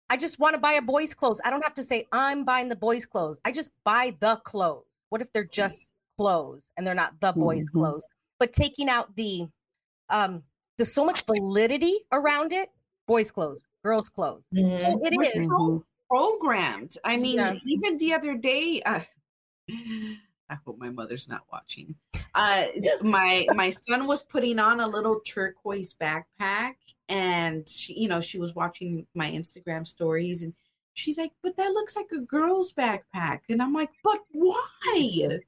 I 0.09 0.17
just 0.17 0.39
want 0.39 0.55
to 0.55 0.61
buy 0.61 0.75
a 0.75 0.83
boy's 0.83 1.15
clothes. 1.15 1.41
I 1.45 1.51
don't 1.51 1.63
have 1.63 1.75
to 1.75 1.83
say, 1.83 2.07
I'm 2.13 2.45
buying 2.45 2.69
the 2.69 2.77
boy's 2.77 3.07
clothes. 3.07 3.41
I 3.45 3.53
just 3.53 3.71
buy 3.85 4.15
the 4.21 4.37
clothes. 4.45 4.85
What 5.09 5.21
if 5.21 5.33
they're 5.33 5.45
just 5.45 5.91
clothes 6.17 6.71
and 6.77 6.87
they're 6.87 6.95
not 6.95 7.21
the 7.21 7.33
boys' 7.33 7.67
mm-hmm. 7.67 7.81
clothes, 7.81 8.07
but 8.39 8.53
taking 8.53 8.89
out 8.89 9.15
the 9.17 9.47
um 10.09 10.43
there's 10.77 10.95
so 10.95 11.05
much 11.05 11.25
validity 11.27 12.01
around 12.13 12.53
it, 12.53 12.71
boys' 13.07 13.31
clothes, 13.31 13.63
girls' 13.85 14.09
clothes. 14.09 14.49
Mm-hmm. 14.55 14.81
So 14.81 15.01
it 15.05 15.15
We're 15.17 15.25
so 15.25 15.85
programmed. 16.13 16.97
I 17.05 17.17
mean, 17.17 17.39
yeah. 17.39 17.57
even 17.65 17.97
the 17.97 18.13
other 18.13 18.37
day, 18.37 18.83
uh, 18.85 19.01
I 19.71 20.59
hope 20.67 20.79
my 20.79 20.91
mother's 20.91 21.29
not 21.29 21.45
watching. 21.51 21.95
Uh, 22.35 22.67
my 23.03 23.47
my 23.55 23.71
son 23.71 24.07
was 24.07 24.23
putting 24.23 24.59
on 24.59 24.81
a 24.81 24.87
little 24.87 25.21
turquoise 25.21 25.95
backpack, 25.95 26.75
and 27.09 27.67
she, 27.69 27.95
you 27.95 28.09
know, 28.09 28.21
she 28.21 28.39
was 28.39 28.55
watching 28.55 29.07
my 29.15 29.31
Instagram 29.31 29.87
stories, 29.87 30.43
and 30.43 30.53
she's 30.93 31.17
like, 31.17 31.33
"But 31.43 31.57
that 31.57 31.73
looks 31.73 31.97
like 31.97 32.13
a 32.13 32.21
girl's 32.21 32.75
backpack," 32.75 33.41
and 33.49 33.63
I'm 33.63 33.73
like, 33.73 33.91
"But 34.05 34.19
why?" 34.33 35.41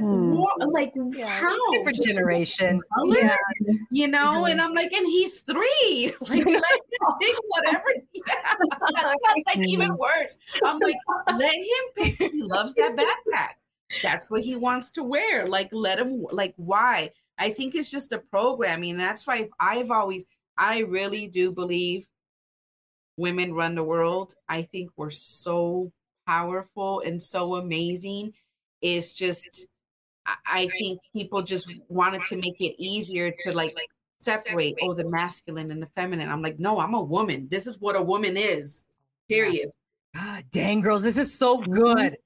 Hmm. 0.00 0.34
What, 0.34 0.72
like 0.72 0.92
yeah, 0.96 1.26
how? 1.28 1.56
different 1.72 2.02
generation. 2.02 2.80
yeah. 3.06 3.36
you 3.92 4.08
know 4.08 4.44
and 4.44 4.60
i'm 4.60 4.74
like 4.74 4.92
and 4.92 5.06
he's 5.06 5.40
three. 5.42 6.12
Like 6.20 6.44
let 6.44 6.46
him 6.46 6.62
pick 7.20 7.36
whatever 7.48 7.84
yeah, 8.12 8.22
that 8.34 9.18
sounds 9.24 9.42
like 9.46 9.68
even 9.68 9.90
hmm. 9.90 9.96
worse. 9.96 10.36
I'm 10.64 10.78
like 10.80 10.96
let 11.36 11.54
him 11.54 11.84
pick. 11.96 12.32
He 12.32 12.42
loves 12.42 12.74
that 12.74 12.96
backpack. 12.96 13.50
That's 14.02 14.30
what 14.30 14.42
he 14.42 14.56
wants 14.56 14.90
to 14.92 15.04
wear. 15.04 15.46
Like 15.46 15.68
let 15.72 16.00
him 16.00 16.26
like 16.32 16.54
why? 16.56 17.10
I 17.38 17.50
think 17.50 17.76
it's 17.76 17.90
just 17.90 18.10
the 18.10 18.18
programming. 18.18 18.96
That's 18.96 19.26
why 19.26 19.48
i've 19.60 19.90
always 19.90 20.24
i 20.56 20.80
really 20.80 21.26
do 21.26 21.52
believe 21.52 22.08
women 23.16 23.54
run 23.54 23.76
the 23.76 23.84
world. 23.84 24.34
I 24.48 24.62
think 24.62 24.90
we're 24.96 25.10
so 25.10 25.92
powerful 26.26 27.00
and 27.00 27.22
so 27.22 27.54
amazing. 27.54 28.34
It's 28.80 29.12
just 29.12 29.66
I 30.26 30.68
think 30.78 31.00
people 31.12 31.42
just 31.42 31.82
wanted 31.88 32.24
to 32.26 32.36
make 32.36 32.60
it 32.60 32.74
easier 32.82 33.30
to 33.40 33.52
like 33.52 33.76
separate 34.18 34.74
oh 34.82 34.94
the 34.94 35.08
masculine 35.08 35.70
and 35.70 35.82
the 35.82 35.86
feminine. 35.86 36.30
I'm 36.30 36.42
like, 36.42 36.58
no, 36.58 36.80
I'm 36.80 36.94
a 36.94 37.02
woman. 37.02 37.48
This 37.50 37.66
is 37.66 37.80
what 37.80 37.96
a 37.96 38.02
woman 38.02 38.36
is. 38.36 38.84
Period. 39.28 39.70
God 40.14 40.44
dang 40.50 40.80
girls, 40.80 41.02
this 41.02 41.16
is 41.16 41.36
so 41.36 41.58
mm-hmm. 41.58 41.70
good. 41.70 42.16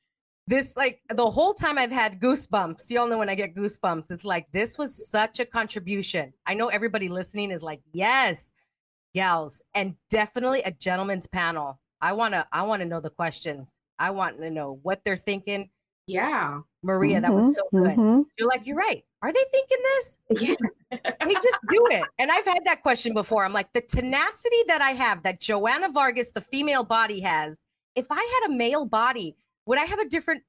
This 0.46 0.76
like 0.76 1.01
the 1.14 1.28
whole 1.28 1.53
time 1.53 1.76
I've 1.76 1.92
had 1.92 2.20
goosebumps. 2.20 2.90
Y'all 2.90 3.09
know 3.09 3.18
when 3.18 3.28
I 3.28 3.34
get 3.34 3.55
goosebumps, 3.55 4.11
it's 4.11 4.24
like 4.24 4.46
this 4.53 4.78
was 4.78 5.11
such 5.11 5.40
a 5.40 5.44
contribution. 5.44 6.32
I 6.46 6.55
know 6.55 6.68
everybody 6.68 7.09
listening 7.09 7.51
is 7.51 7.62
like, 7.62 7.80
yes, 7.92 8.53
gals, 9.14 9.61
and 9.74 9.94
definitely 10.09 10.62
a 10.62 10.70
gentleman's 10.70 11.26
panel. 11.26 11.78
I 12.01 12.12
wanna 12.12 12.46
I 12.53 12.62
wanna 12.62 12.86
know 12.86 13.01
the 13.01 13.11
questions. 13.11 13.78
I 13.99 14.11
want 14.11 14.40
to 14.40 14.51
know 14.51 14.78
what 14.82 15.03
they're 15.05 15.16
thinking. 15.16 15.70
Yeah. 16.09 16.61
Maria, 16.82 17.16
mm-hmm, 17.16 17.22
that 17.22 17.34
was 17.34 17.54
so 17.54 17.62
good. 17.70 17.90
Mm-hmm. 17.90 18.22
You're 18.38 18.48
like, 18.48 18.66
you're 18.66 18.76
right. 18.76 19.04
Are 19.22 19.32
they 19.32 19.44
thinking 19.52 19.78
this? 19.82 20.18
Yeah. 20.40 20.54
they 20.90 21.34
just 21.34 21.61
do 21.68 21.86
it. 21.90 22.02
And 22.18 22.30
I've 22.30 22.46
had 22.46 22.61
that 22.64 22.82
question 22.82 23.12
before. 23.12 23.44
I'm 23.44 23.52
like, 23.52 23.72
the 23.72 23.82
tenacity 23.82 24.62
that 24.68 24.80
I 24.80 24.90
have, 24.90 25.22
that 25.24 25.40
Joanna 25.40 25.90
Vargas, 25.90 26.30
the 26.30 26.40
female 26.40 26.82
body 26.82 27.20
has, 27.20 27.64
if 27.94 28.06
I 28.11 28.40
had 28.40 28.50
a 28.50 28.56
male 28.56 28.86
body, 28.86 29.36
would 29.66 29.78
I 29.78 29.84
have 29.84 29.98
a 29.98 30.09
different 30.09 30.42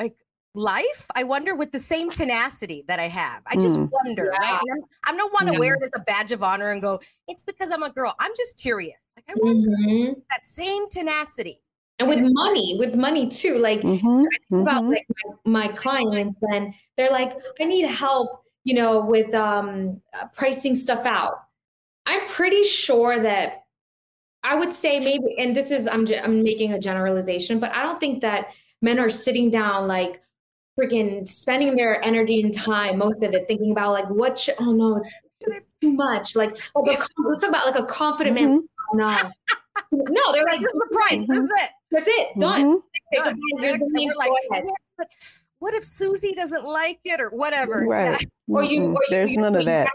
like 0.00 0.16
life? 0.54 1.06
I 1.14 1.22
wonder 1.22 1.54
with 1.54 1.70
the 1.70 1.78
same 1.78 2.10
tenacity 2.10 2.84
that 2.88 2.98
I 2.98 3.06
have. 3.06 3.42
I 3.46 3.54
just 3.54 3.76
mm. 3.76 3.88
wonder. 3.92 4.32
Yeah. 4.32 4.50
Right? 4.52 4.60
I'm, 5.06 5.14
I 5.14 5.16
don't 5.16 5.32
want 5.32 5.46
to 5.48 5.52
yeah. 5.52 5.60
wear 5.60 5.74
it 5.74 5.84
as 5.84 5.90
a 5.94 6.00
badge 6.00 6.32
of 6.32 6.42
honor 6.42 6.70
and 6.72 6.82
go, 6.82 6.98
it's 7.28 7.44
because 7.44 7.70
I'm 7.70 7.84
a 7.84 7.90
girl. 7.90 8.14
I'm 8.18 8.32
just 8.36 8.58
curious. 8.58 9.10
Like 9.14 9.26
I 9.30 9.34
want 9.36 9.64
mm-hmm. 9.64 10.12
that 10.30 10.44
same 10.44 10.88
tenacity 10.88 11.60
and 11.98 12.08
with 12.08 12.20
money 12.20 12.76
with 12.78 12.94
money 12.94 13.28
too 13.28 13.58
like 13.58 13.80
mm-hmm, 13.80 14.56
about 14.60 14.82
mm-hmm. 14.82 14.90
like 14.90 15.06
my, 15.44 15.66
my, 15.66 15.72
clients 15.74 16.38
and 16.52 16.74
they're 16.96 17.10
like 17.10 17.36
i 17.60 17.64
need 17.64 17.86
help 17.86 18.42
you 18.64 18.74
know 18.74 19.00
with 19.00 19.32
um 19.34 20.00
uh, 20.14 20.26
pricing 20.34 20.76
stuff 20.76 21.06
out 21.06 21.34
i'm 22.06 22.26
pretty 22.28 22.64
sure 22.64 23.20
that 23.22 23.64
i 24.42 24.54
would 24.54 24.72
say 24.72 25.00
maybe 25.00 25.36
and 25.38 25.54
this 25.54 25.70
is 25.70 25.86
i'm 25.86 26.06
i'm 26.22 26.42
making 26.42 26.72
a 26.72 26.78
generalization 26.78 27.58
but 27.58 27.72
i 27.72 27.82
don't 27.82 28.00
think 28.00 28.20
that 28.20 28.52
men 28.82 28.98
are 28.98 29.10
sitting 29.10 29.50
down 29.50 29.86
like 29.88 30.20
freaking 30.78 31.26
spending 31.26 31.74
their 31.74 32.04
energy 32.04 32.42
and 32.42 32.52
time 32.52 32.98
most 32.98 33.22
of 33.22 33.32
it 33.32 33.48
thinking 33.48 33.72
about 33.72 33.92
like 33.92 34.08
what 34.10 34.38
should, 34.38 34.54
oh 34.60 34.72
no 34.72 34.96
it's, 34.96 35.16
it's 35.40 35.74
too 35.80 35.92
much 35.92 36.36
like, 36.36 36.50
like 36.74 36.98
a, 36.98 37.04
let's 37.24 37.40
talk 37.40 37.48
about 37.48 37.66
like 37.66 37.78
a 37.78 37.86
confident 37.86 38.36
mm-hmm. 38.36 38.52
man 38.56 38.68
oh, 38.92 38.96
no 38.96 39.30
no, 39.92 40.32
they're 40.32 40.44
like, 40.44 40.60
this 40.60 40.72
is 40.72 40.80
the 40.80 40.88
price. 40.92 41.22
Mm-hmm. 41.22 41.32
That's 41.32 41.50
it. 41.50 41.70
That's 41.90 42.08
it. 42.08 42.28
Done. 42.38 42.64
Mm-hmm. 42.64 43.22
Done. 43.22 44.12
Like, 44.16 44.64
what 45.58 45.74
if 45.74 45.84
Susie 45.84 46.32
doesn't 46.32 46.64
like 46.64 47.00
it 47.04 47.20
or 47.20 47.30
whatever? 47.30 47.86
Right. 47.86 48.20
Yeah. 48.46 48.56
Or 48.56 48.62
you, 48.62 48.92
or 48.92 49.00
there's 49.10 49.30
you, 49.30 49.38
none 49.38 49.54
you, 49.54 49.60
of 49.60 49.64
that. 49.66 49.88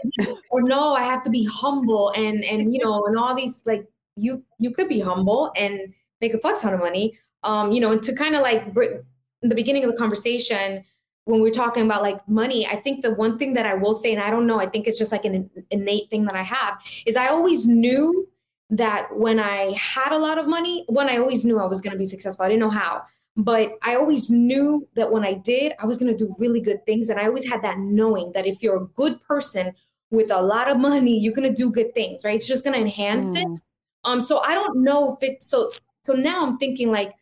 Or 0.50 0.62
no, 0.62 0.94
I 0.94 1.04
have 1.04 1.24
to 1.24 1.30
be 1.30 1.44
humble 1.44 2.12
and 2.16 2.44
and 2.44 2.74
you 2.74 2.84
know 2.84 3.06
and 3.06 3.16
all 3.16 3.34
these 3.34 3.62
like 3.64 3.86
you 4.16 4.44
you 4.58 4.72
could 4.72 4.88
be 4.88 5.00
humble 5.00 5.52
and 5.56 5.80
make 6.20 6.34
a 6.34 6.38
fuck 6.38 6.60
ton 6.60 6.74
of 6.74 6.80
money. 6.80 7.18
Um, 7.44 7.72
you 7.72 7.80
know, 7.80 7.92
and 7.92 8.02
to 8.02 8.14
kind 8.14 8.34
of 8.34 8.42
like 8.42 8.66
in 8.76 9.48
the 9.48 9.54
beginning 9.54 9.84
of 9.84 9.90
the 9.90 9.96
conversation 9.96 10.84
when 11.24 11.40
we're 11.40 11.50
talking 11.50 11.84
about 11.84 12.02
like 12.02 12.26
money, 12.28 12.66
I 12.66 12.76
think 12.76 13.02
the 13.02 13.14
one 13.14 13.38
thing 13.38 13.54
that 13.54 13.64
I 13.64 13.74
will 13.74 13.94
say, 13.94 14.12
and 14.12 14.20
I 14.20 14.30
don't 14.30 14.46
know, 14.46 14.58
I 14.58 14.66
think 14.66 14.86
it's 14.86 14.98
just 14.98 15.12
like 15.12 15.24
an 15.24 15.48
innate 15.70 16.10
thing 16.10 16.24
that 16.24 16.34
I 16.34 16.42
have, 16.42 16.80
is 17.06 17.16
I 17.16 17.28
always 17.28 17.66
knew 17.68 18.28
that 18.72 19.14
when 19.14 19.38
I 19.38 19.76
had 19.78 20.12
a 20.12 20.18
lot 20.18 20.38
of 20.38 20.48
money, 20.48 20.84
when 20.88 21.08
I 21.08 21.18
always 21.18 21.44
knew 21.44 21.60
I 21.60 21.66
was 21.66 21.82
going 21.82 21.92
to 21.92 21.98
be 21.98 22.06
successful. 22.06 22.46
I 22.46 22.48
didn't 22.48 22.60
know 22.60 22.70
how, 22.70 23.02
but 23.36 23.72
I 23.82 23.96
always 23.96 24.30
knew 24.30 24.88
that 24.94 25.12
when 25.12 25.24
I 25.24 25.34
did, 25.34 25.74
I 25.78 25.84
was 25.84 25.98
going 25.98 26.10
to 26.10 26.18
do 26.18 26.34
really 26.38 26.60
good 26.60 26.84
things. 26.86 27.10
And 27.10 27.20
I 27.20 27.26
always 27.26 27.46
had 27.46 27.60
that 27.62 27.78
knowing 27.78 28.32
that 28.32 28.46
if 28.46 28.62
you're 28.62 28.82
a 28.82 28.86
good 28.86 29.22
person 29.22 29.74
with 30.10 30.30
a 30.30 30.40
lot 30.40 30.70
of 30.70 30.78
money, 30.78 31.18
you're 31.18 31.34
going 31.34 31.48
to 31.48 31.54
do 31.54 31.70
good 31.70 31.94
things, 31.94 32.24
right? 32.24 32.34
It's 32.34 32.46
just 32.46 32.64
going 32.64 32.74
to 32.74 32.80
enhance 32.80 33.28
mm. 33.28 33.42
it. 33.42 33.60
Um, 34.04 34.22
so 34.22 34.38
I 34.40 34.54
don't 34.54 34.82
know 34.82 35.16
if 35.16 35.22
it's 35.22 35.48
so. 35.48 35.70
So 36.04 36.14
now 36.14 36.44
I'm 36.44 36.56
thinking 36.56 36.90
like 36.90 37.12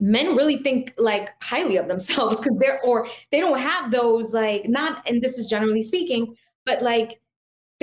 men 0.00 0.34
really 0.34 0.56
think 0.56 0.94
like 0.96 1.30
highly 1.42 1.76
of 1.76 1.88
themselves 1.88 2.40
because 2.40 2.58
they're 2.58 2.82
or 2.82 3.06
they 3.30 3.40
don't 3.40 3.58
have 3.58 3.90
those 3.90 4.32
like 4.32 4.66
not. 4.66 5.06
And 5.06 5.20
this 5.20 5.36
is 5.36 5.48
generally 5.48 5.82
speaking, 5.82 6.36
but 6.64 6.80
like 6.80 7.20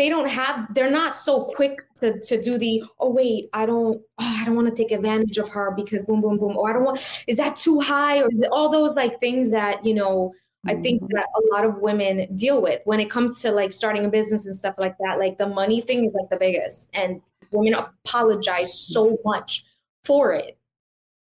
they 0.01 0.09
don't 0.09 0.29
have 0.29 0.73
they're 0.73 0.89
not 0.89 1.15
so 1.15 1.41
quick 1.41 1.83
to, 1.99 2.19
to 2.21 2.41
do 2.41 2.57
the 2.57 2.83
oh 2.99 3.11
wait 3.11 3.49
i 3.53 3.67
don't 3.67 4.01
oh, 4.17 4.37
i 4.39 4.43
don't 4.43 4.55
want 4.55 4.67
to 4.67 4.73
take 4.73 4.91
advantage 4.91 5.37
of 5.37 5.47
her 5.47 5.69
because 5.75 6.05
boom 6.05 6.21
boom 6.21 6.39
boom. 6.39 6.57
Or 6.57 6.67
oh, 6.67 6.71
i 6.71 6.73
don't 6.73 6.83
want 6.83 7.23
is 7.27 7.37
that 7.37 7.55
too 7.55 7.79
high? 7.79 8.19
Or 8.19 8.27
is 8.31 8.41
it 8.41 8.49
all 8.51 8.69
those 8.69 8.95
like 8.95 9.19
things 9.19 9.51
that 9.51 9.85
you 9.85 9.93
know 9.93 10.33
i 10.67 10.73
think 10.73 11.03
mm-hmm. 11.03 11.15
that 11.15 11.27
a 11.35 11.53
lot 11.53 11.65
of 11.65 11.77
women 11.81 12.35
deal 12.35 12.63
with 12.63 12.81
when 12.85 12.99
it 12.99 13.11
comes 13.11 13.41
to 13.43 13.51
like 13.51 13.71
starting 13.71 14.03
a 14.03 14.09
business 14.09 14.47
and 14.47 14.55
stuff 14.55 14.73
like 14.79 14.95
that 15.01 15.19
like 15.19 15.37
the 15.37 15.47
money 15.47 15.81
thing 15.81 16.03
is 16.03 16.17
like 16.19 16.31
the 16.31 16.37
biggest. 16.37 16.89
And 16.95 17.21
women 17.51 17.75
apologize 17.75 18.73
so 18.73 19.19
much 19.23 19.65
for 20.03 20.33
it. 20.33 20.57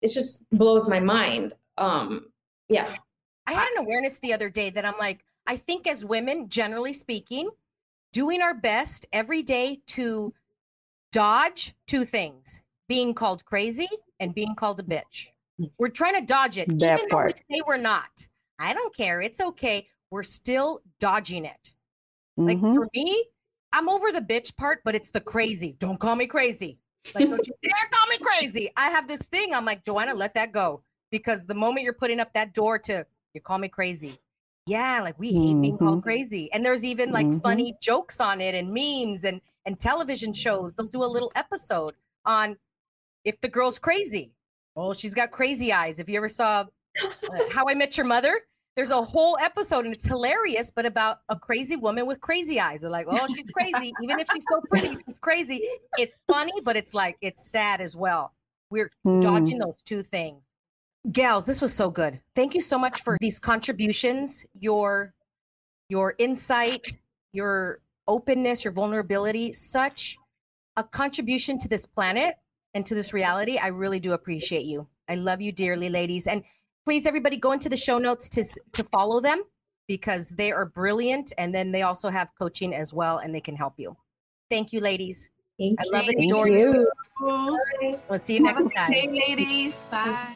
It 0.02 0.12
just 0.12 0.44
blows 0.52 0.90
my 0.90 1.00
mind. 1.00 1.54
Um 1.78 2.26
yeah. 2.68 2.98
I 3.48 3.54
had 3.54 3.70
an 3.78 3.86
awareness 3.86 4.20
the 4.20 4.34
other 4.34 4.50
day 4.50 4.70
that 4.72 4.84
i'm 4.84 5.00
like 5.00 5.24
i 5.48 5.56
think 5.56 5.88
as 5.88 6.04
women 6.04 6.50
generally 6.50 6.92
speaking 6.92 7.50
doing 8.16 8.42
our 8.42 8.54
best 8.54 9.06
every 9.12 9.44
day 9.44 9.82
to 9.88 10.34
dodge 11.12 11.76
two 11.86 12.06
things 12.06 12.62
being 12.88 13.14
called 13.14 13.44
crazy 13.44 13.90
and 14.22 14.34
being 14.34 14.56
called 14.56 14.80
a 14.80 14.84
bitch. 14.84 15.28
We're 15.78 15.90
trying 15.90 16.16
to 16.20 16.26
dodge 16.26 16.58
it, 16.58 16.70
that 16.80 16.98
even 17.00 17.10
part. 17.10 17.34
though 17.36 17.42
we 17.50 17.56
say 17.58 17.62
we're 17.68 17.76
not. 17.78 18.26
I 18.58 18.74
don't 18.74 18.96
care. 18.96 19.22
It's 19.22 19.42
okay. 19.42 19.88
we're 20.12 20.24
still 20.24 20.82
dodging 21.00 21.44
it. 21.44 21.74
Like 22.38 22.60
Mhm. 22.60 22.74
for 22.76 22.88
me, 22.94 23.26
I'm 23.74 23.90
over 23.90 24.14
the 24.14 24.22
bitch 24.22 24.56
part, 24.56 24.82
but 24.86 24.96
it's 24.96 25.10
the 25.10 25.20
crazy. 25.20 25.76
Don't 25.80 26.00
call 26.00 26.16
me 26.16 26.26
crazy. 26.26 26.78
Like, 27.14 27.28
don't 27.28 27.46
you 27.46 27.54
dare 27.64 27.90
call 27.92 28.08
me 28.08 28.18
crazy. 28.20 28.70
I 28.78 28.92
have 28.92 29.10
this 29.10 29.24
thing. 29.24 29.54
I'm 29.54 29.66
like, 29.66 29.84
Joanna, 29.84 30.14
let 30.14 30.36
that 30.36 30.54
go. 30.54 30.84
Because 31.12 31.46
the 31.46 31.56
moment 31.56 31.84
you're 31.84 31.92
putting 31.94 32.22
up 32.22 32.32
that 32.34 32.54
door 32.54 32.78
to 32.80 33.06
you 33.34 33.42
call 33.42 33.58
me 33.58 33.68
crazy. 33.68 34.18
Yeah, 34.68 35.00
like 35.02 35.18
we 35.20 35.28
hate 35.32 35.62
being 35.62 35.78
called 35.78 36.00
Mhm. 36.00 36.04
crazy. 36.04 36.52
And 36.52 36.66
there's 36.66 36.84
even 36.84 37.12
like 37.12 37.28
Mhm. 37.28 37.42
funny 37.42 37.76
jokes 37.82 38.20
on 38.20 38.42
it 38.42 38.56
and 38.56 38.74
memes 38.74 39.24
and 39.24 39.42
and 39.68 39.80
television 39.80 40.32
shows. 40.32 40.74
They'll 40.76 40.86
do 40.86 41.04
a 41.04 41.06
little 41.08 41.32
episode 41.36 41.96
on 42.26 42.56
if 43.24 43.40
the 43.42 43.48
girl's 43.48 43.80
crazy. 43.80 44.32
Oh, 44.76 44.94
she's 44.94 45.14
got 45.16 45.32
crazy 45.32 45.74
eyes. 45.74 46.00
If 46.00 46.08
you 46.10 46.18
ever 46.18 46.28
saw 46.30 46.66
uh, 47.02 47.06
How 47.52 47.66
I 47.68 47.74
Met 47.74 47.98
Your 47.98 48.06
Mother, 48.06 48.42
there's 48.76 48.92
a 48.92 49.02
whole 49.02 49.38
episode 49.42 49.86
and 49.86 49.94
it's 49.94 50.06
hilarious, 50.06 50.70
but 50.70 50.86
about 50.86 51.22
a 51.30 51.36
crazy 51.40 51.76
woman 51.76 52.06
with 52.06 52.22
crazy 52.22 52.60
eyes. 52.60 52.82
They're 52.82 52.90
like, 52.92 53.08
oh, 53.10 53.26
she's 53.28 53.50
crazy. 53.52 53.92
Even 54.04 54.20
if 54.20 54.28
she's 54.32 54.46
so 54.52 54.62
pretty, 54.70 54.90
she's 55.08 55.18
crazy. 55.18 55.68
It's 55.98 56.18
funny, 56.28 56.52
but 56.64 56.76
it's 56.78 56.94
like, 56.94 57.18
it's 57.22 57.44
sad 57.50 57.82
as 57.82 57.96
well. 57.96 58.34
We're 58.70 58.92
Hmm. 59.04 59.20
dodging 59.22 59.58
those 59.60 59.82
two 59.82 60.04
things. 60.04 60.50
Gals, 61.12 61.46
this 61.46 61.62
was 61.62 61.74
so 61.74 61.90
good. 61.90 62.20
Thank 62.36 62.56
you 62.56 62.62
so 62.62 62.80
much 62.80 63.02
for 63.02 63.18
these 63.22 63.38
contributions, 63.38 64.46
your 64.60 65.14
your 65.90 66.16
insight, 66.18 66.94
your 67.32 67.80
openness, 68.08 68.64
your 68.64 68.74
vulnerability, 68.74 69.54
such 69.54 70.18
a 70.78 70.84
contribution 70.84 71.58
to 71.60 71.68
this 71.68 71.86
planet 71.86 72.36
and 72.74 72.86
to 72.86 72.96
this 72.96 73.14
reality. 73.14 73.58
I 73.58 73.68
really 73.68 74.00
do 74.00 74.14
appreciate 74.14 74.66
you. 74.66 74.88
I 75.08 75.16
love 75.16 75.42
you 75.42 75.52
dearly, 75.52 75.90
ladies. 75.90 76.26
And 76.28 76.44
please 76.86 77.06
everybody 77.06 77.38
go 77.38 77.52
into 77.52 77.70
the 77.70 77.78
show 77.78 77.98
notes 77.98 78.28
to 78.30 78.44
to 78.74 78.84
follow 78.84 79.20
them 79.20 79.44
because 79.88 80.30
they 80.30 80.52
are 80.52 80.66
brilliant 80.66 81.34
and 81.38 81.54
then 81.54 81.72
they 81.72 81.84
also 81.84 82.10
have 82.10 82.32
coaching 82.40 82.74
as 82.74 82.94
well 82.94 83.20
and 83.20 83.34
they 83.34 83.42
can 83.42 83.56
help 83.56 83.76
you. 83.78 83.96
Thank 84.50 84.74
you, 84.74 84.80
ladies. 84.80 85.30
Thank 85.60 85.80
I 85.80 85.84
you. 85.86 85.92
love 85.92 86.08
and 86.08 86.18
Thank 86.18 86.32
adore 86.32 86.48
you. 86.50 86.88
you. 87.22 88.00
We'll 88.10 88.20
see 88.20 88.36
you 88.36 88.44
next 88.44 88.64
good 88.64 88.74
time. 88.76 88.92
day, 88.92 89.08
ladies. 89.28 89.82
Bye. 89.92 90.36